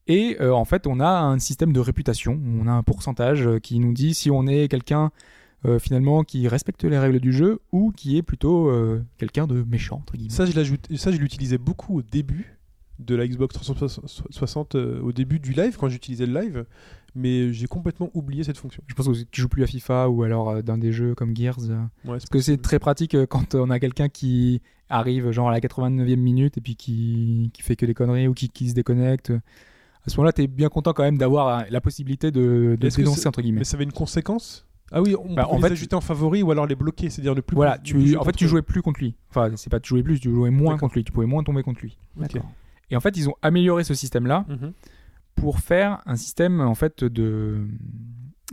[0.08, 2.39] Et euh, en fait, on a un système de réputation.
[2.60, 5.12] On a un pourcentage euh, qui nous dit si on est quelqu'un
[5.66, 9.64] euh, finalement qui respecte les règles du jeu ou qui est plutôt euh, quelqu'un de
[9.64, 10.34] méchant entre guillemets.
[10.34, 12.59] ça je l'utilisais beaucoup au début
[13.00, 16.66] de la Xbox 360, euh, au début du live, quand j'utilisais le live,
[17.16, 18.84] mais j'ai complètement oublié cette fonction.
[18.88, 21.36] Je pense que tu joues plus à FIFA ou alors euh, dans des jeux comme
[21.36, 21.58] Gears.
[21.70, 25.52] euh, Ouais, parce que c'est très pratique quand on a quelqu'un qui arrive genre à
[25.52, 28.74] la 89e minute et puis qui, qui fait que des conneries ou qui, qui se
[28.74, 29.32] déconnecte.
[30.06, 33.28] À ce moment-là, tu es bien content quand même d'avoir la possibilité de, de dénoncer
[33.28, 33.60] entre guillemets.
[33.60, 34.66] Mais ça avait une conséquence?
[34.91, 37.10] Ah oui, on Bah, peut en les fait, ajouter en favori ou alors les bloquer,
[37.12, 37.54] c'est-à-dire ne plus.
[37.56, 39.14] Voilà, tu, en fait, tu jouais plus contre lui.
[39.30, 41.04] Enfin, c'est pas tu jouais plus, tu jouais moins contre lui.
[41.04, 41.97] Tu pouvais moins tomber contre lui.
[42.18, 42.50] D'accord.
[42.92, 44.74] Et en fait, ils ont amélioré ce système-là Mhm.
[45.36, 47.66] pour faire un système en fait de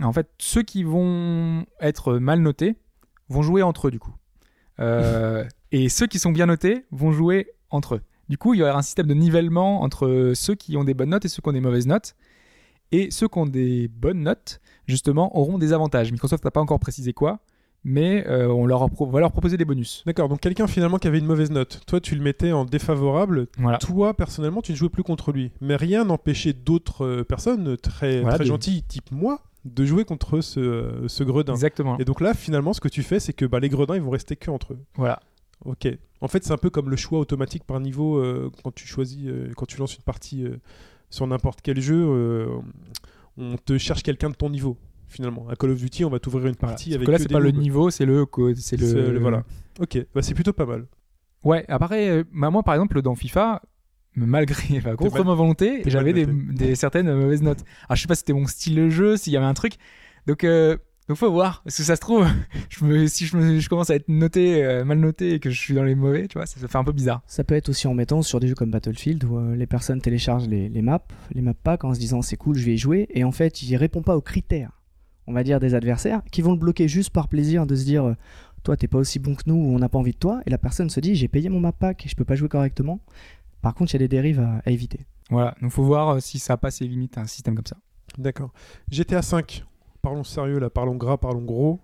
[0.02, 2.76] en fait ceux qui vont être mal notés
[3.28, 4.14] vont jouer entre eux du coup.
[4.78, 8.02] Euh, et ceux qui sont bien notés vont jouer entre eux.
[8.28, 11.08] Du coup il y aura un système de nivellement entre ceux qui ont des bonnes
[11.08, 12.14] notes et ceux qui ont des mauvaises notes.
[12.92, 16.12] Et ceux qui ont des bonnes notes justement auront des avantages.
[16.12, 17.40] Microsoft n'a pas encore précisé quoi
[17.88, 21.20] mais euh, on leur va leur proposer des bonus D'accord, donc quelqu'un finalement qui avait
[21.20, 24.88] une mauvaise note, toi tu le mettais en défavorable, voilà toi personnellement tu ne jouais
[24.88, 25.52] plus contre lui.
[25.60, 30.04] Mais rien n'empêchait d'autres euh, personnes très, Voilà, très de- gentilles, type moi, de jouer
[30.04, 31.52] contre ce, euh, ce gredin.
[31.54, 34.02] exactement Et donc là finalement ce que tu fais c'est que bah, les gredins ils
[34.02, 34.78] vont rester que entre eux.
[34.96, 35.20] voilà
[35.64, 35.86] Ok.
[36.20, 39.20] En fait c'est un peu comme le choix automatique par niveau euh, quand tu choisis,
[39.26, 40.44] euh, quand tu lances une partie
[41.08, 42.04] sur n'importe quel jeu,
[43.38, 44.76] on te cherche quelqu'un de ton niveau.
[45.16, 46.74] Finalement, à Call of Duty, on va t'ouvrir une Voilà.
[46.74, 49.42] partie Sauf avec que là c'est pas le niveau c'est le co- c'est le, voilà.
[49.80, 50.86] Ok, bah, c'est plutôt pas mal.
[51.44, 53.62] Ouais, après, euh, bah, moi par exemple dans FIFA,
[54.14, 57.64] malgré, contre mal- ma volonté, j'avais des, certaines mauvaises notes.
[57.88, 59.74] Alors je sais pas si c'était mon style de jeu, s'il y avait un truc.
[60.26, 60.76] Donc, euh,
[61.08, 62.26] donc faut voir, parce que ça se trouve,
[62.68, 65.50] je me, si je, me, je commence à être noté, euh, mal noté et que
[65.50, 67.22] je suis dans les mauvais, tu vois, ça, ça fait un peu bizarre.
[67.28, 70.00] Ça peut être aussi en mettant sur des jeux comme Battlefield où euh, les personnes
[70.00, 72.78] téléchargent les, les maps, les maps packs en se disant c'est cool, je vais y
[72.78, 74.72] jouer, et en fait ils répondent pas aux critères,
[75.26, 78.04] on va dire des adversaires, qui vont le bloquer juste par plaisir de se dire
[78.04, 78.14] euh,
[78.62, 80.50] toi t'es pas aussi bon que nous ou on n'a pas envie de toi, et
[80.50, 83.00] la personne se dit j'ai payé mon map pack, je peux pas jouer correctement.
[83.62, 85.00] Par contre il y a des dérives à, à éviter.
[85.30, 87.76] Voilà, donc faut voir euh, si ça passe les limites un système comme ça.
[88.18, 88.52] D'accord.
[88.90, 89.64] GTA 5.
[90.02, 91.80] Parlons sérieux là, parlons gras, parlons gros.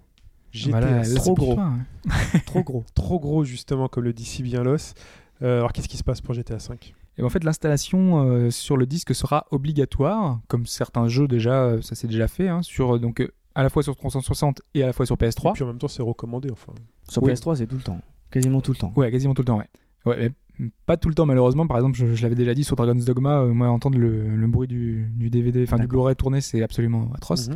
[0.52, 1.10] GTA Voilà, là, 5.
[1.10, 1.58] c'est trop gros.
[1.58, 1.78] hein.
[2.46, 2.84] Trop gros.
[2.94, 4.94] trop gros justement comme le dit si bien Los.
[5.42, 8.50] Euh, alors qu'est-ce qui se passe pour GTA 5 Et ben, en fait, l'installation euh,
[8.50, 12.62] sur le disque sera obligatoire, comme certains jeux déjà, euh, ça s'est déjà fait, hein,
[12.62, 15.26] sur euh, donc euh, à la fois sur 360 et à la fois sur Et
[15.28, 15.52] PS3.
[15.52, 16.72] puis en même temps c'est recommandé enfin.
[17.08, 17.32] Sur Oui.
[17.32, 18.00] PS3 c'est tout le temps,
[18.30, 18.92] quasiment tout le temps.
[18.96, 19.68] Ouais, quasiment tout le temps, ouais.
[20.06, 21.66] Ouais, mais pas tout le temps malheureusement.
[21.66, 24.46] Par exemple, je, je l'avais déjà dit sur Dragon's Dogma, euh, moi entendre le, le
[24.46, 25.86] bruit du, du DVD, enfin du.
[25.86, 27.48] Blu-ray tourner, c'est absolument atroce.
[27.48, 27.54] Mhm.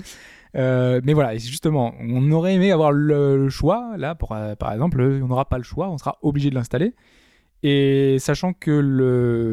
[0.57, 3.95] Euh, mais voilà, et justement, on aurait aimé avoir le, le choix.
[3.97, 6.95] Là, pour, euh, par exemple, on n'aura pas le choix, on sera obligé de l'installer.
[7.63, 8.71] Et sachant que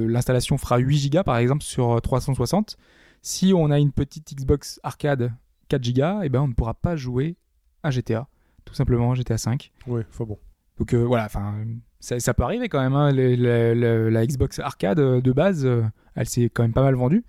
[0.07, 2.77] l'installation fera 8 Go par exemple sur euh, 360,
[3.21, 5.31] si on a une petite Xbox arcade
[5.69, 7.37] 4 Go, et ben on ne pourra pas jouer
[7.81, 8.27] à GTA,
[8.65, 9.71] tout simplement GTA 5.
[9.87, 10.37] Ouais, enfin bon.
[10.77, 11.55] Donc euh, voilà, enfin,
[11.99, 12.93] ça, ça peut arriver quand même.
[12.95, 13.11] hein.
[13.13, 15.83] La Xbox Arcade euh, de base, euh,
[16.15, 17.23] elle s'est quand même pas mal vendue.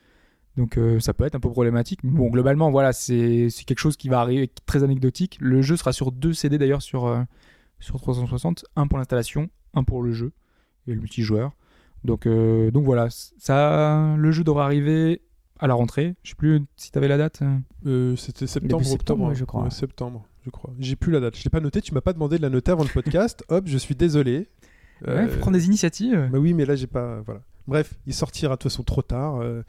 [0.57, 2.01] Donc euh, ça peut être un peu problématique.
[2.05, 5.37] Bon, globalement, voilà, c'est c'est quelque chose qui va arriver, qui est très anecdotique.
[5.41, 7.23] Le jeu sera sur deux CD d'ailleurs sur, euh,
[7.81, 8.65] sur 360.
[8.77, 10.33] Un pour l'installation, un pour le jeu
[10.87, 11.53] et le multijoueur.
[12.05, 13.09] Donc, euh, donc voilà,
[13.39, 15.23] ça, le jeu devrait arriver
[15.59, 16.15] à la rentrée.
[16.23, 17.41] Je sais plus si tu avais la date.
[17.43, 17.57] euh.
[17.87, 19.63] Euh, C'était septembre, septembre, octobre, ouais, je crois.
[19.65, 20.71] Ouais, septembre, je crois.
[20.79, 21.37] J'ai plus la date.
[21.39, 21.81] Je l'ai pas noté.
[21.81, 23.43] Tu m'as pas demandé de la noter avant le podcast.
[23.49, 24.49] Hop, je suis désolé.
[25.07, 26.29] Ouais, Euh, faut prendre des initiatives.
[26.31, 27.21] Bah oui, mais là j'ai pas.
[27.23, 27.41] Voilà.
[27.67, 29.37] Bref, il sortira de toute façon trop tard.
[29.41, 29.63] Euh,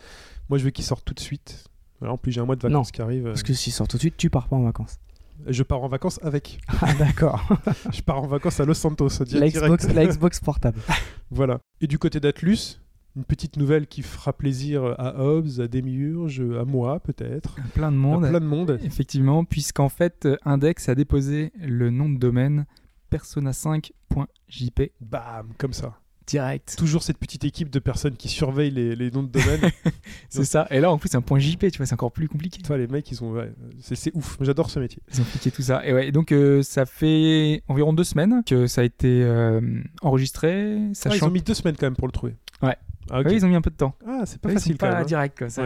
[0.49, 1.63] moi, je veux qu'il sorte tout de suite.
[1.99, 3.23] Voilà, en plus, j'ai un mois de vacances Non, qui arrive.
[3.23, 4.99] Parce que s'il sort tout de suite, tu pars pas en vacances.
[5.47, 6.59] Je pars en vacances avec.
[6.81, 7.47] Ah, d'accord.
[7.93, 9.09] je pars en vacances à Los Santos.
[9.31, 9.49] la.
[9.49, 10.79] Xbox, la Xbox portable.
[11.31, 11.59] Voilà.
[11.81, 12.79] Et du côté d'Atlus,
[13.15, 17.97] une petite nouvelle qui fera plaisir à Hobbes, à Demiurge, à moi peut-être, Plein de
[17.97, 18.29] à monde.
[18.29, 18.79] plein de monde.
[18.83, 22.65] Effectivement, puisqu'en fait, Index a déposé le nom de domaine
[23.11, 25.97] persona5.jp Bam, comme ça.
[26.27, 26.75] Direct.
[26.77, 29.71] Toujours cette petite équipe de personnes qui surveillent les, les noms de domaine.
[30.29, 30.67] C'est ça.
[30.71, 32.61] Et là, en plus, c'est un point JP, tu vois, c'est encore plus compliqué.
[32.61, 33.31] Toi, les mecs, ils ont.
[33.31, 34.37] ouais, c'est ouf.
[34.41, 35.01] J'adore ce métier.
[35.13, 35.85] Ils ont piqué tout ça.
[35.85, 39.61] Et ouais, donc euh, ça fait environ deux semaines que ça a été euh,
[40.01, 40.77] enregistré.
[41.05, 42.35] Ah, ils ont mis deux semaines quand même pour le trouver.
[42.61, 42.75] Ouais.
[43.11, 43.27] Ah, ok.
[43.27, 43.93] Ouais, ils ont mis un peu de temps.
[44.07, 45.03] Ah, c'est pas Ouais, ils facile sont quand pas même.
[45.03, 45.05] hein.
[45.05, 45.49] direct quoi.
[45.49, 45.63] Ça.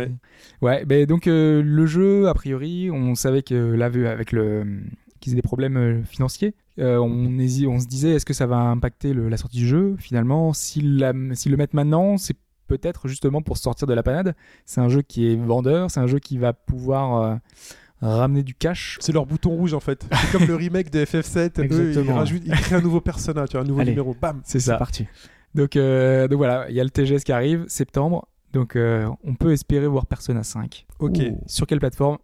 [0.61, 0.85] Ouais.
[0.87, 4.81] Ouais, donc euh, le jeu a priori, on savait que là avec le
[5.19, 8.45] qu'ils aient des problèmes euh, financiers, euh, on, hési- on se disait est-ce que ça
[8.47, 12.35] va impacter le- la sortie du jeu Finalement, s'ils la- s'ils le mettent maintenant, c'est
[12.67, 14.35] peut-être justement pour sortir de la panade.
[14.65, 17.35] C'est un jeu qui est vendeur, c'est un jeu qui va pouvoir euh,
[18.01, 18.97] ramener du cash.
[19.01, 20.05] C'est leur bouton rouge en fait.
[20.11, 21.59] C'est comme le remake de FF7.
[21.59, 22.15] Eux, ils, Exactement.
[22.15, 23.91] rajoutent, ils créent un nouveau personnage, un nouveau Allez.
[23.91, 24.15] numéro.
[24.19, 24.77] Bam C'est C'est ça.
[24.77, 25.05] parti.
[25.55, 28.27] Donc, euh, donc voilà, il y a le TGS qui arrive, septembre.
[28.53, 30.85] Donc euh, on peut espérer voir Persona 5.
[30.99, 31.17] Ok.
[31.19, 31.41] Ouh.
[31.47, 32.17] Sur quelle plateforme?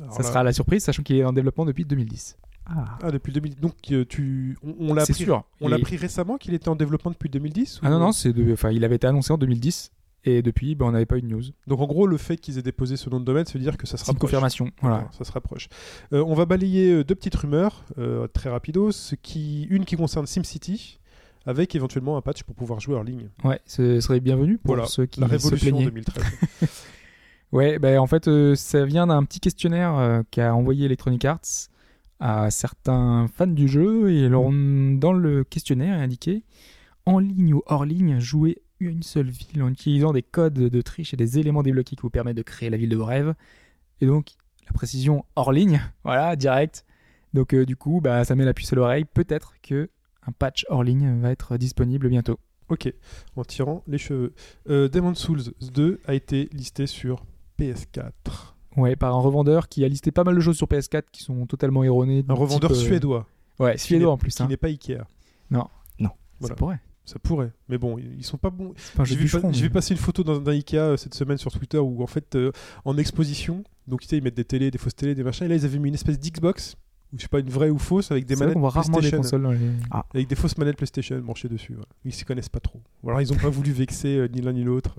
[0.00, 2.36] Alors Ça là- sera la surprise, sachant qu'il est en développement depuis 2010.
[2.66, 2.98] Ah.
[3.02, 3.56] Ah, depuis 2000.
[3.56, 4.56] Donc, euh, tu...
[4.64, 5.24] on, on l'a C'est appris...
[5.24, 5.44] sûr.
[5.60, 8.32] On Il l'a pris récemment qu'il était en développement depuis 2010 Ah non, non, c'est
[8.32, 8.52] de...
[8.54, 9.92] enfin, il avait été annoncé en 2010
[10.26, 11.42] et depuis, ben, on n'avait pas eu de news.
[11.66, 13.76] Donc, en gros, le fait qu'ils aient déposé ce nom de domaine, ça veut dire
[13.76, 14.70] que ça C'est sera une confirmation.
[14.80, 15.10] Voilà.
[15.12, 15.68] ça se rapproche.
[16.14, 18.90] Euh, on va balayer euh, deux petites rumeurs, euh, très rapidos.
[19.22, 19.64] Qui...
[19.64, 20.98] Une qui concerne SimCity,
[21.44, 23.28] avec éventuellement un patch pour pouvoir jouer en ligne.
[23.44, 25.84] Ouais, ce serait bienvenu pour Voilà, ceux qui La se révolution plaignaient.
[25.90, 26.24] 2013.
[27.54, 31.68] Ouais, ben en fait, euh, ça vient d'un petit questionnaire euh, qu'a envoyé Electronic Arts
[32.18, 34.10] à certains fans du jeu.
[34.10, 36.42] Et dans le questionnaire, est indiqué
[37.06, 41.14] en ligne ou hors ligne, jouer une seule ville en utilisant des codes de triche
[41.14, 43.34] et des éléments débloqués qui vous permettent de créer la ville de vos rêves.
[44.00, 44.32] Et donc,
[44.66, 46.84] la précision hors ligne, voilà, direct.
[47.34, 49.04] Donc, euh, du coup, bah, ça met la puce à l'oreille.
[49.04, 49.90] Peut-être que
[50.26, 52.40] un patch hors ligne va être disponible bientôt.
[52.68, 52.92] ok,
[53.36, 54.34] en tirant les cheveux.
[54.66, 57.24] Demon's Souls 2 a été listé sur
[57.58, 58.54] PS4.
[58.76, 61.46] Ouais, par un revendeur qui a listé pas mal de choses sur PS4 qui sont
[61.46, 62.24] totalement erronées.
[62.28, 63.26] Un revendeur type, euh, suédois,
[63.60, 64.34] Ouais, suédois en plus.
[64.34, 64.48] qui hein.
[64.48, 64.98] n'est pas Ikea.
[65.50, 65.66] Non.
[66.40, 66.54] Voilà.
[66.54, 66.80] Ça pourrait.
[67.06, 68.72] Ça pourrait, mais bon, ils sont pas bons.
[69.04, 69.40] J'ai vu, pas-
[69.74, 72.50] passer une photo d'un Ikea euh, cette semaine sur Twitter où en fait euh,
[72.86, 75.48] en exposition, donc tu sais ils mettent des télés, des fausses télés, des machins, et
[75.48, 76.76] là ils avaient mis une espèce d'Xbox
[77.12, 78.70] ou je sais pas une vraie ou fausse avec des C'est vrai manettes qu'on voit
[78.70, 79.58] rarement des consoles dans les.
[80.14, 81.74] avec des fausses manettes PlayStation branchées dessus.
[81.74, 81.88] voilà.
[82.06, 82.80] Ils s'y connaissent pas trop.
[83.02, 84.98] Ou alors ils ont pas voulu vexer euh, ni l'un ni l'autre.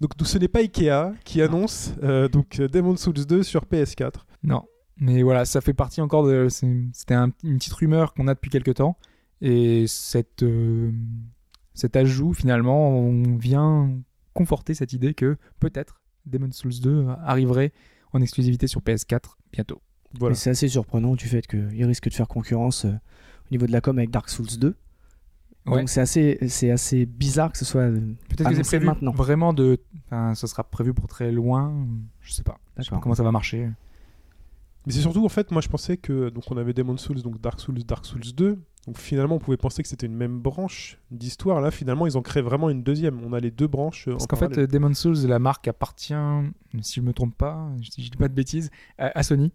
[0.00, 4.12] Donc, ce n'est pas Ikea qui annonce euh, donc euh, Demon's Souls 2 sur PS4.
[4.44, 4.64] Non.
[5.00, 6.48] Mais voilà, ça fait partie encore de.
[6.48, 8.96] c'est- C'était un- une petite rumeur qu'on a depuis quelques temps.
[9.40, 10.90] Et cette, euh,
[11.74, 13.90] cet ajout, finalement, on vient
[14.34, 17.72] conforter cette idée que peut-être Demon's Souls 2 arriverait
[18.12, 19.80] en exclusivité sur PS4 bientôt.
[20.18, 20.34] Voilà.
[20.34, 23.80] C'est assez surprenant du fait qu'il risque de faire concurrence euh, au niveau de la
[23.80, 24.74] com avec Dark Souls 2.
[25.68, 25.78] Ouais.
[25.78, 27.88] Donc c'est assez, c'est assez bizarre que ce soit.
[27.90, 29.12] Peut-être que c'est prévu maintenant.
[29.12, 29.78] vraiment de.
[30.06, 31.86] Enfin, ça sera prévu pour très loin.
[32.20, 32.58] Je sais pas.
[32.76, 33.00] Je sais pas D'accord.
[33.02, 33.68] comment ça va marcher.
[34.86, 37.40] Mais c'est surtout en fait, moi je pensais que donc on avait Demon's Souls, donc
[37.40, 38.58] Dark Souls, Dark Souls 2.
[38.86, 41.60] Donc finalement on pouvait penser que c'était une même branche d'histoire.
[41.60, 43.20] Là finalement ils ont créé vraiment une deuxième.
[43.22, 44.08] On a les deux branches.
[44.08, 44.64] euh, Parce en qu'en fait, parallèle.
[44.64, 46.14] euh, Demon's Souls, la marque appartient,
[46.80, 49.52] si je me trompe pas, si je dis pas de bêtises, à, à Sony.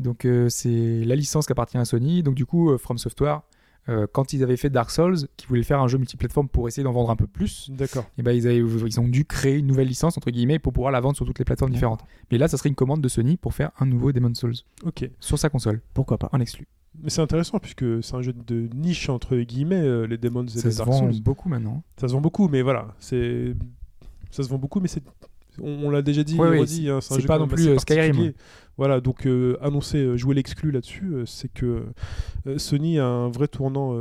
[0.00, 2.22] Donc euh, c'est la licence qui appartient à Sony.
[2.22, 3.40] Donc du coup, From Software,
[3.88, 6.82] euh, quand ils avaient fait Dark Souls, qui voulaient faire un jeu multiplateforme pour essayer
[6.84, 8.04] d'en vendre un peu plus, D'accord.
[8.18, 10.92] et ben ils, avaient- ils ont dû créer une nouvelle licence entre guillemets pour pouvoir
[10.92, 12.04] la vendre sur toutes les plateformes différentes.
[12.30, 15.08] Mais là, ça serait une commande de Sony pour faire un nouveau Demon's Souls Ok.
[15.20, 16.66] sur sa console Pourquoi pas en exclu.
[17.02, 20.48] Mais c'est intéressant puisque c'est un jeu de niche entre guillemets euh, les Demons et
[20.48, 21.22] Ça les se Dark vend Souls.
[21.22, 21.82] beaucoup maintenant.
[21.96, 23.54] Ça se vend beaucoup, mais voilà, c'est
[24.30, 25.02] ça se vend beaucoup, mais c'est
[25.62, 28.32] on, on l'a déjà dit, hein, c'est pas non plus, euh, Skyrim.
[28.76, 31.84] Voilà, donc euh, annoncer, euh, jouer l'exclu là-dessus, c'est que
[32.56, 33.98] Sony a un vrai tournant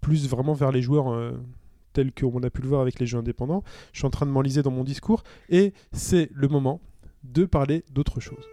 [0.00, 1.32] plus vraiment vers les joueurs
[1.92, 3.64] tels qu'on a pu le voir avec les jeux indépendants.
[3.92, 6.80] Je suis en train de m'enliser dans mon discours et c'est le moment
[7.24, 8.44] de parler d'autre chose.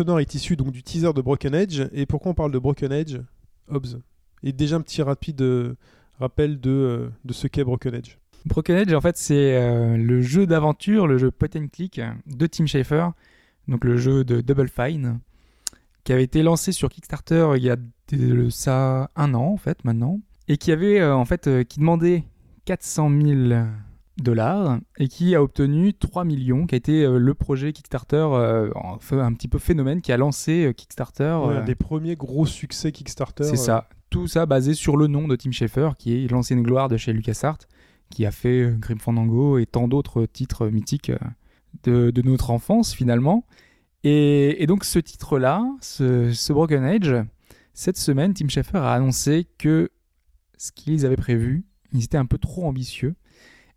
[0.00, 1.82] Sonore est issu donc du teaser de Broken Edge.
[1.92, 3.18] Et pourquoi on parle de Broken Edge
[3.68, 3.98] Hobbs?
[4.42, 5.76] Et déjà un petit rapide euh,
[6.18, 8.16] rappel de, euh, de ce qu'est Broken Edge.
[8.46, 12.46] Broken Edge, en fait, c'est euh, le jeu d'aventure, le jeu point and click de
[12.46, 13.08] Tim Schafer,
[13.68, 15.20] donc le jeu de Double Fine,
[16.04, 17.76] qui avait été lancé sur Kickstarter il y a
[18.48, 22.24] ça un an, en fait, maintenant, et qui avait, en fait, qui demandait
[22.64, 23.64] 400 000
[24.22, 28.70] dollars et qui a obtenu 3 millions, qui a été euh, le projet Kickstarter, euh,
[29.12, 31.38] un petit peu phénomène qui a lancé euh, Kickstarter.
[31.44, 33.44] Ouais, un des premiers gros succès Kickstarter.
[33.44, 33.88] c'est ça.
[34.10, 37.12] Tout ça basé sur le nom de Tim Schafer, qui est l'ancienne gloire de chez
[37.12, 37.58] LucasArts,
[38.10, 41.12] qui a fait Grim Fandango et tant d'autres titres mythiques
[41.84, 43.44] de, de notre enfance finalement.
[44.02, 47.14] Et, et donc ce titre-là, ce, ce Broken Age,
[47.72, 49.90] cette semaine, Tim Schafer a annoncé que
[50.56, 53.14] ce qu'ils avaient prévu, ils étaient un peu trop ambitieux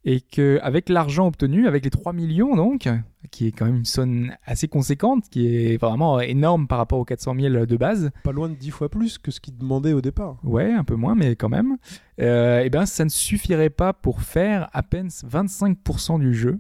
[0.05, 2.89] et qu'avec l'argent obtenu, avec les 3 millions donc,
[3.31, 7.05] qui est quand même une somme assez conséquente, qui est vraiment énorme par rapport aux
[7.05, 10.01] 400 000 de base, Pas loin de 10 fois plus que ce qu'ils demandaient au
[10.01, 10.37] départ.
[10.43, 11.77] Ouais, un peu moins, mais quand même.
[12.19, 16.59] Euh, et ben, ça ne suffirait pas pour faire à peine 25% du jeu.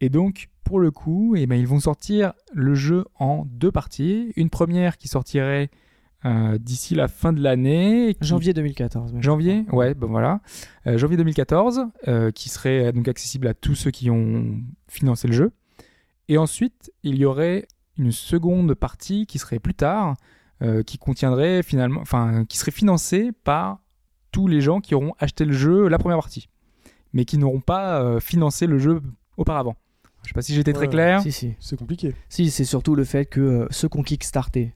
[0.00, 4.32] Et donc, pour le coup, eh ben, ils vont sortir le jeu en deux parties.
[4.36, 5.70] Une première qui sortirait
[6.24, 8.14] euh, d'ici la fin de l'année.
[8.20, 9.12] qui- Janvier 2014.
[9.12, 9.22] même.
[9.22, 10.40] Janvier, ouais, ben voilà.
[10.86, 15.34] Euh, janvier 2014, euh, qui serait donc accessible à tous ceux qui ont financé le
[15.34, 15.52] jeu.
[16.28, 17.66] Et ensuite, il y aurait
[17.98, 20.16] une seconde partie qui serait plus tard,
[20.62, 23.80] euh, qui contiendrait finalement, enfin, qui serait financée par
[24.30, 26.48] tous les gens qui auront acheté le jeu la première partie,
[27.12, 29.02] mais qui n'auront pas euh, financé le jeu
[29.36, 29.76] auparavant.
[30.22, 31.20] Je sais pas si j'étais très clair.
[31.20, 31.54] Si, si.
[31.58, 32.14] C'est compliqué.
[32.28, 34.72] Si, c'est surtout le fait que euh, ceux qui ont kickstarté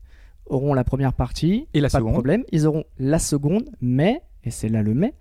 [0.47, 2.13] auront la première partie, Et la pas seconde.
[2.13, 2.45] de problème.
[2.53, 5.15] Ils auront la seconde, mais, et c'est là le mais,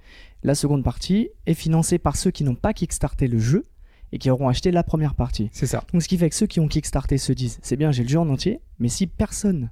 [0.43, 3.63] la seconde partie est financée par ceux qui n'ont pas kickstarté le jeu
[4.11, 5.49] et qui auront acheté la première partie.
[5.51, 5.83] C'est ça.
[5.91, 8.09] Donc ce qui fait que ceux qui ont kickstarté se disent, c'est bien, j'ai le
[8.09, 9.71] jeu en entier, mais si personne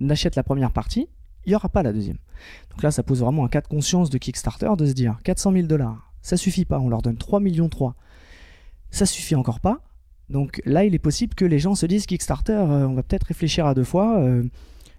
[0.00, 1.08] n'achète la première partie,
[1.44, 2.16] il n'y aura pas la deuxième.
[2.70, 5.52] Donc là, ça pose vraiment un cas de conscience de Kickstarter de se dire, 400
[5.52, 7.94] 000 dollars, ça suffit pas, on leur donne 3 millions 3,
[8.90, 9.80] ça suffit encore pas.
[10.30, 13.24] Donc là, il est possible que les gens se disent, Kickstarter, euh, on va peut-être
[13.24, 14.18] réfléchir à deux fois.
[14.20, 14.42] Euh,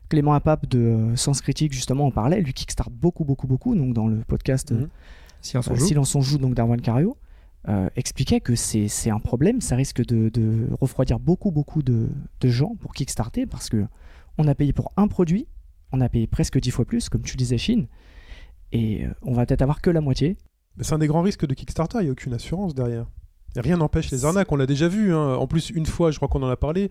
[0.09, 3.93] Clément Apap de euh, Sens Critique, justement, en parlait, lui kickstart beaucoup, beaucoup, beaucoup, donc
[3.93, 4.89] dans le podcast euh, Mhm.
[5.41, 5.85] Si on s'en euh, joue.
[5.85, 7.17] Silence on joue donc d'Arwan Cario
[7.67, 12.49] euh, expliquait que c'est un problème, ça risque de, de refroidir beaucoup beaucoup de, de
[12.49, 13.85] gens pour Kickstarter parce que
[14.37, 15.47] on a payé pour un produit,
[15.91, 17.87] on a payé presque dix fois plus, comme tu disais Chine,
[18.71, 20.37] et on va peut-être avoir que la moitié.
[20.77, 23.07] Mais c'est un des grands risques de Kickstarter, il n'y a aucune assurance derrière.
[23.61, 25.13] Rien n'empêche les arnaques, on l'a déjà vu.
[25.13, 25.35] hein.
[25.35, 26.89] En plus, une fois, je crois qu'on en a parlé.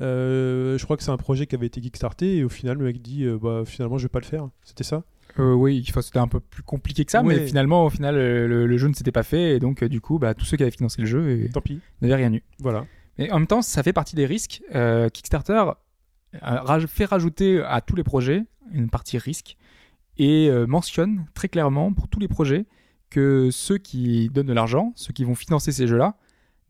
[0.00, 2.84] euh, je crois que c'est un projet qui avait été Kickstarté et au final, le
[2.86, 4.48] mec dit euh, bah, finalement, je vais pas le faire.
[4.64, 5.02] C'était ça?
[5.38, 7.36] Euh, oui, enfin, c'était un peu plus compliqué que ça, Ouais.
[7.38, 9.88] mais finalement, au final, euh, le, le jeu ne s'était pas fait, et donc, euh,
[9.88, 11.80] du coup, bah, tous ceux qui avaient financé le jeu Tant pis.
[12.02, 12.42] n'avaient rien eu.
[12.58, 12.84] Voilà.
[13.18, 14.62] Mais en même temps, ça fait partie des risques.
[14.74, 19.56] Euh, Kickstarter euh, raj- fait rajouter à tous les projets une partie risque
[20.18, 22.66] et euh, mentionne très clairement pour tous les projets
[23.10, 26.16] que ceux qui donnent de l'argent, ceux qui vont financer ces jeux-là,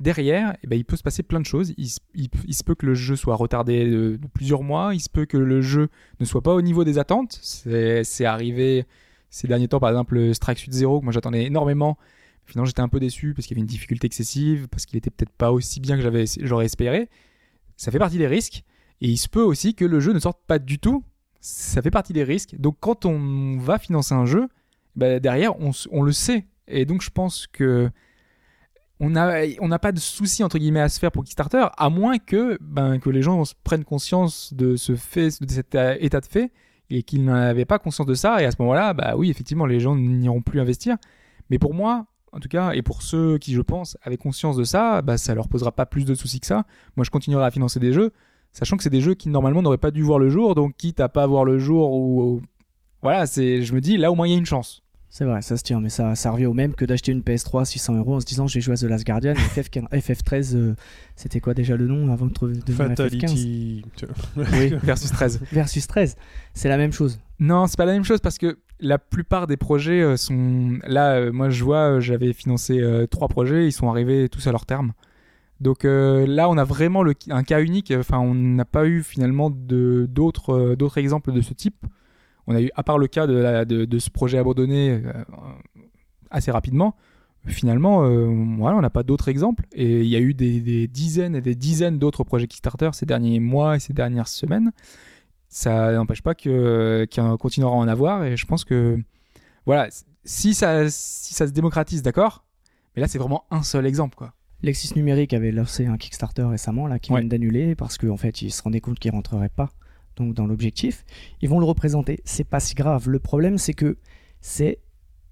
[0.00, 1.74] derrière, eh ben, il peut se passer plein de choses.
[1.76, 5.36] Il, se- peut que le jeu soit retardé de, plusieurs mois, il se peut que
[5.36, 5.88] le jeu
[6.18, 7.38] ne soit pas au niveau des attentes.
[7.42, 8.86] C'est arrivé
[9.28, 11.98] ces derniers temps, par exemple, Strike Suite Zero, que moi j'attendais énormément.
[12.46, 15.10] Finalement, j'étais un peu déçu parce qu'il y avait une difficulté excessive, parce qu'il était
[15.10, 17.08] peut-être pas aussi bien que j'aurais espéré.
[17.76, 18.64] Ça fait partie des risques.
[19.02, 21.04] Et il se peut aussi que le jeu ne sorte pas du tout.
[21.40, 22.56] Ça fait partie des risques.
[22.58, 24.48] Donc, quand on va financer un jeu,
[24.96, 26.46] bah, derrière, on, on le sait.
[26.68, 27.90] Et donc, je pense que
[29.02, 31.88] on n'a on n'a pas de souci entre guillemets à se faire pour Kickstarter, à
[31.88, 36.20] moins que, ben, que les gens prennent conscience de ce fait, de cet euh, état
[36.20, 36.52] de fait,
[36.90, 38.42] et qu'ils n'avaient pas conscience de ça.
[38.42, 40.96] Et à ce moment-là, bah oui, effectivement, les gens n'iront plus investir.
[41.48, 44.64] Mais pour moi, en tout cas, et pour ceux qui, je pense, avaient conscience de
[44.64, 46.64] ça, bah, ça leur posera pas plus de soucis que ça.
[46.96, 48.12] Moi, je continuerai à financer des jeux,
[48.52, 51.00] sachant que c'est des jeux qui normalement n'auraient pas dû voir le jour, donc quitte
[51.00, 52.42] à pas voir le jour ou, ou-
[53.02, 54.82] voilà, c'est, je me dis là au moins il y a une chance.
[55.12, 57.62] C'est vrai, ça se tient, mais ça, ça revient au même que d'acheter une PS3
[57.62, 59.34] à 600 euros en se disant je vais jouer à The Last Guardian.
[59.34, 60.74] FF, FF13, euh,
[61.16, 63.84] c'était quoi déjà le nom avant de trouver- de devenir FF15 Fatality.
[64.36, 65.40] Oui, versus 13.
[65.50, 66.16] Versus 13,
[66.54, 67.18] c'est la même chose.
[67.40, 71.14] Non, c'est pas la même chose parce que la plupart des projets euh, sont là.
[71.14, 74.64] euh, moi, je vois, j'avais financé euh, trois projets, ils sont arrivés tous à leur
[74.64, 74.92] terme.
[75.60, 77.92] Donc euh, là, on a vraiment le, un cas unique.
[77.98, 81.84] Enfin, on n'a pas eu finalement de d'autres euh, d'autres exemples de ce type.
[82.50, 85.12] On a eu, à part le cas de, la- de, de ce projet abandonné euh,
[86.30, 86.96] assez rapidement,
[87.46, 88.26] finalement, euh,
[88.58, 89.66] voilà, on n'a pas d'autres exemples.
[89.72, 93.06] Et il y a eu des, des dizaines et des dizaines d'autres projets Kickstarter ces
[93.06, 94.72] derniers mois et ces dernières semaines.
[95.48, 98.24] Ça n'empêche pas que- qu'il y en continuera à en avoir.
[98.24, 98.98] Et je pense que,
[99.66, 99.88] voilà,
[100.24, 102.44] si ça, si ça se démocratise, d'accord.
[102.96, 104.32] Mais là, c'est vraiment un seul exemple, quoi.
[104.62, 107.20] Lexis Numérique avait lancé un Kickstarter récemment là qui Ouais.
[107.20, 109.70] viennent d'annuler parce qu'en fait ils se rendaient compte qu'ils rentreraient pas
[110.20, 111.04] donc dans l'objectif.
[111.42, 113.08] Ils vont le représenter, c'est pas si grave.
[113.08, 113.96] Le problème c'est que
[114.40, 114.78] c'est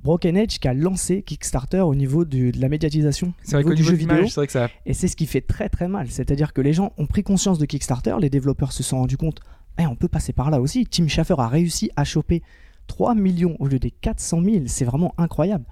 [0.01, 3.74] Broken Edge qui a lancé Kickstarter au niveau du- de la médiatisation vrai au niveau
[3.74, 4.69] du jeu vidéo vrai que ça.
[4.86, 6.09] et c'est ce qui fait très très mal.
[6.09, 9.40] C'est-à-dire que les gens ont pris conscience de Kickstarter, les développeurs se sont rendus compte,
[9.81, 10.86] Eh, on peut passer par là aussi.
[10.86, 12.43] Tim Schafer a réussi à choper
[12.89, 15.65] 3 millions au lieu des 400 000, c'est vraiment incroyable.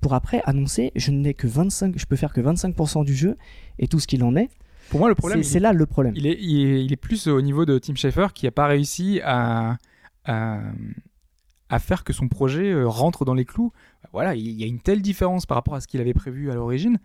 [0.00, 3.36] Pour après annoncer, je n'ai que 25, je peux faire que 25% du jeu
[3.78, 4.48] et tout ce qu'il en est.
[4.92, 6.12] Pour moi, le C'est problème, c'est là le problème.
[6.16, 8.66] il est, il, est, il est plus au niveau de Tim Schafer qui n'a pas
[8.66, 9.76] réussi à,
[10.26, 10.60] à,
[11.70, 13.72] à faire que son projet euh, rentre dans les clous.
[14.12, 16.54] Voilà, il y a une telle différence par rapport à ce qu'il avait prévu à
[16.54, 16.98] l'origine.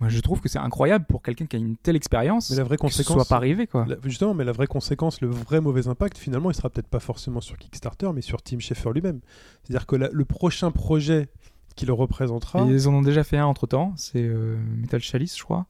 [0.00, 2.64] Moi, je trouve que c'est incroyable pour quelqu'un qui a une telle expérience Mais la
[2.64, 3.84] vraie que ce conséquence, soit pas arrivé, quoi.
[3.86, 7.00] La- justement, mais la vraie conséquence, le vrai mauvais impact, finalement, il sera peut-être pas
[7.00, 9.20] forcément sur Kickstarter, mais sur Tim Schafer lui-même.
[9.62, 11.28] C'est-à-dire que la- le prochain projet
[11.76, 12.62] qui le représentera.
[12.66, 15.66] Et Ils en ont déjà fait un entre temps, c'est euh, Metal Chalice, je crois.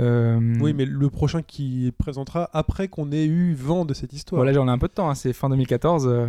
[0.00, 4.38] Euh, Oui, mais le prochain qui présentera après qu'on ait eu vent de cette histoire.
[4.38, 6.06] Voilà, j'en ai un peu de temps, hein, c'est fin 2014.
[6.06, 6.26] euh,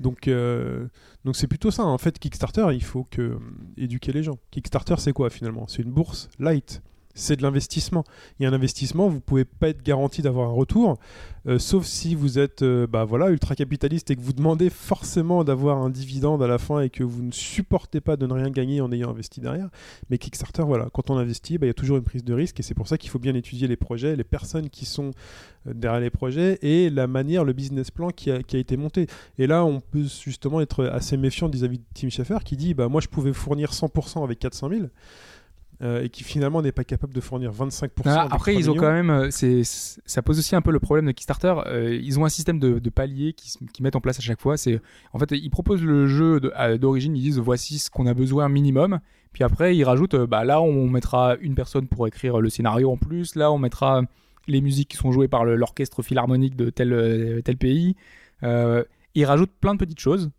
[0.00, 0.86] Donc, euh,
[1.24, 1.84] donc c'est plutôt ça.
[1.84, 3.38] En fait, Kickstarter, il faut que
[3.76, 4.38] éduquer les gens.
[4.50, 5.66] Kickstarter, c'est quoi finalement?
[5.68, 6.82] C'est une bourse light.
[7.14, 8.04] C'est de l'investissement.
[8.38, 10.96] Il y a un investissement, vous pouvez pas être garanti d'avoir un retour,
[11.46, 15.42] euh, sauf si vous êtes, euh, bah voilà, ultra capitaliste et que vous demandez forcément
[15.42, 18.50] d'avoir un dividende à la fin et que vous ne supportez pas de ne rien
[18.50, 19.70] gagner en ayant investi derrière.
[20.08, 22.60] Mais Kickstarter, voilà, quand on investit, bah, il y a toujours une prise de risque
[22.60, 25.10] et c'est pour ça qu'il faut bien étudier les projets, les personnes qui sont
[25.66, 29.06] euh, derrière les projets et la manière, le business plan qui a, été monté.
[29.38, 32.88] Et là, on peut justement être assez méfiant vis-à-vis de Tim Schafer qui dit bah,
[32.88, 34.82] Moi, je pouvais fournir 100% avec 400 000
[35.82, 37.88] euh, et qui finalement n'est pas capable de fournir 25%.
[38.04, 39.10] Ah, après, 3 ils ont quand même.
[39.10, 41.54] euh, c'est ça pose aussi un peu le problème de Kickstarter.
[41.66, 44.40] euh, ils ont un système de, de paliers qui, qui mettent en place à chaque
[44.40, 44.56] fois.
[44.56, 44.80] C'est
[45.12, 46.40] en fait, ils proposent le jeu
[46.78, 47.16] d'origine.
[47.16, 49.00] Ils disent voici ce qu'on a besoin minimum.
[49.32, 52.96] Puis après, ils rajoutent bah là, on mettra une personne pour écrire le scénario en
[52.96, 53.34] plus.
[53.36, 54.02] Là, on mettra
[54.48, 57.94] les musiques qui sont jouées par l'orchestre philharmonique de tel tel pays.
[58.42, 58.84] Euh,
[59.14, 60.30] ils rajoutent plein de petites choses.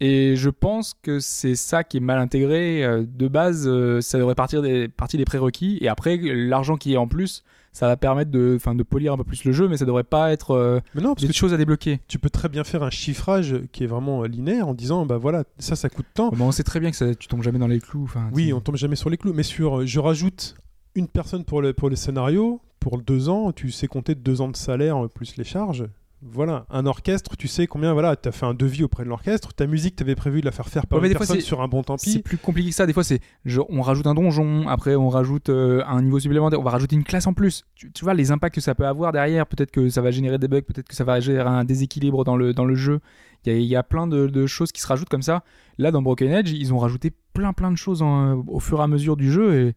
[0.00, 2.84] Et je pense que c'est ça qui est mal intégré.
[2.84, 5.78] Euh, De base, euh, ça devrait partir des, partir des prérequis.
[5.80, 9.24] Et après, l'argent qui est en plus, ça va permettre de, de polir un peu
[9.24, 11.54] plus le jeu, mais ça devrait pas être euh, Mais non, parce des que choses
[11.54, 12.00] à débloquer.
[12.08, 15.44] tu peux très bien faire un chiffrage qui est vraiment linéaire en disant Bah voilà,
[15.58, 16.30] ça, ça coûte tant.
[16.30, 18.10] Bon, on sait très bien que ça, tu tombes jamais dans les clous.
[18.32, 20.56] Oui, on tombe jamais sur les clous, mais sur je rajoute
[20.94, 24.48] une personne pour le, pour le scénario, pour deux ans, tu sais compter deux ans
[24.48, 25.84] de salaire plus les charges.
[26.22, 29.52] Voilà, un orchestre, tu sais combien, voilà, tu as fait un devis auprès de l'orchestre,
[29.52, 31.60] ta musique, tu avais prévu de la faire faire par Ouais, une personne c'est- sur
[31.60, 32.22] un bon C'est pis.
[32.22, 32.86] plus compliqué que ça.
[32.86, 33.20] Des fois, c'est
[33.68, 37.04] on rajoute un donjon, après on rajoute euh, un niveau supplémentaire, on va rajouter une
[37.04, 37.64] classe en plus.
[37.74, 39.46] Tu, tu vois les impacts que ça peut avoir derrière.
[39.46, 42.36] Peut-être que ça va générer des bugs, peut-être que ça va générer un déséquilibre dans
[42.36, 43.00] le, dans le jeu.
[43.44, 45.44] Il y y a plein de, de choses qui se rajoutent comme ça.
[45.78, 48.82] Là, dans Broken Edge, ils ont rajouté plein plein de choses en- au fur et
[48.82, 49.54] à mesure du jeu.
[49.54, 49.72] Et moi,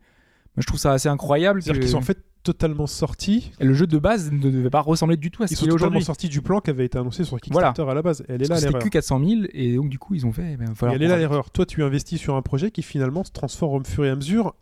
[0.59, 1.61] je trouve ça assez incroyable.
[1.61, 2.23] C'est-à-dire que- qu'ils sont en fait
[2.53, 3.51] totalement sortis.
[3.59, 5.61] Et le jeu de base ne devait pas ressembler du tout à ce Ils sont
[5.61, 6.05] qu'il est totalement aujourd'hui.
[6.05, 8.23] sortis du plan qui avait été annoncé sur Kickstarter à la base.
[8.27, 8.83] Elle est là que C'était l'erreur.
[8.83, 10.57] que 400 000 et donc du coup ils ont fait.
[10.57, 11.51] Ben, Et falloir elle est là l'erreur.
[11.51, 14.55] Toi, tu investis sur un projet qui finalement se transforme au fur et à mesure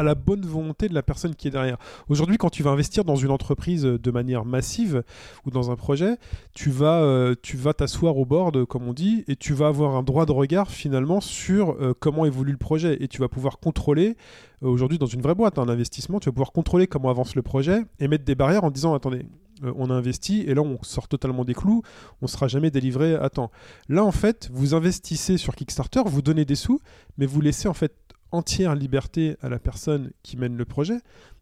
[0.00, 1.76] à la bonne volonté de la personne qui est derrière.
[2.08, 5.02] Aujourd'hui, quand tu vas investir dans une entreprise euh, de manière massive
[5.44, 6.16] ou dans un projet,
[6.54, 7.34] tu vas euh,
[7.76, 11.20] t'asseoir au board, comme on dit, et tu vas avoir un droit de regard finalement
[11.20, 14.16] sur euh, comment évolue le projet et tu vas pouvoir contrôler.
[14.62, 17.42] euh, Aujourd'hui, dans une vraie boîte, un investissement, tu vas pouvoir contrôler comment avance le
[17.42, 19.26] projet et mettre des barrières en disant attendez.
[19.64, 21.82] euh, on a investi et là on sort totalement des clous,
[22.22, 23.50] on sera jamais délivré à temps.
[23.90, 26.80] Là en fait, vous investissez sur Kickstarter, vous donnez des sous,
[27.18, 27.92] mais vous laissez en fait
[28.32, 30.98] entière liberté à la personne qui mène le projet.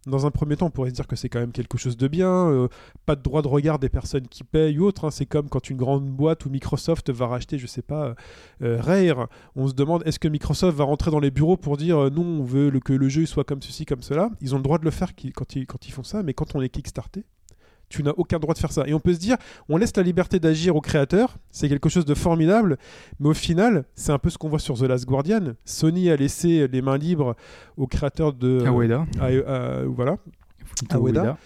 [0.07, 2.09] Dans un premier temps, on pourrait se dire que c'est quand même quelque chose de
[2.09, 2.69] bien, euh,
[3.05, 5.05] pas de droit de regard des personnes qui payent ou autre.
[5.05, 5.11] hein.
[5.11, 8.15] C'est comme quand une grande boîte ou Microsoft va racheter, je sais pas,
[8.63, 9.29] euh, Rare.
[9.57, 12.23] On se demande est-ce que Microsoft va rentrer dans les bureaux pour dire euh, non,
[12.23, 14.31] on veut que le jeu soit comme ceci, comme cela.
[14.41, 16.55] Ils ont le droit de le faire quand, ils, quand ils font ça, mais quand
[16.55, 17.25] on est kickstarté,
[17.89, 18.87] tu n'as aucun droit de faire ça.
[18.87, 19.37] Et on peut se dire,
[19.69, 22.77] on laisse la liberté d'agir aux créateurs, c'est quelque chose de formidable,
[23.21, 25.55] mais au final, c'est un peu ce qu'on voit sur The Last Guardian.
[25.65, 27.35] Sony a laissé les mains libres
[27.77, 28.59] aux créateurs de...
[28.71, 29.07] Ueda.
[29.21, 30.17] à- à- voilà.
[31.23, 31.37] Ueda.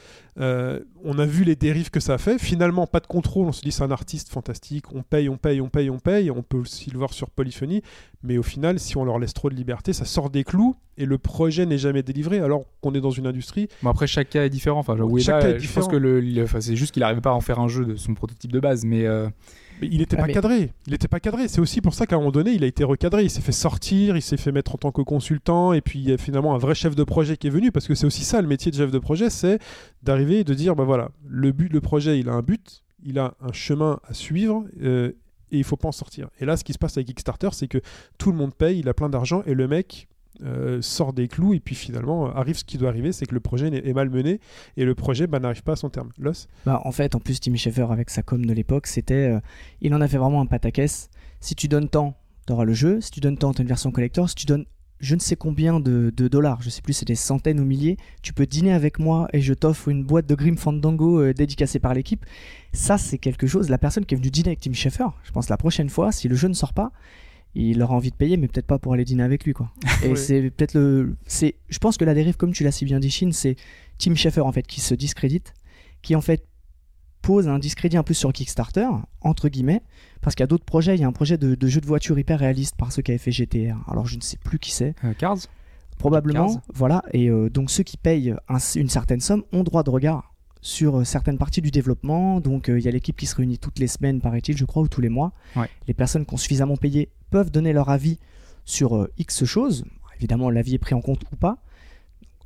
[0.41, 2.39] Euh, on a vu les dérives que ça fait.
[2.39, 3.47] Finalement, pas de contrôle.
[3.49, 4.87] On se dit c'est un artiste fantastique.
[4.95, 6.31] On paye, on paye, on paye, on paye.
[6.31, 7.83] On peut aussi le voir sur Polyphony.
[8.23, 11.05] Mais au final, si on leur laisse trop de liberté, ça sort des clous et
[11.05, 12.39] le projet n'est jamais délivré.
[12.41, 13.69] Alors qu'on est dans une industrie.
[13.83, 14.79] Bon après chaque cas est différent.
[14.81, 15.87] Enfin, Chaque Ueda, cas est euh, je différent.
[15.87, 17.85] pense que le, le- enfin, c'est juste qu'il n'arrivait pas à en faire un jeu
[17.85, 19.29] de son prototype de base, mais euh,
[19.81, 20.71] Mais il n'était Ouais, pas mais- cadré.
[20.87, 21.49] Il n'était pas cadré.
[21.49, 23.25] C'est aussi pour ça qu'à un moment donné, il a été recadré.
[23.25, 25.73] Il s'est fait sortir, il s'est fait mettre en tant que consultant.
[25.73, 27.73] Et puis, il y a finalement un vrai chef de projet qui est venu.
[27.73, 29.59] Parce que c'est aussi ça, le métier de chef de projet, c'est
[30.03, 33.19] d'arriver et de dire bah voilà, le, but, le projet, il a un but, il
[33.19, 34.65] a un chemin à suivre.
[34.83, 35.13] euh,
[35.55, 36.31] et il faut pas en sortir.
[36.41, 37.77] Et là, ce qui se passe avec Kickstarter, c'est que
[38.17, 40.09] tout le monde paye, il a plein d'argent, et le mec
[40.45, 43.35] euh, sort des clous, et puis finalement, euh, arrive ce qui doit arriver, c'est que
[43.35, 44.41] le projet est mal mené,
[44.77, 46.11] et le projet bah, n'arrive pas à son terme.
[46.19, 46.49] Los?
[46.67, 49.15] Bah, en fait, en plus, Tim Schafer, avec sa com de l'époque, c'était.
[49.15, 49.41] euh,
[49.81, 51.11] il en a fait vraiment un pataquès.
[51.41, 52.17] Si tu donnes tant,
[52.47, 53.01] t'auras le jeu.
[53.01, 54.29] Si tu donnes tant, t'as une version collector.
[54.29, 54.67] Si tu donnes
[55.01, 57.97] je ne sais combien de, de dollars, je sais plus, c'est des centaines ou milliers,
[58.23, 61.93] tu peux dîner avec moi et je t'offre une boîte de Grim Fandango dédicacée par
[61.93, 62.25] l'équipe.
[62.73, 63.69] Ça, c'est quelque chose.
[63.69, 66.29] La personne qui est venue dîner avec Tim Schafer, je pense la prochaine fois, si
[66.29, 66.93] le jeu ne sort pas,
[67.55, 69.71] il aura envie de payer, mais peut-être pas pour aller dîner avec lui, quoi.
[70.05, 70.17] Et Ouais.
[70.17, 71.17] c'est peut-être le.
[71.27, 71.57] C'est.
[71.69, 73.57] Je pense que la dérive, comme tu l'as si bien dit, Shin, c'est
[73.99, 75.53] Tim Schafer en fait qui se discrédite,
[76.03, 76.47] qui en fait
[77.21, 78.89] pose un discrédit un peu sur Kickstarter,
[79.21, 79.83] entre guillemets,
[80.23, 80.97] parce qu'il y a d'autres projets.
[80.97, 83.13] Il y a un projet de, de jeu de voiture hyper réaliste par ceux qui
[83.13, 83.77] avaient fait GTR.
[83.89, 84.95] Alors je ne sais plus qui c'est.
[85.05, 85.37] Euh, Cars
[85.99, 86.63] Probablement, Cars.
[86.75, 87.03] voilà.
[87.13, 90.32] Et euh, donc ceux qui payent un- une certaine somme ont droit de regard
[90.63, 92.41] sur euh, certaines parties du développement.
[92.41, 94.83] Donc euh, il y a l'équipe qui se réunit toutes les semaines, paraît-il, je crois,
[94.83, 95.33] ou tous les mois.
[95.57, 95.69] Ouais.
[95.89, 98.19] Les personnes qui ont suffisamment payé peuvent donner leur avis
[98.65, 99.85] sur euh, X choses.
[100.17, 101.59] Évidemment, l'avis est pris en compte ou pas.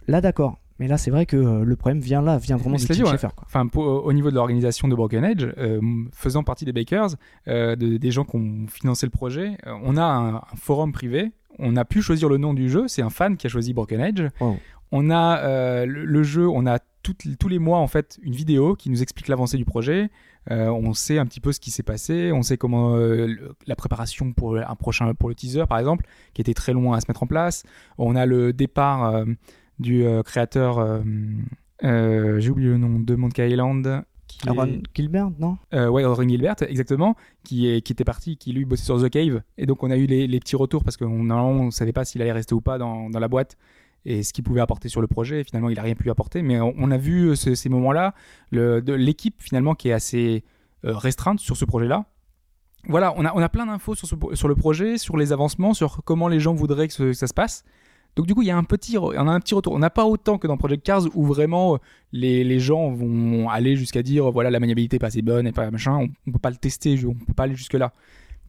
[0.09, 0.59] Là, d'accord.
[0.79, 3.17] Mais là, c'est vrai que euh, le problème vient là, vient vraiment de dit, ouais.
[3.19, 3.33] Quoi.
[3.47, 5.47] Enfin, pour- au niveau de l'organisation de Broken Edge,
[6.13, 7.09] faisant partie des bakers,
[7.47, 11.33] de- des gens qui ont financé le projet, on a un, un forum privé.
[11.59, 12.87] On a pu choisir le nom du jeu.
[12.89, 14.23] C'est un fan qui a choisi Broken Edge.
[14.41, 14.59] Wow.
[14.93, 16.49] On a euh, le, le jeu.
[16.49, 20.11] On a tous les mois en fait une vidéo qui nous explique l'avancée du projet.
[20.51, 22.33] Euh, on sait un petit peu ce qui s'est passé.
[22.33, 26.05] On sait comment euh, le- la préparation pour un prochain pour le teaser par exemple,
[26.35, 27.63] qui était très loin à se mettre en place.
[27.99, 29.25] On a le départ
[29.79, 31.03] du créateur.
[31.83, 34.03] J'ai oublié le nom de Monkey Island.
[34.29, 35.57] Qui Aaron est- Gilbert, non?
[35.73, 37.15] Euh, ouais, Aaron Gilbert, exactement,
[37.45, 39.41] qui, est, qui était parti, qui lui bossait sur The Cave.
[39.57, 42.21] Et donc on a eu les, les petits retours parce qu'on on savait pas s'il
[42.23, 43.57] allait rester ou pas dans, dans la boîte
[44.07, 45.41] et ce qu'il pouvait apporter sur le projet.
[45.41, 46.41] Et finalement, il a rien pu apporter.
[46.43, 48.15] Mais on, on a vu euh, ce- ces moments-là,
[48.53, 50.45] l'équipe finalement qui est assez
[50.85, 52.07] euh, restreinte sur ce projet-là.
[52.89, 55.75] Voilà, on a, on a plein d'infos sur, ce- sur le projet, sur les avancements,
[55.75, 57.65] sur comment les gens voudraient que, ce- que ça se passe.
[58.15, 59.75] Donc du coup, il y a un petit, on a un petit retour.
[59.75, 61.79] On n'a pas autant que dans Project Cars où vraiment euh,
[62.13, 65.53] les, les gens vont aller jusqu'à dire voilà la maniabilité est pas assez bonne et
[65.53, 65.97] pas machin.
[65.97, 67.93] On, on peut pas le tester, on peut pas aller jusque là.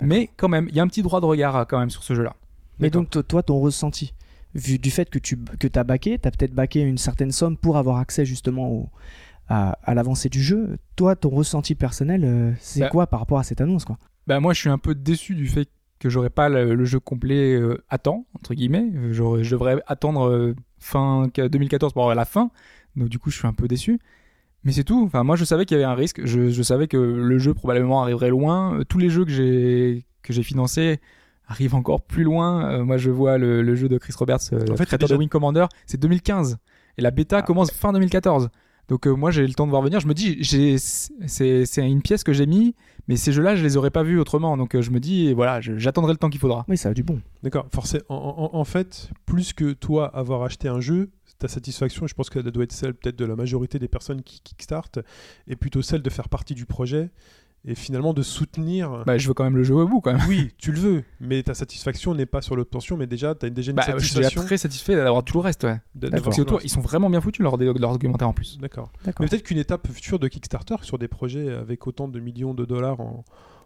[0.01, 2.13] Mais quand même, il y a un petit droit de regard quand même sur ce
[2.13, 2.35] jeu-là.
[2.79, 4.13] Mais donc, to- toi, ton ressenti,
[4.57, 7.55] vu du fait que tu que as baqué, tu as peut-être baqué une certaine somme
[7.57, 8.89] pour avoir accès justement au-
[9.47, 10.77] à, à l'avancée du jeu.
[10.97, 13.97] Toi, ton ressenti personnel, euh, c'est Bah- quoi par rapport à cette annonce quoi?
[14.27, 15.69] Bah moi, je suis un peu déçu du fait
[15.99, 18.91] que j'aurais pas le, le jeu complet euh, à temps entre guillemets.
[19.11, 22.51] Je devrais attendre euh, fin 2014 pour avoir la fin.
[22.97, 23.99] Donc du coup, je suis un peu déçu.
[24.63, 25.01] Mais c'est tout.
[25.05, 26.19] Enfin, moi, je savais qu'il y avait un risque.
[26.25, 28.81] Je, je savais que le jeu probablement arriverait loin.
[28.89, 30.99] Tous les jeux que j'ai que j'ai financés
[31.47, 32.69] arrivent encore plus loin.
[32.71, 35.15] Euh, moi, je vois le, le jeu de Chris Roberts, euh, En fait, créateur déjà-
[35.15, 36.57] de Wing Commander, c'est 2015
[36.97, 37.41] et la bêta Ah.
[37.41, 38.49] commence fin 2014.
[38.89, 39.99] Donc euh, moi, j'ai le temps de voir venir.
[39.99, 40.37] Je me dis,
[41.27, 42.73] c'est une pièce que j'ai mis,
[43.07, 44.55] mais ces jeux-là, je les aurais pas vus autrement.
[44.57, 46.65] Donc euh, je me dis, voilà, j'attendrai le temps qu'il faudra.
[46.67, 47.19] Oui, ça a du bon.
[47.43, 48.03] D'accord, forcément.
[48.09, 51.09] En, en- en fait, plus que toi avoir acheté un jeu,
[51.39, 54.39] ta satisfaction, je pense qu'elle doit être celle peut-être de la majorité des personnes qui
[54.41, 54.89] kickstart,
[55.47, 57.09] et plutôt celle de faire partie du projet
[57.65, 59.03] et finalement de soutenir.
[59.05, 60.25] Bah, je veux quand même le jouer au bout quand même.
[60.27, 63.49] Oui, tu le veux, mais ta satisfaction n'est pas sur l'obtention, mais déjà, tu as
[63.49, 64.43] déjà une Bah, je suis déjà satisfaction.
[64.45, 65.63] très satisfait d'avoir tout le reste.
[65.63, 65.79] Ouais.
[66.01, 66.41] reste.
[66.63, 68.57] ils sont vraiment bien foutus leur, leur documentaire en plus.
[68.59, 68.91] D'accord.
[69.05, 69.23] D'accord.
[69.23, 72.65] Mais peut-être qu'une étape future de Kickstarter sur des projets avec autant de millions de
[72.65, 73.25] dollars en,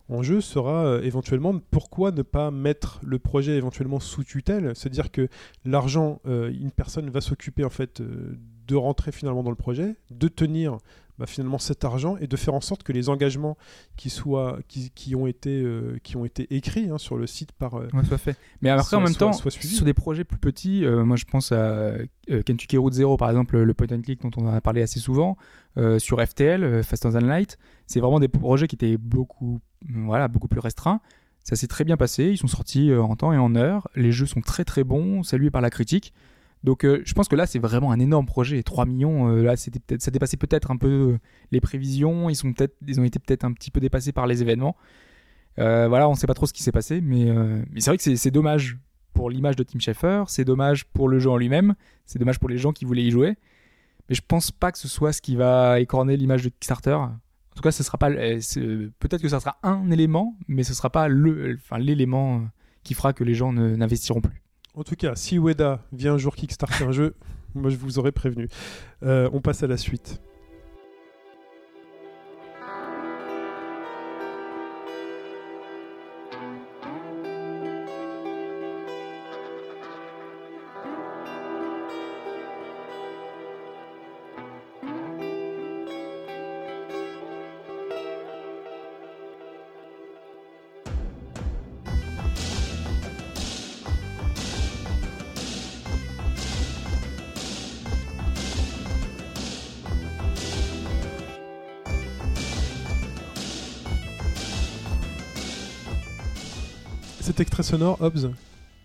[0.09, 5.11] en jeu sera euh, éventuellement pourquoi ne pas mettre le projet éventuellement sous tutelle, c'est-à-dire
[5.11, 5.27] que
[5.63, 8.37] l'argent, euh, une personne va s'occuper en fait euh,
[8.71, 10.77] de rentrer finalement dans le projet, de tenir
[11.19, 13.57] bah, finalement cet argent et de faire en sorte que les engagements
[13.97, 17.51] qui soient qui, qui ont été euh, qui ont été écrits hein, sur le site
[17.51, 18.37] par euh, Ouais, soit fait.
[18.61, 21.17] Mais après, Soit- en même soit- temps, soit sur des projets plus petits, euh, moi
[21.17, 22.05] je pense à euh,
[22.45, 25.35] Kentucky Route Zero, par exemple, le point and click dont on a parlé assez souvent,
[25.99, 27.57] sur FTL, Faster Than Light.
[27.87, 31.01] C'est vraiment des projets qui étaient beaucoup, voilà, beaucoup plus restreints.
[31.43, 33.87] Ça s'est très bien passé, ils sont sortis en temps et en heure.
[33.95, 36.13] Les jeux sont très très bons, salués par la critique.
[36.63, 38.61] Donc euh, je pense que là c'est vraiment un énorme projet.
[38.61, 41.19] 3 millions, euh, là c'était peut-être, ça dépassait peut-être un peu euh,
[41.51, 42.29] les prévisions.
[42.29, 44.75] Ils sont peut-être, ils ont été peut-être un petit peu dépassés par les événements.
[45.57, 47.27] Voilà, on sait pas trop ce qui s'est passé, mais,
[47.77, 48.77] c'est vrai que c'est, dommage
[49.13, 51.75] pour l'image de Tim Schafer, c'est dommage pour le jeu en lui-même,
[52.05, 53.37] c'est dommage pour les gens qui voulaient y jouer.
[54.09, 56.93] Mais je pense pas que ce soit ce qui va écorner l'image de Kickstarter.
[56.93, 57.19] En
[57.55, 61.07] tout cas, ce sera pas, peut-être que ça sera un élément, mais ce sera pas
[61.07, 62.47] le, enfin l'élément
[62.83, 64.41] qui fera que les gens ne- n'investiront plus.
[64.73, 67.13] En tout cas, si Ueda vient un jour kickstarter un jeu,
[67.55, 68.47] moi je vous aurais prévenu.
[69.03, 70.21] Euh, on passe à la suite.
[107.71, 108.31] Sonore, Hobbs,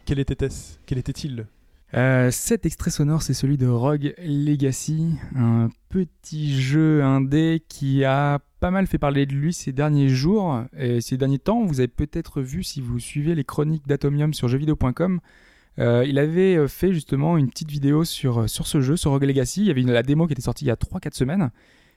[0.05, 1.47] quel était-ce Quel était-il?
[1.95, 8.39] Euh, cet extrait sonore, c'est celui de Rogue Legacy, un petit jeu indé qui a
[8.61, 11.65] pas mal fait parler de lui ces derniers jours et ces derniers temps.
[11.65, 15.19] Vous avez peut-être vu si vous suivez les chroniques d'Atomium sur jeuxvideo.com.
[15.81, 19.63] euh, il avait fait justement une petite vidéo sur, sur ce jeu, sur Rogue Legacy.
[19.63, 21.51] Il y avait la démo qui était sortie il y a 3-4 semaines.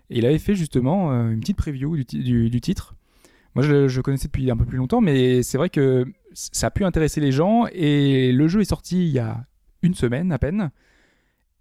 [0.10, 2.96] Et il avait fait justement euh, une petite preview du- du titre.
[3.56, 6.72] Moi, je, je connaissais depuis un peu plus longtemps, mais c'est vrai que ça a
[6.72, 7.66] pu intéresser les gens.
[7.72, 9.46] Et le jeu est sorti il y a
[9.82, 10.72] une semaine à peine.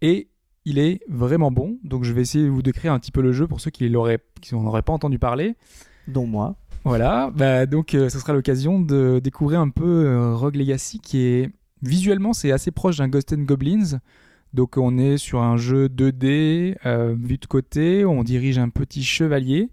[0.00, 0.28] Et
[0.64, 1.78] il est vraiment bon.
[1.82, 3.88] Donc je vais essayer de vous décrire un petit peu le jeu pour ceux qui
[3.88, 5.56] l'auraient, qui n'en auraient pas entendu parler.
[6.06, 6.56] Dont moi.
[6.84, 11.18] Voilà, bah, donc euh, ce sera l'occasion de découvrir un peu euh, Rogue Legacy qui
[11.18, 11.50] est
[11.82, 14.00] visuellement c'est assez proche d'un Ghost and Goblins.
[14.54, 19.02] Donc on est sur un jeu 2D euh, vu de côté, on dirige un petit
[19.02, 19.70] chevalier.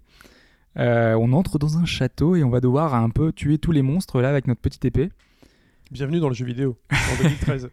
[0.78, 3.82] Euh, on entre dans un château et on va devoir un peu tuer tous les
[3.82, 5.10] monstres là avec notre petite épée.
[5.90, 7.70] Bienvenue dans le jeu vidéo, en 2013.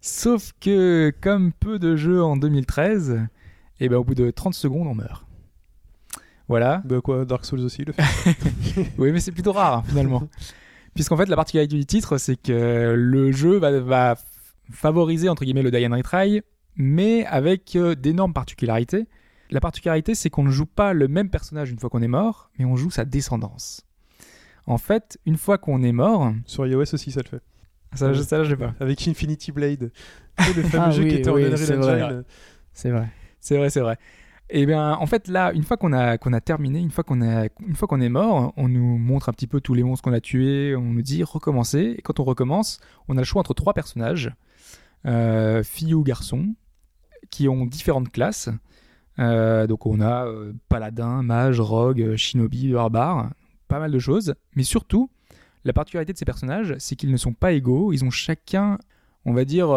[0.00, 3.26] Sauf que, comme peu de jeux en 2013,
[3.80, 5.26] et ben, au bout de 30 secondes, on meurt.
[6.46, 6.82] Voilà.
[6.84, 8.36] bah quoi, Dark Souls aussi le fait.
[8.98, 10.28] Oui, mais c'est plutôt rare, finalement.
[10.94, 14.16] Puisqu'en fait, la particularité du titre, c'est que le jeu va,
[14.70, 16.42] favoriser, entre guillemets, le die and retry,
[16.76, 19.06] mais avec euh, d'énormes particularités.
[19.50, 22.50] La particularité, c'est qu'on ne joue pas le même personnage une fois qu'on est mort,
[22.58, 23.82] mais on joue sa descendance.
[24.66, 27.42] En fait, une fois qu'on est mort, Sur iOS aussi, ça le fait.
[27.94, 28.74] ça, je- ça, je sais pas.
[28.80, 29.90] Avec Infinity Blade.
[30.56, 32.02] Le fameux Ah jeu oui, qui était en oui, Unreal c'est vrai.
[32.02, 32.24] Engine.
[32.72, 33.08] C'est vrai.
[33.40, 33.96] C'est vrai, c'est vrai.
[34.50, 37.20] Et bien, en fait, là, une fois qu'on a, qu'on a terminé, une fois qu'on
[37.22, 40.04] a, une fois qu'on est mort, on nous montre un petit peu tous les monstres
[40.04, 41.94] qu'on a tués, on nous dit recommencer.
[41.98, 44.32] Et quand on recommence, on a le choix entre trois personnages,
[45.06, 46.54] euh, filles ou garçons,
[47.30, 48.48] qui ont différentes classes.
[49.18, 53.30] Euh, donc on a euh, paladin, mage, rogue, euh, shinobi, barbare,
[53.66, 54.34] pas mal de choses.
[54.54, 55.10] Mais surtout,
[55.64, 57.92] la particularité de ces personnages, c'est qu'ils ne sont pas égaux.
[57.92, 58.78] Ils ont chacun,
[59.24, 59.68] on va dire,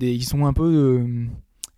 [0.00, 1.04] ils sont un peu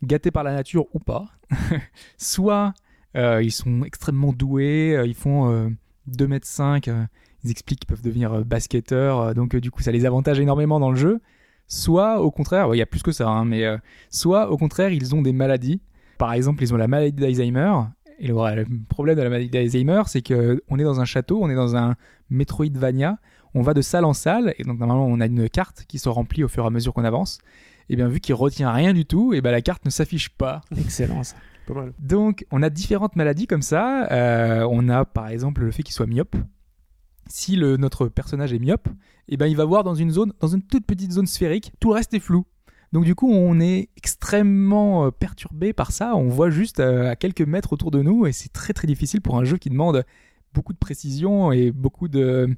[0.02, 1.26] gâtés par la nature ou pas.
[2.18, 2.74] Soit
[3.14, 5.68] ils sont extrêmement doués, ils font euh,
[6.06, 7.04] 2 mètres 5, euh,
[7.44, 10.96] ils expliquent qu'ils peuvent devenir basketteurs, donc du coup ça les avantage énormément dans le
[10.96, 11.20] jeu.
[11.66, 13.64] Soit au contraire, il y a plus que ça, hein, mais
[14.10, 15.80] soit au contraire ils ont des maladies.
[16.22, 17.72] Par exemple, ils ont la maladie d'Alzheimer.
[18.20, 21.40] Et le, le problème de la maladie d'Alzheimer, c'est que on est dans un château,
[21.42, 21.96] on est dans un
[22.30, 23.18] Metroidvania,
[23.54, 26.08] on va de salle en salle, et donc normalement on a une carte qui se
[26.08, 27.40] remplit au fur et à mesure qu'on avance.
[27.88, 30.60] Et bien vu qu'il retient rien du tout, et ben la carte ne s'affiche pas.
[30.78, 31.34] Excellent ça.
[31.66, 31.92] Pas mal.
[31.98, 34.06] Donc, on a différentes maladies comme ça.
[34.12, 36.36] Euh, on a par exemple le fait qu'il soit myope.
[37.26, 38.88] Si le, notre personnage est myope,
[39.26, 41.88] eh ben, il va voir dans une zone, dans une toute petite zone sphérique, tout
[41.88, 42.44] le reste est flou.
[42.92, 46.14] Donc du coup, on est extrêmement euh, perturbé par ça.
[46.14, 49.20] On voit juste euh, à quelques mètres autour de nous et c'est très très difficile
[49.20, 50.04] pour un jeu qui demande
[50.52, 52.54] beaucoup de précision et beaucoup de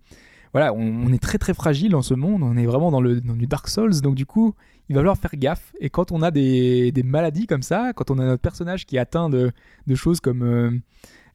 [0.53, 2.43] voilà, on, on est très très fragile dans ce monde.
[2.43, 4.01] On est vraiment dans le dans du Dark Souls.
[4.01, 4.55] Donc du coup,
[4.89, 5.73] il va falloir faire gaffe.
[5.81, 8.97] Et quand on a des, des maladies comme ça, quand on a notre personnage qui
[8.97, 9.53] est atteint de,
[9.87, 10.71] de choses comme euh,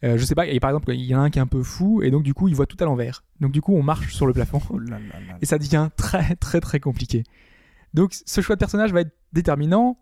[0.04, 1.48] euh, je sais pas, et par exemple, il y en a un qui est un
[1.48, 3.24] peu fou et donc du coup, il voit tout à l'envers.
[3.42, 4.80] Donc du coup, on marche sur le plafond Oh
[5.42, 7.24] et ça devient très très très compliqué.
[7.94, 9.98] Donc ce choix de personnage va être déterminant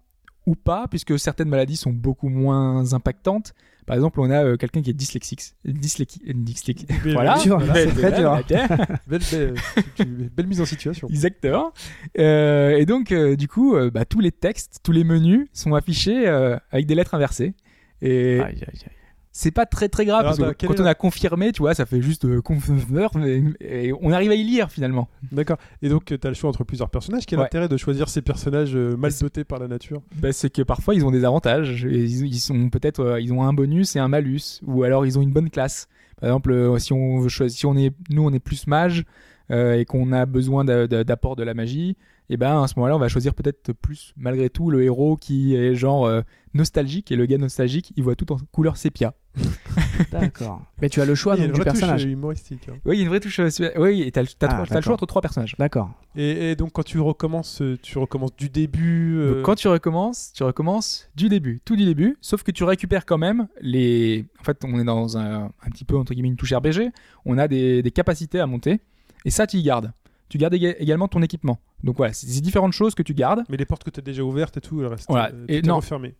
[0.45, 3.53] ou pas, puisque certaines maladies sont beaucoup moins impactantes.
[3.85, 5.53] Par exemple, on a euh, quelqu'un qui est dyslexique.
[5.65, 6.85] Dyslexique.
[7.03, 7.38] Voilà.
[7.38, 8.39] Dur, Belle- c'est très belle- dur.
[8.47, 9.53] belle- Belle, belle,
[9.95, 11.07] tu- belle mise en situation.
[11.09, 11.72] Exactement.
[12.18, 15.73] Euh, et donc, euh, du coup, euh, bah, tous les textes, tous les menus sont
[15.73, 17.53] affichés euh, avec des lettres inversées.
[18.01, 18.91] Et Aïe, aïe, aïe.
[19.39, 21.76] C'est pas très très grave Alors, parce que bah, quand on a confirmé, tu vois,
[21.76, 25.07] ça fait juste euh, confirmer, mais- et on arrive à y lire finalement.
[25.31, 25.57] D'accord.
[25.84, 27.26] Et donc, tu as le choix entre plusieurs personnages.
[27.27, 27.45] Quel Ouais.
[27.45, 30.01] intérêt de choisir ces personnages euh, mal dotés par la nature?
[30.15, 31.85] Bah, c'est que parfois ils ont des avantages.
[31.85, 35.05] Et Ils, ils sont peut-être, euh, ils ont un bonus et un malus, ou alors
[35.05, 35.88] ils ont une bonne classe.
[36.19, 39.03] Par exemple, euh, si on veut choisir, si on est, nous on est plus mage
[39.51, 41.95] euh, et qu'on a besoin d'a- d'a- d'apport de la magie,
[42.30, 45.56] et ben à ce moment-là on va choisir peut-être plus malgré tout le héros qui
[45.56, 46.22] est genre euh,
[46.54, 49.14] nostalgique et le gars nostalgique il voit tout en couleur sépia.
[50.12, 50.62] D'accord.
[50.82, 52.06] Mais tu as le choix Il y a donc, une du vraie touche personnage.
[52.06, 52.70] euh, humoristique.
[52.70, 52.76] hein.
[52.86, 53.40] Oui, il y a une vraie touche.
[53.40, 55.56] euh, oui, et t'as, le- t'as Ah, trois- t'as le choix entre trois personnages.
[55.60, 55.91] D'accord.
[56.16, 59.18] Et, et donc, quand tu recommences, euh, tu recommences du début.
[59.18, 62.64] euh, Donc, quand tu recommences, tu recommences du début, tout du début, sauf que tu
[62.64, 64.26] récupères quand même les.
[64.40, 66.91] En fait, on est dans un, un petit peu entre guillemets une touche RPG.
[67.26, 68.80] On a des, des capacités à monter,
[69.26, 69.91] et ça, tu y gardes.
[70.30, 71.58] Tu gardes éga- également ton équipement.
[71.84, 73.44] Donc voilà, c'est c'est différentes choses que tu gardes.
[73.49, 75.06] Mais les portes que tu as déjà ouvertes et tout, le reste.
[75.10, 75.32] Voilà.
[75.34, 75.78] euh, Et tout est non.
[75.78, 76.16] refermé.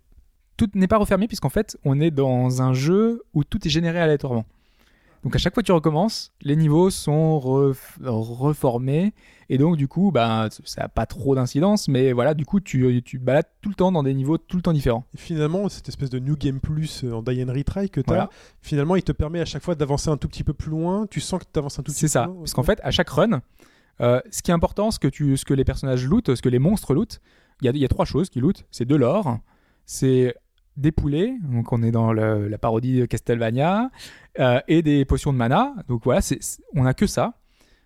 [0.56, 4.00] Tout n'est pas refermé puisqu'en fait, on est dans un jeu où tout est généré
[4.00, 4.46] aléatoirement.
[5.24, 9.14] Donc à chaque fois que tu recommences, les niveaux sont ref- reformés
[9.50, 13.02] et donc du coup, bah, ça n'a pas trop d'incidence, mais voilà, du coup, tu,
[13.04, 15.06] tu balades tout le temps dans des niveaux tout le temps différents.
[15.14, 18.10] Et finalement, cette espèce de New Game Plus euh, en Die and Retry que tu
[18.12, 18.30] as, Voilà.
[18.62, 21.08] finalement, il te permet à chaque fois d'avancer un tout petit peu plus loin.
[21.10, 22.24] Tu sens que tu avances un tout petit C'est peu ça.
[22.24, 22.40] plus loin.
[22.42, 23.42] Parce qu'en fait, à chaque run,
[24.02, 27.20] Euh, ce qui est important, ce que, les personnages lootent, ce que les monstres lootent,
[27.62, 28.66] il y a, trois choses qui lootent.
[28.72, 29.40] C'est de l'or,
[29.86, 30.36] c'est
[30.76, 33.90] des poulets, donc on est dans la parodie de Castlevania,
[34.40, 35.74] euh, et des potions de mana.
[35.88, 36.22] Donc voilà,
[36.76, 37.34] on a que ça.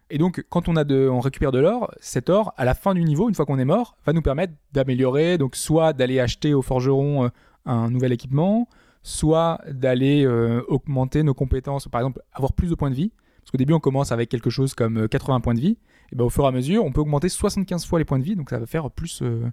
[0.10, 0.74] Et donc, quand on,
[1.22, 3.96] récupère de l'or, cet or, à la fin du niveau, une fois qu'on est mort,
[4.06, 7.30] va nous permettre d'améliorer, donc soit d'aller acheter au forgeron euh,
[7.66, 8.68] un nouvel équipement,
[9.04, 10.28] soit d'aller
[10.68, 13.14] augmenter nos compétences, par exemple, avoir plus de points de vie.
[13.42, 15.78] Parce qu'au début, on commence avec quelque chose comme euh, 80 points de vie.
[16.12, 18.24] Et ben, au fur et à mesure, on peut augmenter 75 fois les points de
[18.24, 19.50] vie, donc ça va faire plus, euh,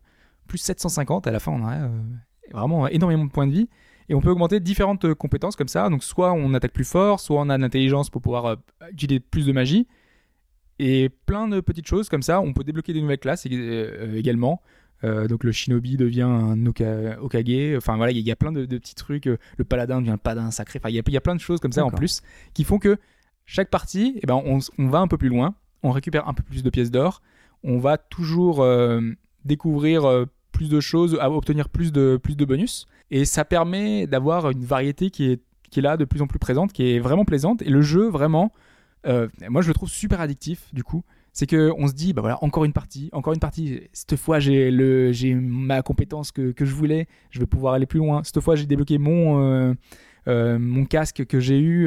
[0.47, 1.27] plus 750.
[1.27, 1.89] À la fin, on a euh,
[2.53, 3.69] vraiment énormément de points de vie.
[4.09, 5.89] Et on peut augmenter différentes euh, compétences comme ça.
[5.91, 8.57] Donc, soit on attaque plus fort, soit on a de l'intelligence pour pouvoir
[8.91, 9.87] utiliser plus de magie.
[10.79, 12.41] Et plein de petites choses comme ça.
[12.41, 14.63] On peut débloquer des nouvelles classes également.
[15.05, 17.77] Euh, donc le shinobi devient un oka- okage.
[17.77, 19.27] Enfin voilà, il y, a plein de, de petits trucs.
[19.27, 20.79] Le paladin devient un paladin sacré.
[20.81, 22.23] Enfin, il y a, il y a plein de choses comme ça en plus
[22.55, 22.97] qui font que
[23.45, 25.55] chaque partie, eh ben, on va un peu plus loin.
[25.83, 27.23] On récupère un peu plus de pièces d'or.
[27.65, 29.01] On va toujours euh,
[29.45, 32.87] découvrir euh, plus de choses, obtenir plus de, plus de bonus.
[33.11, 36.39] Et ça permet d'avoir une variété qui est, qui est là de plus en plus
[36.39, 37.63] présente, qui est vraiment plaisante.
[37.63, 38.53] Et le jeu, vraiment,
[39.07, 41.05] euh, moi je le trouve super addictif du coup.
[41.33, 43.83] C'est que on se dit, bah voilà, encore une partie, encore une partie.
[43.93, 47.07] Cette fois, j'ai le, ma compétence que, que je voulais.
[47.31, 48.25] Je vais pouvoir aller plus loin.
[48.25, 49.77] Cette fois, j'ai débloqué mon,
[50.27, 51.85] mon casque que j'ai eu,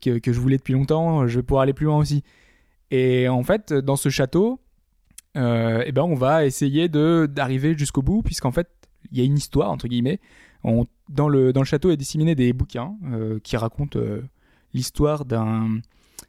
[0.00, 1.26] que, que je voulais depuis longtemps.
[1.26, 2.22] Je vais pouvoir aller plus loin aussi.
[2.90, 4.60] Et en fait, dans ce château,
[5.36, 8.68] euh, eh ben, on va essayer de d'arriver jusqu'au bout, puisqu'en fait,
[9.10, 10.20] il y a une histoire entre guillemets.
[11.10, 14.22] Dans le dans le château est disséminé des bouquins euh, qui racontent euh,
[14.72, 15.80] l'histoire d'un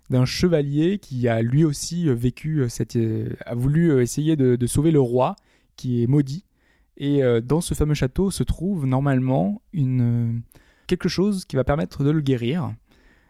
[0.10, 2.98] d'un chevalier qui a lui aussi vécu cette
[3.46, 5.36] a voulu essayer de, de sauver le roi
[5.78, 6.44] qui est maudit
[6.98, 10.42] et dans ce fameux château se trouve normalement une
[10.86, 12.72] quelque chose qui va permettre de le guérir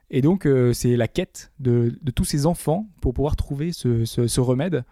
[0.10, 4.84] et donc euh, c'est la quête de, tous ces enfants pour pouvoir trouver ce, remède.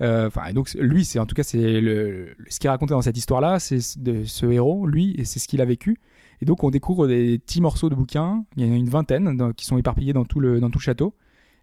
[0.00, 3.16] Euh, enfin donc lui c'est en tout cas c'est ce qui est raconté dans cette
[3.16, 5.98] histoire là c'est ce héros lui et c'est ce qu'il a vécu.
[6.42, 9.54] Et donc on découvre des petits morceaux de bouquins, il y en a une vingtaine
[9.54, 11.14] qui sont éparpillés dans tout le, dans tout le château,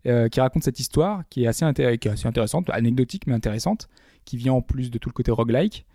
[0.07, 3.89] euh, qui racontent cette histoire qui est, assez assez intéressante, anecdotique mais intéressante,
[4.25, 5.85] qui vient en plus de tout le côté roguelike.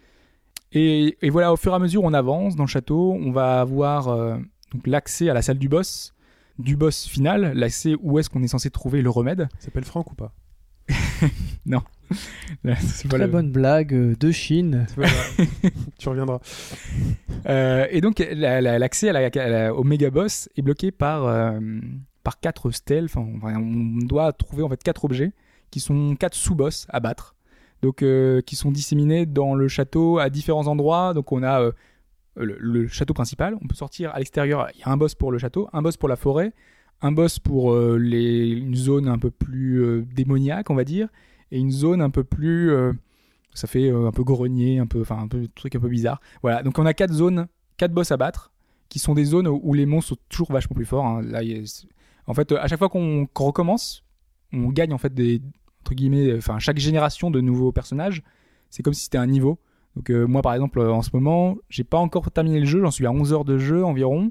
[0.73, 3.61] Et, et voilà, au fur et à mesure on avance dans le château, on va
[3.61, 4.39] avoir
[4.85, 6.15] l'accès à la salle du boss,
[6.59, 9.49] du boss final, l'accès où est-ce qu'on est censé trouver le remède.
[9.61, 10.33] Il s'appelle Franck ou pas?
[11.65, 14.87] C'est pas Très le- bonne blague euh, de Chine.
[15.99, 16.39] Tu reviendras.
[17.49, 21.59] Euh, et donc la- la- l'accès la- la- au méga boss est bloqué par euh,
[22.23, 23.07] par quatre stèles.
[23.07, 25.33] Enfin, on- on doit trouver en fait quatre objets
[25.71, 27.35] qui sont quatre sous-boss à battre.
[27.83, 31.13] Donc euh, qui sont disséminés dans le château à différents endroits.
[31.15, 31.73] Donc on a euh,
[32.37, 33.57] le, château principal.
[33.63, 34.69] On peut sortir à l'extérieur.
[34.75, 36.53] Il y a un boss pour le château, un boss pour la forêt,
[37.03, 41.09] un boss pour euh, les, une zone un peu plus euh, démoniaque, on va dire,
[41.51, 42.93] et une zone un peu plus euh,
[43.55, 46.21] ça fait un peu grenier, un peu, enfin un peu truc un peu bizarre.
[46.43, 47.47] Voilà, donc on a quatre zones,
[47.79, 48.53] quatre boss à battre,
[48.89, 51.07] qui sont des zones où les monstres sont toujours vachement plus forts.
[51.07, 51.23] hein.
[51.23, 51.41] Là,
[52.27, 54.05] en fait, à chaque fois qu'on recommence,
[54.53, 55.41] on gagne en fait des
[55.81, 58.23] entre guillemets, enfin chaque génération de nouveaux personnages,
[58.71, 59.59] c'est comme si c'était un niveau.
[59.97, 62.81] Donc euh, moi par exemple euh, en ce moment, j'ai pas encore terminé le jeu,
[62.83, 64.31] j'en suis à 11 heures de jeu environ.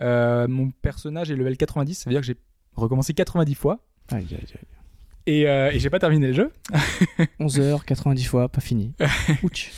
[0.00, 2.36] Euh, mon personnage est level 90, ça veut dire que j'ai
[2.74, 3.78] recommencé 90 fois
[4.10, 4.58] Aïe, aïe, aïe.
[5.26, 6.50] et, euh, et j'ai pas terminé le jeu.
[7.40, 8.92] 11 heures, 90 fois, pas fini.
[9.42, 9.70] Ouch.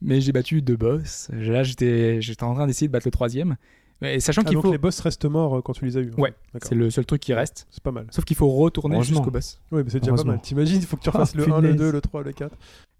[0.00, 1.28] Mais j'ai battu deux boss.
[1.32, 3.56] Là, j'étais, j'étais en train d'essayer de battre le troisième.
[4.00, 6.12] Et sachant Ah, qu'il faut, les boss restent morts quand tu les as eus.
[6.16, 6.68] Ouais, D'accord.
[6.68, 7.66] c'est le seul truc qui reste.
[7.70, 8.06] C'est pas mal.
[8.10, 9.60] Sauf qu'il faut retourner jusqu'au boss.
[9.72, 10.40] Oui, mais c'est déjà pas mal.
[10.40, 11.76] T'imagines, il faut que tu refasses Ah, le 1, le punaise.
[11.76, 12.56] 2, le 3, le 4.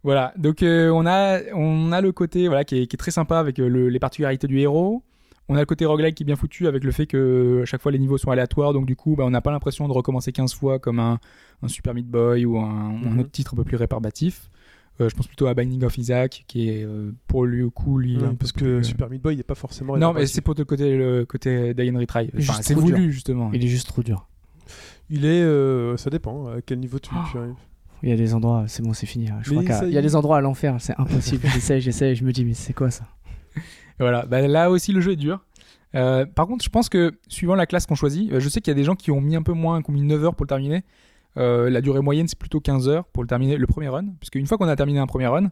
[0.09, 0.32] Voilà.
[0.39, 3.39] Donc euh, on a, on a le côté voilà qui est, qui est très sympa
[3.39, 5.02] avec euh, le- les particularités du héros.
[5.51, 7.82] On a le côté roguelike qui est bien foutu avec le fait que à chaque
[7.82, 10.32] fois les niveaux sont aléatoires, donc du coup bah, on n'a pas l'impression de recommencer
[10.32, 11.18] 15 fois comme un,
[11.62, 13.18] un Super Meat Boy ou un, Mhm.
[13.20, 14.51] autre titre un peu plus rébarbatif.
[15.01, 17.98] Euh, je pense plutôt à Binding of Isaac qui est euh, pour lui au coup
[17.98, 19.97] lui peu parce que plus, euh, Super Meat Boy il est pas forcément.
[19.98, 22.30] Non, mais c'est pour le côté, le côté Die and Retry.
[22.39, 23.51] Enfin, c'est voulu, justement.
[23.52, 24.26] Il est juste trop dur.
[25.10, 25.43] Il est.
[25.43, 27.18] euh, ça dépend à quel niveau tu, Oh.
[27.30, 27.55] tu arrives.
[28.03, 29.29] Il y a des endroits, c'est bon, c'est fini.
[29.29, 29.39] hein.
[29.43, 31.47] Je Mais crois ça qu'il y y a des endroits à l'enfer, c'est impossible.
[31.53, 33.05] j'essaie, j'essaie, je me dis, mais c'est quoi ça?
[33.99, 34.27] Voilà.
[34.27, 35.45] Bah, là aussi, le jeu est dur.
[35.95, 38.70] Euh, par contre, je pense que suivant la classe qu'on choisit, euh, je sais qu'il
[38.70, 40.35] y a des gens qui ont mis un peu moins, qui ont mis 9 heures
[40.35, 40.85] pour le terminer.
[41.37, 44.05] Euh, la durée moyenne, c'est plutôt 15 heures pour le terminer, le premier run.
[44.20, 45.51] Puisque une fois qu'on a terminé un premier run,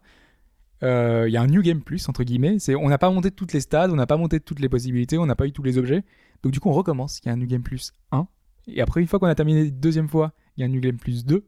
[0.83, 2.59] euh, il y a un New Game Plus, entre guillemets.
[2.59, 5.17] C'est, on n'a pas monté toutes les stades, on n'a pas monté toutes les possibilités,
[5.19, 6.05] on n'a pas eu tous les objets.
[6.43, 7.21] Donc du coup, on recommence.
[7.25, 8.27] Il y a un New Game Plus 1.
[8.69, 10.99] Et après, une fois qu'on a terminé deuxième fois, il y a un New Game
[10.99, 11.45] Plus 2.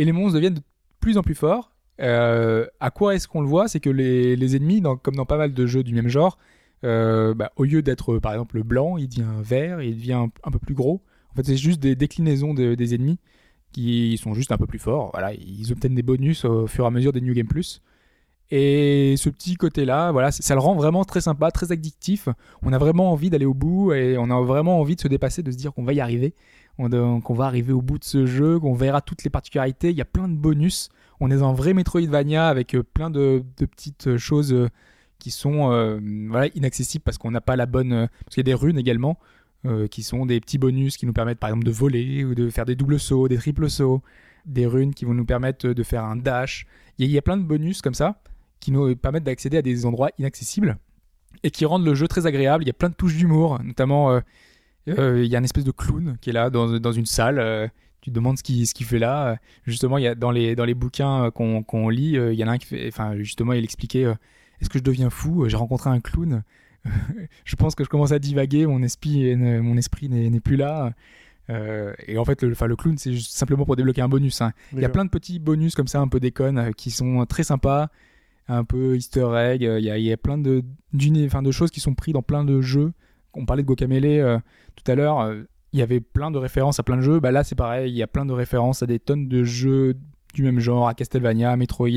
[0.00, 0.62] Et les monstres deviennent de
[1.00, 1.72] plus en plus forts.
[2.00, 3.68] Euh, à quoi est-ce qu'on le voit?
[3.68, 6.38] C'est que les, ennemis, comme dans pas mal de jeux du même genre,
[6.84, 10.50] euh, bah, au lieu d'être par exemple blanc, il devient vert, il devient un, un
[10.50, 11.02] peu plus gros.
[11.30, 13.18] En fait, c'est juste des déclinaisons de- des ennemis
[13.72, 15.10] qui sont juste un peu plus forts.
[15.12, 17.82] Voilà, ils obtiennent des bonus au fur et à mesure des New Game Plus.
[18.50, 22.28] Et ce petit côté-là, voilà, ça le rend vraiment très sympa, très addictif.
[22.62, 25.42] On a vraiment envie d'aller au bout et on a vraiment envie de se dépasser,
[25.42, 26.34] de se dire qu'on va y arriver,
[26.88, 29.90] qu'on va arriver au bout de ce jeu, qu'on verra toutes les particularités.
[29.90, 30.88] Il y a plein de bonus.
[31.20, 34.68] On est dans un vrai Metroidvania avec euh, plein de, petites euh, choses euh,
[35.18, 35.70] qui sont
[36.54, 38.08] inaccessibles parce qu'on n'a pas la bonne.
[38.24, 39.18] Parce qu'il y a des runes également
[39.90, 42.64] qui sont des petits bonus qui nous permettent par exemple de voler ou de faire
[42.64, 44.00] des doubles sauts, des triples sauts,
[44.46, 46.66] des runes qui vont nous permettre de faire un dash.
[46.96, 48.22] Il y a, plein de bonus comme ça
[48.60, 50.78] qui nous permettent d'accéder à des endroits inaccessibles
[51.42, 52.64] et qui rendent le jeu très agréable.
[52.64, 54.22] Il y a plein de touches d'humour, notamment
[54.86, 57.38] il y a une espèce de clown qui est là dans, dans une salle.
[57.38, 57.68] euh,
[58.00, 59.32] tu te demandes ce qu'il ce fait là.
[59.32, 59.36] Euh,
[59.66, 62.44] Justement, il y a dans les dans les bouquins euh, qu'on lit, euh, il y
[62.44, 64.14] en a un qui fait, enfin justement, il expliquait euh,
[64.60, 65.44] est-ce que je deviens fou?
[65.44, 66.42] Euh, J'ai rencontré un clown.
[67.44, 68.66] je pense que je commence à divaguer.
[68.66, 70.92] Mon esprit ne- mon esprit n'est plus là.
[71.50, 74.40] Euh, et en fait, le, clown, c'est simplement pour débloquer un bonus.
[74.40, 74.52] hein.
[74.72, 77.26] Il y a plein de petits bonus comme ça, un peu déconnes, euh, qui sont
[77.26, 77.88] très sympas,
[78.48, 79.64] un peu easter egg.
[79.64, 80.62] euh, Il y a, il y a plein de,
[81.50, 82.92] choses qui sont prises dans plein de jeux.
[83.34, 84.38] On parlait de Guacamelee euh,
[84.82, 85.20] tout à l'heure.
[85.20, 85.42] euh,
[85.72, 87.20] il y avait plein de références à plein de jeux.
[87.20, 87.92] Bah là, c'est pareil.
[87.92, 89.94] Il y a plein de références à des tonnes de jeux
[90.34, 91.88] du même genre, à Castlevania, à Metroid,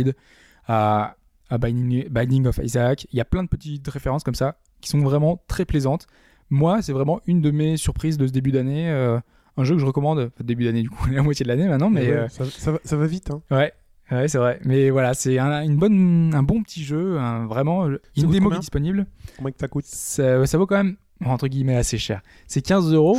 [0.68, 1.16] à,
[1.50, 3.08] à Binding, Binding of Isaac.
[3.12, 6.06] Il y a plein de petites références comme ça qui sont vraiment très plaisantes.
[6.50, 8.90] Moi, c'est vraiment une de mes surprises de ce début d'année.
[8.90, 9.20] euh,
[9.58, 11.90] un jeu que je recommande, enfin, début d'année du coup, la moitié de l'année maintenant,
[11.90, 13.30] mais ouais, euh, ça, ça va, ça va vite.
[13.32, 13.42] Hein.
[13.52, 13.72] Ouais,
[14.12, 14.60] ouais, c'est vrai.
[14.66, 17.18] Mais voilà, c'est un, une bonne, un bon petit jeu.
[17.20, 17.98] un- vraiment, une
[18.30, 19.06] démo qui est disponible.
[19.38, 19.86] Combien que ça coûte?
[19.86, 22.22] Ça, ça vaut quand même, entre guillemets, assez cher.
[22.48, 23.18] C'est 15 euros.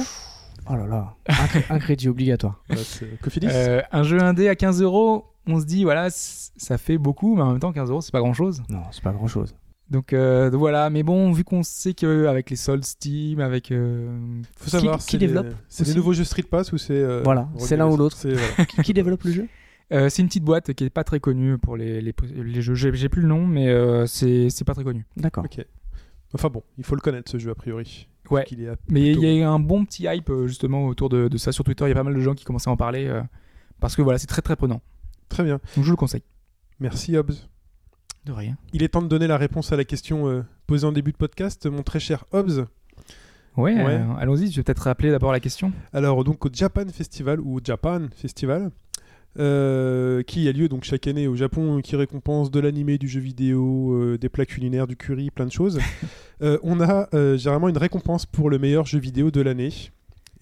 [0.70, 2.62] Oh là là, un, cré- un crédit obligatoire.
[2.70, 6.78] Bah, c'est Cofidis Euh, un jeu indé à 15 euros, on se dit, voilà, ça
[6.78, 8.62] fait beaucoup, mais en même temps, 15 euros, c'est pas grand chose.
[8.70, 9.54] Non, c'est pas grand chose.
[9.90, 13.70] Donc, euh, donc voilà, mais bon, vu qu'on sait qu'avec les soldes Steam, avec.
[13.70, 16.94] euh, Faut savoir, qui développe C'est des nouveaux jeux Street Pass ou c'est.
[16.94, 18.16] euh, Voilà, c'est l'un ou l'autre.
[18.22, 18.64] Voilà.
[18.68, 19.48] qui, qui développe le jeu
[19.92, 22.74] euh, c'est une petite boîte qui est pas très connue pour les, les, les jeux.
[22.74, 25.04] J'ai plus le nom, mais euh, c'est c'est pas très connu.
[25.18, 25.44] D'accord.
[25.44, 25.62] Ok.
[26.34, 28.08] Enfin bon, il faut le connaître ce jeu a priori.
[28.30, 28.42] Ouais.
[28.50, 31.36] Est Mais il y a eu un bon petit hype euh, justement autour de, de
[31.36, 31.84] ça sur Twitter.
[31.84, 33.22] Il y a pas mal de gens qui commençaient à en parler euh,
[33.80, 34.80] parce que voilà, c'est très très prenant.
[35.28, 35.60] Très bien.
[35.76, 36.22] Donc je le conseille.
[36.80, 37.34] Merci Hobbs.
[38.24, 38.56] De rien.
[38.72, 41.16] Il est temps de donner la réponse à la question euh, posée en début de
[41.18, 42.64] podcast, mon très cher Hobbs.
[43.56, 43.84] Ouais, Ouais.
[44.00, 44.50] euh, allons-y.
[44.50, 45.72] Je vais peut-être rappeler d'abord la question.
[45.92, 48.70] Alors donc au Japan Festival ou Japan Festival,
[49.38, 53.20] euh, qui a lieu donc chaque année au Japon, qui récompense de l'animé, du jeu
[53.20, 55.80] vidéo, euh, des plats culinaires, du curry, plein de choses.
[56.42, 59.70] Euh, on a généralement une récompense pour le meilleur jeu vidéo de l'année.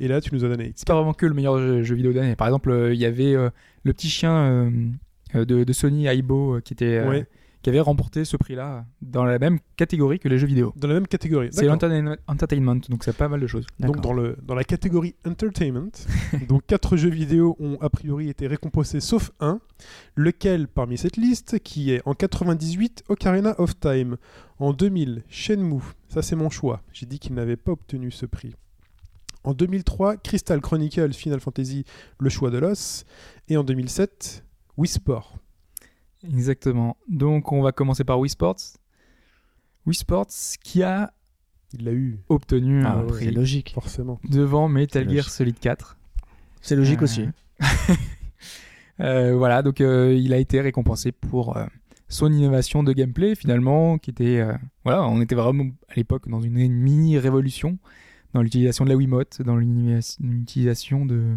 [0.01, 0.73] Et là, tu nous as donné.
[0.75, 2.35] C'est pas vraiment que le meilleur jeu, jeu vidéo d'année.
[2.35, 4.73] Par exemple, il y avait le petit chien
[5.35, 7.27] de, de Sony Aibo qui était Ouais.
[7.63, 10.73] Qui avait remporté ce prix-là dans la même catégorie que les jeux vidéo.
[10.77, 11.49] Dans la même catégorie.
[11.53, 13.67] C'est l'entertainment- entertainment, donc c'est pas mal de choses.
[13.79, 15.91] Donc dans, le, dans la catégorie Entertainment,
[16.49, 19.61] donc quatre jeux vidéo ont a priori été récompensés sauf un,
[20.17, 24.17] lequel parmi cette liste qui est en 98 Ocarina of Time,
[24.59, 28.55] en 2000 Shenmue, ça c'est mon choix, j'ai dit qu'il n'avait pas obtenu ce prix.
[29.45, 31.85] En 2003 Crystal Chronicles Final Fantasy
[32.21, 33.05] Le choix de l'os
[33.49, 34.45] et en 2007
[34.77, 35.37] Wii Sport.
[36.29, 36.97] Exactement.
[37.09, 38.57] Donc on va commencer par Wii Sports.
[39.87, 40.27] Wii Sports
[40.63, 41.13] qui a
[41.73, 43.73] Il l'a eu obtenu Ah un ouais, prix c'est logique.
[43.75, 44.21] forcément.
[44.29, 45.29] devant Metal Gear.
[45.29, 45.97] Solid 4.
[46.61, 47.29] C'est logique Euh, aussi.
[49.01, 51.65] Euh, voilà, donc euh, il a été récompensé pour euh,
[52.09, 54.53] son innovation de gameplay finalement, qui était, euh,
[54.85, 57.79] voilà, on était vraiment à l'époque dans une, mini révolution
[58.35, 61.37] dans l'utilisation de la Wiimote, dans l'utilisation de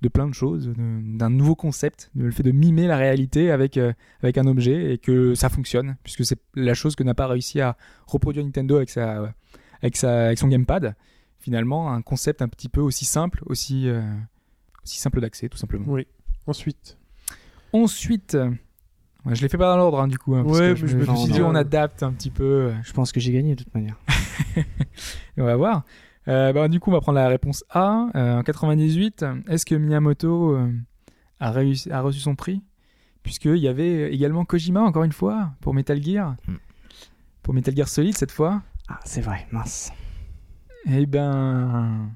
[0.00, 3.76] de plein de choses, d'un nouveau concept, de- le fait de mimer la réalité avec
[3.76, 3.92] euh,
[4.22, 7.60] avec un objet et que ça fonctionne, puisque c'est la chose que n'a pas réussi
[7.60, 7.76] à
[8.06, 9.32] reproduire Nintendo avec sa
[9.82, 10.94] avec sa avec son gamepad.
[11.40, 14.02] Finalement, un concept un petit peu aussi simple, aussi euh,
[14.84, 15.84] aussi simple d'accès, tout simplement.
[15.88, 16.06] Oui.
[16.46, 16.96] Ensuite,
[17.72, 18.50] Ensuite, euh,
[19.26, 20.34] ouais, je l'ai fait pas dans l'ordre hein, du coup.
[20.34, 22.44] hein, parce Ouais, que mais je me suis dit on euh, adapte un petit peu.
[22.44, 23.96] euh, Je pense que j'ai gagné de toute manière.
[24.56, 24.64] et
[25.38, 25.84] on va voir.
[26.28, 28.08] Euh, bah, du coup, on va prendre la réponse A.
[28.14, 30.72] Euh, en 98, est-ce que Miyamoto euh,
[31.40, 32.62] a, réussi, a reçu son prix?
[33.22, 36.36] Puisqu'il y avait également Kojima, encore une fois, pour Metal Gear.
[36.46, 36.56] Hmm.
[37.42, 38.62] Pour Metal Gear Solid cette fois.
[38.88, 39.90] Ah, c'est vrai, mince.
[40.86, 42.10] Eh ben,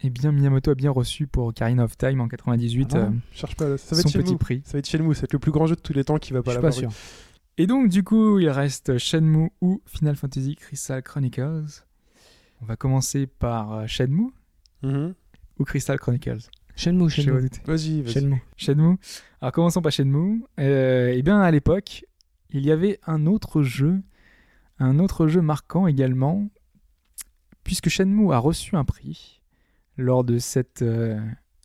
[0.00, 3.20] eh bien, Miyamoto a bien reçu pour Ocarina of Time en 98 Ah euh, bon
[3.32, 4.38] cherche pas, ça va son être petit Shenmue.
[4.38, 4.62] prix.
[4.64, 6.40] Ça va être Shenmue, c'est le plus grand jeu de tous les temps qui va
[6.40, 6.92] Je pas suis pas l'avoir.
[6.92, 7.00] sûr.
[7.56, 11.84] Et donc, du coup, il reste Shenmue ou Final Fantasy Crystal Chronicles.
[12.62, 14.30] On va commencer par euh, Shenmue
[14.82, 15.14] Mhm.
[15.58, 16.38] ou Crystal Chronicles?
[16.76, 17.48] Shenmue, Shenmue.
[17.66, 18.12] Vas-y, vas-y.
[18.12, 18.42] Shenmue.
[18.56, 18.96] Shenmue.
[19.40, 20.44] Alors, commençons par Shenmue.
[20.60, 22.04] Euh, eh bien, à l'époque,
[22.50, 24.00] il y avait un autre jeu,
[24.78, 26.48] un autre jeu marquant également,
[27.64, 29.40] puisque Shenmue a reçu un prix
[29.96, 31.18] lors de cette, euh,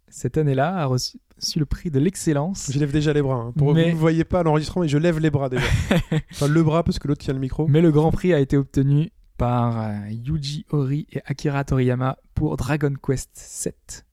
[0.10, 2.72] cette année-là, a reçu, reçu le prix de l'excellence.
[2.74, 3.36] Je lève déjà les bras.
[3.36, 3.54] hein.
[3.56, 5.64] Pour Mais- vous ne voyez pas l'enregistrement, mais je lève les bras déjà.
[6.32, 7.68] enfin, le bras parce que l'autre tient le micro.
[7.68, 12.58] Mais le grand prix a été obtenu par euh, Yuji Ori et Akira Toriyama pour
[12.58, 14.06] Dragon Quest 7.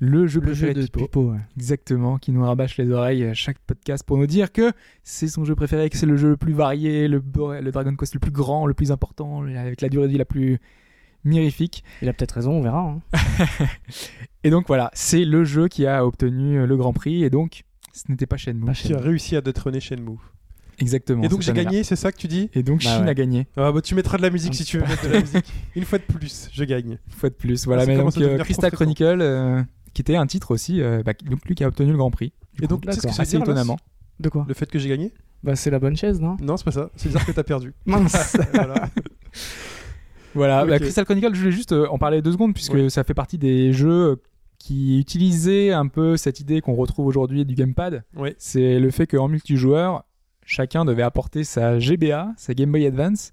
[0.00, 1.04] Le jeu Le jeu préféré de de Pipo.
[1.06, 1.38] Pipo, ouais.
[1.56, 4.72] Exactement, qui nous rabâche les oreilles à chaque podcast pour nous dire que
[5.02, 7.22] c'est son jeu préféré, que c'est le jeu le plus varié, le,
[7.60, 10.24] le Dragon Quest le plus grand, le plus important, avec la durée de vie la
[10.24, 10.58] plus
[11.24, 11.84] mirifique.
[12.02, 12.80] Il a peut-être raison, on verra.
[12.80, 13.00] hein.
[14.44, 17.62] Et donc voilà, c'est le jeu qui a obtenu le grand prix, et donc
[17.94, 18.72] ce n'était pas Shenmue.
[18.72, 20.18] Qui a réussi à détrôner Shenmue.
[20.80, 21.22] Exactement.
[21.22, 23.10] Et donc j'ai gagné, c'est ça que tu dis Et donc Bah Shin ouais.
[23.10, 25.20] a gagné, Ah bah tu mettras de la musique si tu veux mettre de la
[25.20, 25.52] musique.
[25.76, 26.90] Une fois de plus, je gagne.
[27.06, 27.64] une fois de plus.
[27.66, 28.70] Voilà, mais donc euh, Crystal.
[28.72, 31.96] Chronicle, euh, qui était un titre aussi, euh, bah, donc lui qui a obtenu le
[31.96, 32.32] grand prix.
[32.62, 33.14] Et donc, tu sais ce que d'accord.
[33.16, 33.76] ça veut Assez dire, là, étonnamment.
[34.20, 36.64] De quoi Le fait que j'ai gagné Bah, c'est la bonne chaise, non Non, c'est
[36.64, 36.90] pas ça.
[36.96, 37.72] C'est dire que t'as perdu.
[37.86, 38.36] Mince
[40.34, 40.64] voilà.
[40.66, 42.90] Bah, Crystal Chronicle, je voulais juste en parler deux secondes, puisque Oui.
[42.90, 44.20] ça fait partie des jeux
[44.58, 48.02] qui utilisaient un peu cette idée qu'on retrouve aujourd'hui du gamepad.
[48.16, 48.34] Ouais.
[48.38, 50.04] C'est le fait qu'en multijoueur,
[50.44, 53.32] chacun devait apporter sa GBA, sa Game Boy Advance,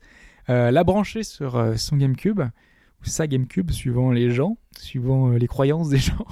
[0.49, 5.37] euh, la brancher sur euh, son GameCube, ou sa GameCube, suivant les gens, suivant euh,
[5.37, 6.25] les croyances des gens.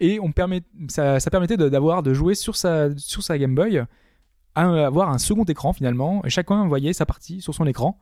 [0.00, 3.84] Et on permet, ça, permettait de- d'avoir, de jouer sur sa, sur sa Game Boy,
[4.54, 7.98] à avoir un second écran finalement, et chacun voyait sa partie sur son écran.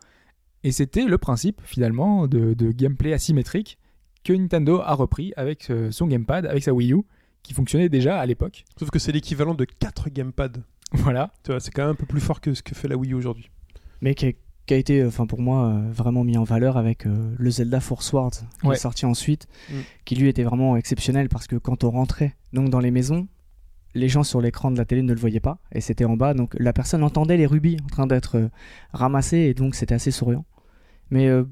[0.62, 3.78] Et c'était le principe finalement de, de gameplay asymétrique
[4.22, 7.02] que Nintendo a repris avec son gamepad, avec sa Wii U,
[7.42, 8.64] qui fonctionnait déjà à l'époque.
[8.78, 10.60] Sauf que c'est l'équivalent de 4 gamepads.
[10.92, 11.30] Voilà.
[11.44, 13.12] Tu vois, c'est quand même un peu plus fort que ce que fait la Wii
[13.12, 13.50] U aujourd'hui.
[14.00, 14.32] Mais qui a,
[14.66, 17.80] qui a été, enfin pour moi, euh, vraiment mis en valeur avec euh, le Zelda
[17.80, 18.30] Force Wars
[18.60, 18.74] qui Ouais.
[18.76, 19.74] est sorti ensuite, Mm.
[20.04, 23.26] qui lui était vraiment exceptionnel parce que quand on rentrait donc dans les maisons,
[23.94, 26.34] les gens sur l'écran de la télé ne le voyaient pas et c'était en bas,
[26.34, 28.48] donc la personne entendait les rubis en train d'être euh,
[28.92, 30.44] ramassés et donc c'était assez souriant.
[31.10, 31.44] Mais euh,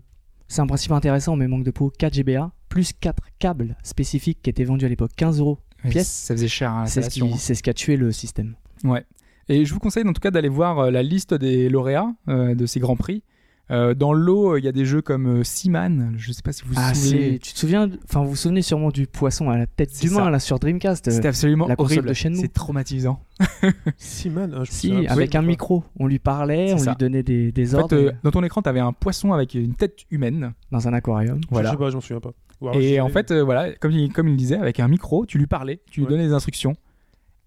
[0.49, 4.51] c'est un principe intéressant, mais manque de peau, 4 GBA plus 4 câbles spécifiques qui
[4.51, 5.59] étaient vendus à l'époque 15 euros.
[5.89, 6.09] Pièce.
[6.11, 8.57] Ça faisait cher à C'est ce, qui- c'est ce qui a tué le système.
[8.83, 9.05] Ouais.
[9.49, 12.55] Et je vous conseille en tout cas d'aller voir euh, la liste des lauréats euh,
[12.55, 13.23] de ces grands prix.
[13.71, 16.13] Euh, dans le lot, euh, il y a des jeux comme euh, Seaman.
[16.19, 17.33] Je sais pas si vous vous Ah, souvenez.
[17.33, 20.29] c'est- tu te souviens, enfin vous vous souvenez sûrement du poisson à la tête d'humain
[20.29, 21.09] là sur Dreamcast.
[21.09, 22.09] euh, C'était absolument la horrible.
[22.09, 22.13] de.
[22.15, 23.23] C'est traumatisant.
[23.97, 26.91] Seaman, hein, Si, souviens avec un micro, on lui parlait, on ça.
[26.91, 29.33] lui donnait des, des En ordres fait, euh, dans ton écran, tu avais un poisson
[29.33, 30.53] avec une tête humaine.
[30.71, 31.41] dans un aquarium.
[31.51, 31.71] Voilà.
[31.71, 32.33] Je sais pas, je m'en souviens pas.
[32.75, 35.47] Et en fait, euh, voilà, comme il, comme il disait, avec un micro, tu lui
[35.47, 36.11] parlais, tu lui Ouais.
[36.13, 36.73] donnais des instructions.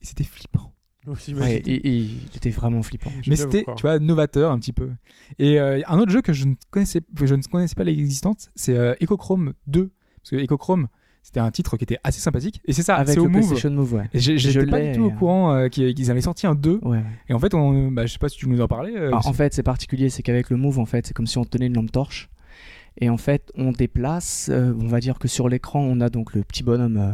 [0.02, 0.74] Et c'était flippant.
[1.42, 3.12] Ouais, et, et il était vraiment flippant.
[3.22, 4.90] Je Mais c'était, tu vois, novateur un petit peu.
[5.40, 8.50] Et euh, un autre jeu que je ne connaissais, que je ne connaissais pas l'existence,
[8.56, 9.92] c'est euh, Echochrome 2.
[10.22, 10.88] Parce que Echochrome,
[11.24, 12.62] c'était un titre qui était assez sympathique.
[12.66, 13.40] Et c'est ça, avec c'est au le Move.
[13.48, 14.10] PlayStation Move, ouais.
[14.14, 16.56] Et j'ai- Je j'étais pas du tout au euh, courant euh, qu'ils avaient sorti un
[16.56, 16.80] 2.
[16.84, 17.04] Ouais, ouais.
[17.30, 18.96] Et en fait, on, bah, je sais pas si tu nous en parlais.
[18.98, 21.28] euh, Ah, parce- en fait, c'est particulier, c'est qu'avec le Move, en fait, c'est comme
[21.28, 22.30] si on tenait une lampe torche.
[23.00, 26.34] Et en fait, on déplace, euh, on va dire que sur l'écran, on a donc
[26.34, 26.98] le petit bonhomme.
[26.98, 27.12] euh,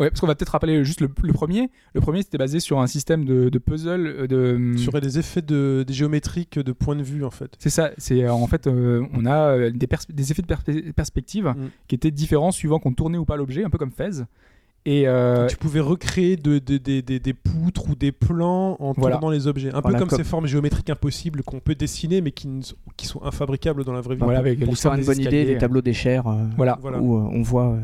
[0.00, 1.70] Ouais, parce qu'on va peut-être rappeler juste le, le premier.
[1.94, 4.06] Le premier, c'était basé sur un système de, de puzzle.
[4.06, 7.50] euh, De, Sur les effets de, des géométriques de point de vue, en fait.
[7.58, 10.46] C'est ça, c'est euh, en fait euh, on a euh, des, pers- des effets de
[10.46, 11.68] perspe- perspective Mm.
[11.88, 14.22] qui étaient différents suivant qu'on tournait ou pas l'objet, un peu comme Fez.
[14.88, 19.16] Et euh, tu pouvais recréer de, de- des- poutres ou des plans en Voilà.
[19.16, 19.68] tournant les objets.
[19.74, 22.76] Un Voilà, peu comme, comme- ces formes géométriques impossibles qu'on peut dessiner mais qui, sont-
[22.96, 24.22] qui sont infabricables dans la vraie vie.
[24.22, 26.78] voilà, avec pour faire une bonne idée, des tableaux d'échelle euh, Voilà.
[26.80, 27.00] Voilà.
[27.00, 27.80] où euh, on voit euh,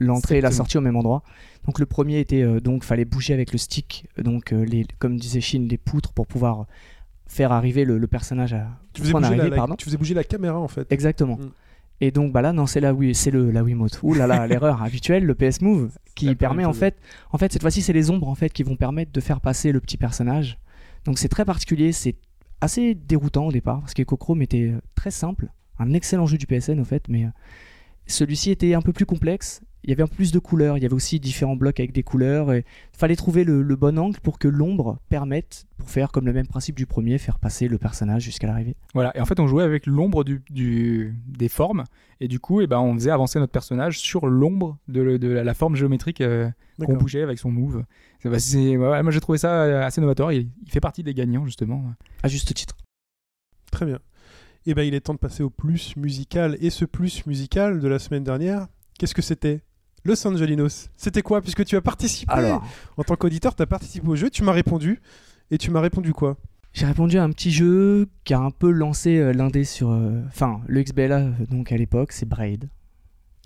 [0.00, 1.22] l'entrée et la sortie au même endroit.
[1.66, 5.18] Donc le premier était euh, donc fallait bouger avec le stick, donc euh, les, comme
[5.18, 6.66] disait Shin, les poutres pour pouvoir
[7.26, 9.74] faire arriver le, le personnage à Tu faisais, bouger la, d'arrivée, la- pardon.
[9.76, 10.90] tu faisais bouger la caméra en fait.
[10.90, 11.36] Exactement.
[11.36, 11.50] Mm.
[12.00, 14.00] Et donc bah là non c'est la Wii, c'est le la Wiimote.
[14.02, 16.96] Ouh là là l'erreur habituelle, le PS Move qui la permet en fait,
[17.30, 19.72] en fait cette fois-ci c'est les ombres en fait qui vont permettre de faire passer
[19.72, 20.58] le petit personnage.
[21.04, 22.16] Donc c'est très particulier, c'est
[22.60, 25.48] assez déroutant au départ parce qu'Ecochrome était euh, très simple,
[25.78, 27.30] un excellent jeu du PSN au fait, mais euh,
[28.06, 29.62] celui-ci était un peu plus complexe.
[29.84, 32.02] Il y avait peu plus de couleurs, il y avait aussi différents blocs avec des
[32.02, 36.26] couleurs et fallait trouver le, le bon angle pour que l'ombre permette, pour faire comme
[36.26, 38.76] le même principe du premier, faire passer le personnage jusqu'à l'arrivée.
[38.92, 39.16] Voilà.
[39.16, 41.84] Et en fait, on jouait avec l'ombre du, du- des formes.
[42.20, 45.28] Et du coup, eh ben, on faisait avancer notre personnage sur l'ombre de, le- de
[45.28, 46.50] la, la forme géométrique euh,
[46.84, 47.82] qu'on bougeait avec son move.
[48.22, 50.30] C'est- bah, c'est- ouais, moi, j'ai trouvé ça euh, assez novateur.
[50.30, 51.82] Il, il fait partie des gagnants, justement.
[52.22, 52.76] À juste titre.
[53.72, 53.98] Très bien.
[54.66, 56.58] Et ben il est temps de passer au plus musical.
[56.60, 58.66] Et ce plus musical de la semaine dernière,
[58.98, 59.62] qu'est-ce que c'était?
[60.04, 60.88] Los Angelinos.
[60.96, 61.40] C'était quoi?
[61.42, 62.64] Puisque tu as participé Alors,
[62.96, 65.00] en tant qu'auditeur, tu as participé au jeu, tu m'as répondu.
[65.50, 66.36] Et tu m'as répondu quoi?
[66.72, 69.90] J'ai répondu à un petit jeu qui a un peu lancé euh, l'indé sur.
[69.90, 72.68] euh, Enfin, le XBLA, euh, donc à l'époque, c'est Braid.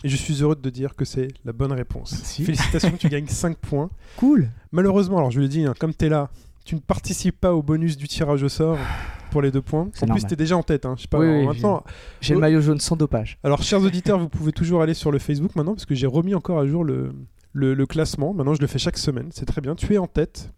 [0.05, 2.13] Et je suis heureux de te dire que c'est la bonne réponse.
[2.19, 2.45] Merci.
[2.45, 3.89] Félicitations, tu gagnes 5 points.
[4.17, 6.29] Cool Malheureusement, alors je le dis, hein, comme tu es là,
[6.67, 8.77] tu ne participes pas au bonus du tirage au sort
[9.35, 9.81] pour les deux points.
[9.81, 10.25] En plus, normal.
[10.29, 10.87] tu es déjà en tête.
[10.87, 10.95] Hein.
[10.97, 11.83] Je sais pas, Oui, alors oui, maintenant,
[12.21, 13.37] J'ai le maillot jaune sans dopage.
[13.43, 16.37] Alors, chers auditeurs, vous pouvez toujours aller sur le Facebook maintenant parce que j'ai remis
[16.37, 17.11] encore à jour le,
[17.53, 18.33] le, le classement.
[18.33, 19.31] Maintenant, je le fais chaque semaine.
[19.33, 19.75] C'est très bien.
[19.75, 20.53] Tu es en tête.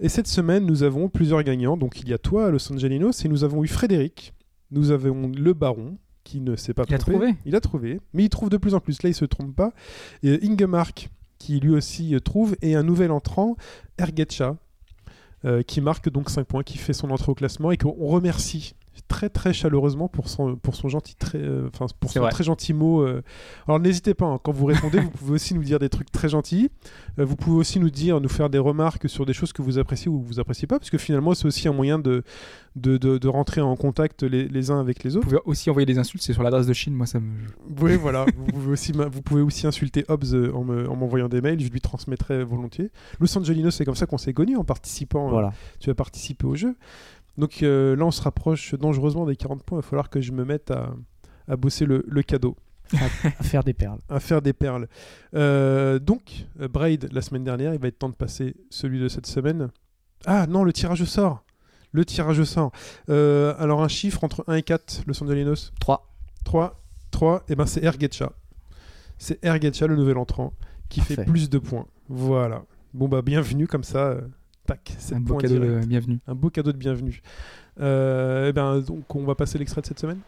[0.00, 1.76] Et cette semaine, nous avons plusieurs gagnants.
[1.76, 4.32] Donc, il y a toi, Los Angelinos, et nous avons eu Frédéric.
[4.70, 7.18] Nous avons le Baron, qui ne s'est pas Il a trompé.
[7.18, 8.00] trouvé Il a trouvé.
[8.14, 9.02] Mais il trouve de plus en plus.
[9.02, 9.72] Là, il se trompe pas.
[10.22, 12.56] Et Ingemark, qui lui aussi euh, trouve.
[12.62, 13.56] Et un nouvel entrant,
[13.98, 14.56] Ergetcha,
[15.66, 18.74] qui marque donc 5 points, qui fait son entrée au classement et qu'on remercie
[19.08, 22.72] très très chaleureusement pour son, pour son gentil très, euh, enfin, pour son très gentil
[22.72, 23.02] mot.
[23.02, 23.22] euh.
[23.66, 26.28] Alors n'hésitez pas, hein, quand vous répondez, vous pouvez aussi nous dire des trucs très
[26.28, 26.70] gentils.
[27.18, 29.78] Euh, vous pouvez aussi nous dire, nous faire des remarques sur des choses que vous
[29.78, 32.22] appréciez ou que vous appréciez pas, parce que finalement c'est aussi un moyen de,
[32.76, 35.26] de, de, de rentrer en contact les, les uns avec les Vous autres.
[35.28, 36.94] pouvez aussi envoyer des insultes, c'est sur l'adresse de Chine.
[36.94, 37.30] Moi, ça me.
[37.80, 38.26] Oui, voilà.
[38.36, 41.60] vous, pouvez aussi, vous pouvez aussi insulter Hobbs euh, en me- en m'envoyant des mails,
[41.60, 42.90] je lui transmettrai volontiers.
[43.20, 45.38] Los Angeles, c'est comme ça qu'on s'est connus en participant.
[45.38, 45.48] euh,
[45.80, 46.76] tu as participé au jeu.
[47.38, 49.78] Donc euh, là, on se rapproche dangereusement des 40 points.
[49.78, 50.94] Il va falloir que je me mette à,
[51.48, 52.56] à bosser le, le cadeau,
[52.94, 53.98] À faire des perles.
[54.08, 54.88] à faire des perles.
[55.34, 59.08] Euh, donc, euh, Braid, la semaine dernière, il va être temps de passer celui de
[59.08, 59.70] cette semaine.
[60.24, 61.44] Ah non, le tirage au sort.
[61.92, 62.72] Le tirage au sort.
[63.08, 66.12] Euh, alors, un chiffre entre 1 et 4, Los Angelinos 3.
[66.44, 66.80] 3,
[67.10, 68.32] 3, et ben c'est Ergetcha.
[69.18, 70.52] C'est Ergetcha, le nouvel entrant,
[70.88, 71.86] qui fait plus de points.
[72.08, 72.64] Voilà.
[72.94, 74.16] Bon, bah, bienvenue comme ça.
[74.66, 75.82] Tac, C'est 7 un beau cadeau direct.
[75.82, 76.18] de bienvenue.
[76.26, 77.22] Un beau cadeau de bienvenue.
[77.80, 80.20] Euh, eh ben, donc, on va passer l'extrait de cette semaine.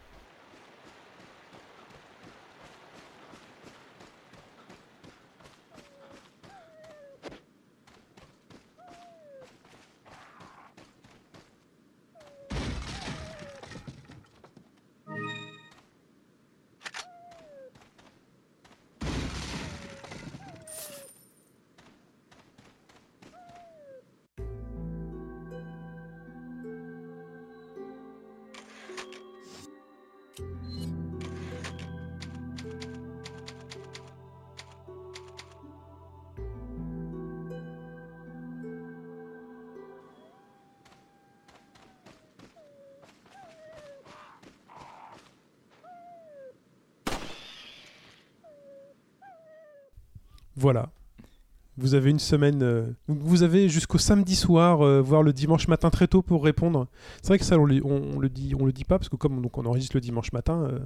[51.89, 52.61] Vous avez une semaine.
[52.61, 56.87] euh, vous avez jusqu'au samedi soir, euh, voire le dimanche matin très tôt pour répondre.
[57.23, 59.09] C'est vrai que ça, on, le- on- on le dit, on le dit pas parce
[59.09, 60.79] que comme donc on enregistre le dimanche matin, euh,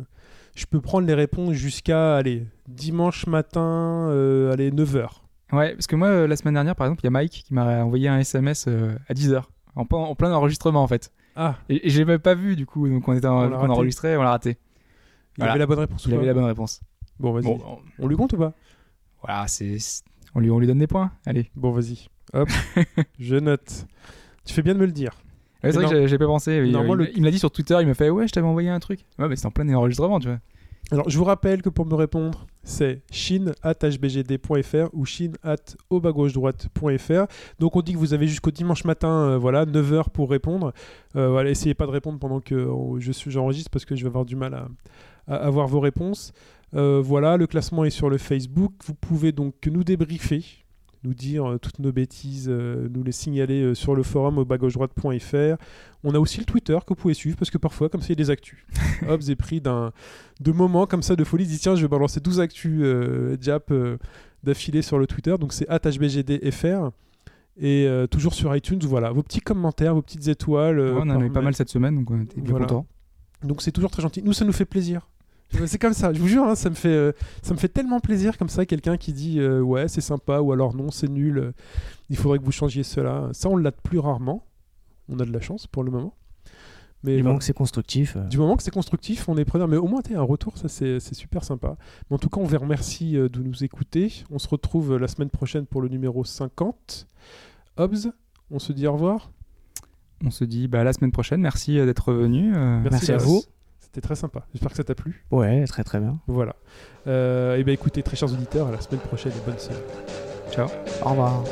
[0.56, 5.08] je peux prendre les réponses jusqu'à allez dimanche matin, euh, allez 9h.
[5.52, 7.84] Ouais, parce que moi, la semaine dernière, par exemple, il y a Mike qui m'a
[7.84, 9.44] envoyé un SMS à 10h,
[9.76, 11.12] en, plein- en plein enregistrement en fait.
[11.36, 13.52] Ah, Et, et je l'ai même pas vu du coup, donc on était en, On
[13.54, 13.72] on raté.
[13.72, 14.52] enregistrait, on l'a raté.
[14.52, 14.58] il
[15.40, 15.52] Voilà.
[15.52, 16.06] avait la bonne réponse.
[16.06, 16.80] ou Il avait la bonne réponse.
[17.20, 17.44] Bon, vas-y.
[17.44, 17.60] Bon,
[18.00, 18.54] on- On lui compte ou pas?
[19.22, 19.78] Voilà, c'est.
[20.36, 21.12] On lui, on lui donne des points.
[21.26, 21.50] Allez.
[21.56, 22.08] Bon, vas-y.
[22.34, 22.50] Hop,
[23.20, 23.86] je note.
[24.46, 25.12] Tu fais bien de me le dire.
[25.64, 26.58] Ouais, c'est vrai que j'ai- pas pensé.
[26.66, 28.48] Il, il- le- il me l'a dit sur Twitter, il m'a fait Ouais, je t'avais
[28.48, 29.06] envoyé un truc.
[29.20, 30.40] Ouais, mais c'est en plein enregistrement, tu vois.
[30.92, 37.26] Alors, je vous rappelle que pour me répondre, c'est chine.hbgd.fr ou chine.haut-bas-gauche-droite.fr.
[37.60, 40.74] Donc, on dit que vous avez jusqu'au dimanche matin, euh, voilà, 9h pour répondre.
[41.16, 44.04] Euh, voilà, essayez pas de répondre pendant que euh, je suis, j'enregistre parce que je
[44.04, 44.68] vais avoir du mal à,
[45.28, 46.34] à avoir vos réponses.
[46.76, 48.74] Euh, voilà, le classement est sur le Facebook.
[48.86, 50.44] Vous pouvez donc nous débriefer,
[51.04, 55.58] nous dire euh, toutes nos bêtises, euh, nous les signaler sur le forum au bas-gauche-droite.fr.
[56.04, 58.12] On a aussi le Twitter que vous pouvez suivre parce que parfois, comme ça, il
[58.12, 58.66] y a des actus.
[59.08, 59.92] Hobbs est pris d'un
[60.40, 61.44] de moments comme ça de folie.
[61.44, 62.84] Il dit tiens, je vais balancer 12 actus
[63.40, 63.98] Jap euh,
[64.44, 65.36] d'affilée sur le Twitter.
[65.40, 66.90] Donc c'est hbgdfr.
[67.62, 70.80] Et toujours sur iTunes, voilà, vos petits commentaires, vos petites étoiles.
[70.80, 72.66] Ouais, on en a eu pas mal cette semaine, donc on était bien Voilà.
[72.66, 72.88] contents.
[73.44, 74.24] Donc c'est toujours très gentil.
[74.24, 75.08] Nous, ça nous fait plaisir.
[75.68, 77.12] C'est comme ça, je vous jure, hein, ça, me fait, euh,
[77.42, 80.52] ça me fait tellement plaisir comme ça, quelqu'un qui dit euh, ouais, c'est sympa, ou
[80.52, 81.52] alors non, c'est nul, euh,
[82.10, 83.30] il faudrait que vous changiez cela.
[83.34, 84.46] Ça, on l'a de plus rarement.
[85.10, 86.16] On a de la chance pour le moment.
[87.04, 88.16] Mais Du moment que c'est constructif.
[88.16, 89.68] euh, Du moment que c'est constructif, on est preneur.
[89.68, 91.76] Mais au moins, tu un retour, ça c'est c'est super sympa.
[92.10, 94.24] Mais en tout cas, on vous remercie euh, de nous écouter.
[94.32, 97.08] On se retrouve euh, la semaine prochaine pour le numéro 50.
[97.78, 98.12] Hobbs,
[98.52, 99.32] on se dit au revoir.
[100.26, 101.42] On se dit bah, à la semaine prochaine.
[101.42, 102.56] Merci euh, d'être venu.
[102.56, 103.44] euh, Merci à vous.
[103.94, 104.44] C'était très sympa.
[104.52, 105.24] J'espère que ça t'a plu.
[105.30, 106.20] Ouais, très très bien.
[106.26, 106.56] Voilà.
[107.06, 109.78] Euh, et bien écoutez, très chers auditeurs, à la semaine prochaine et bonne semaine.
[110.52, 110.68] Ciao.
[111.04, 111.44] Au revoir.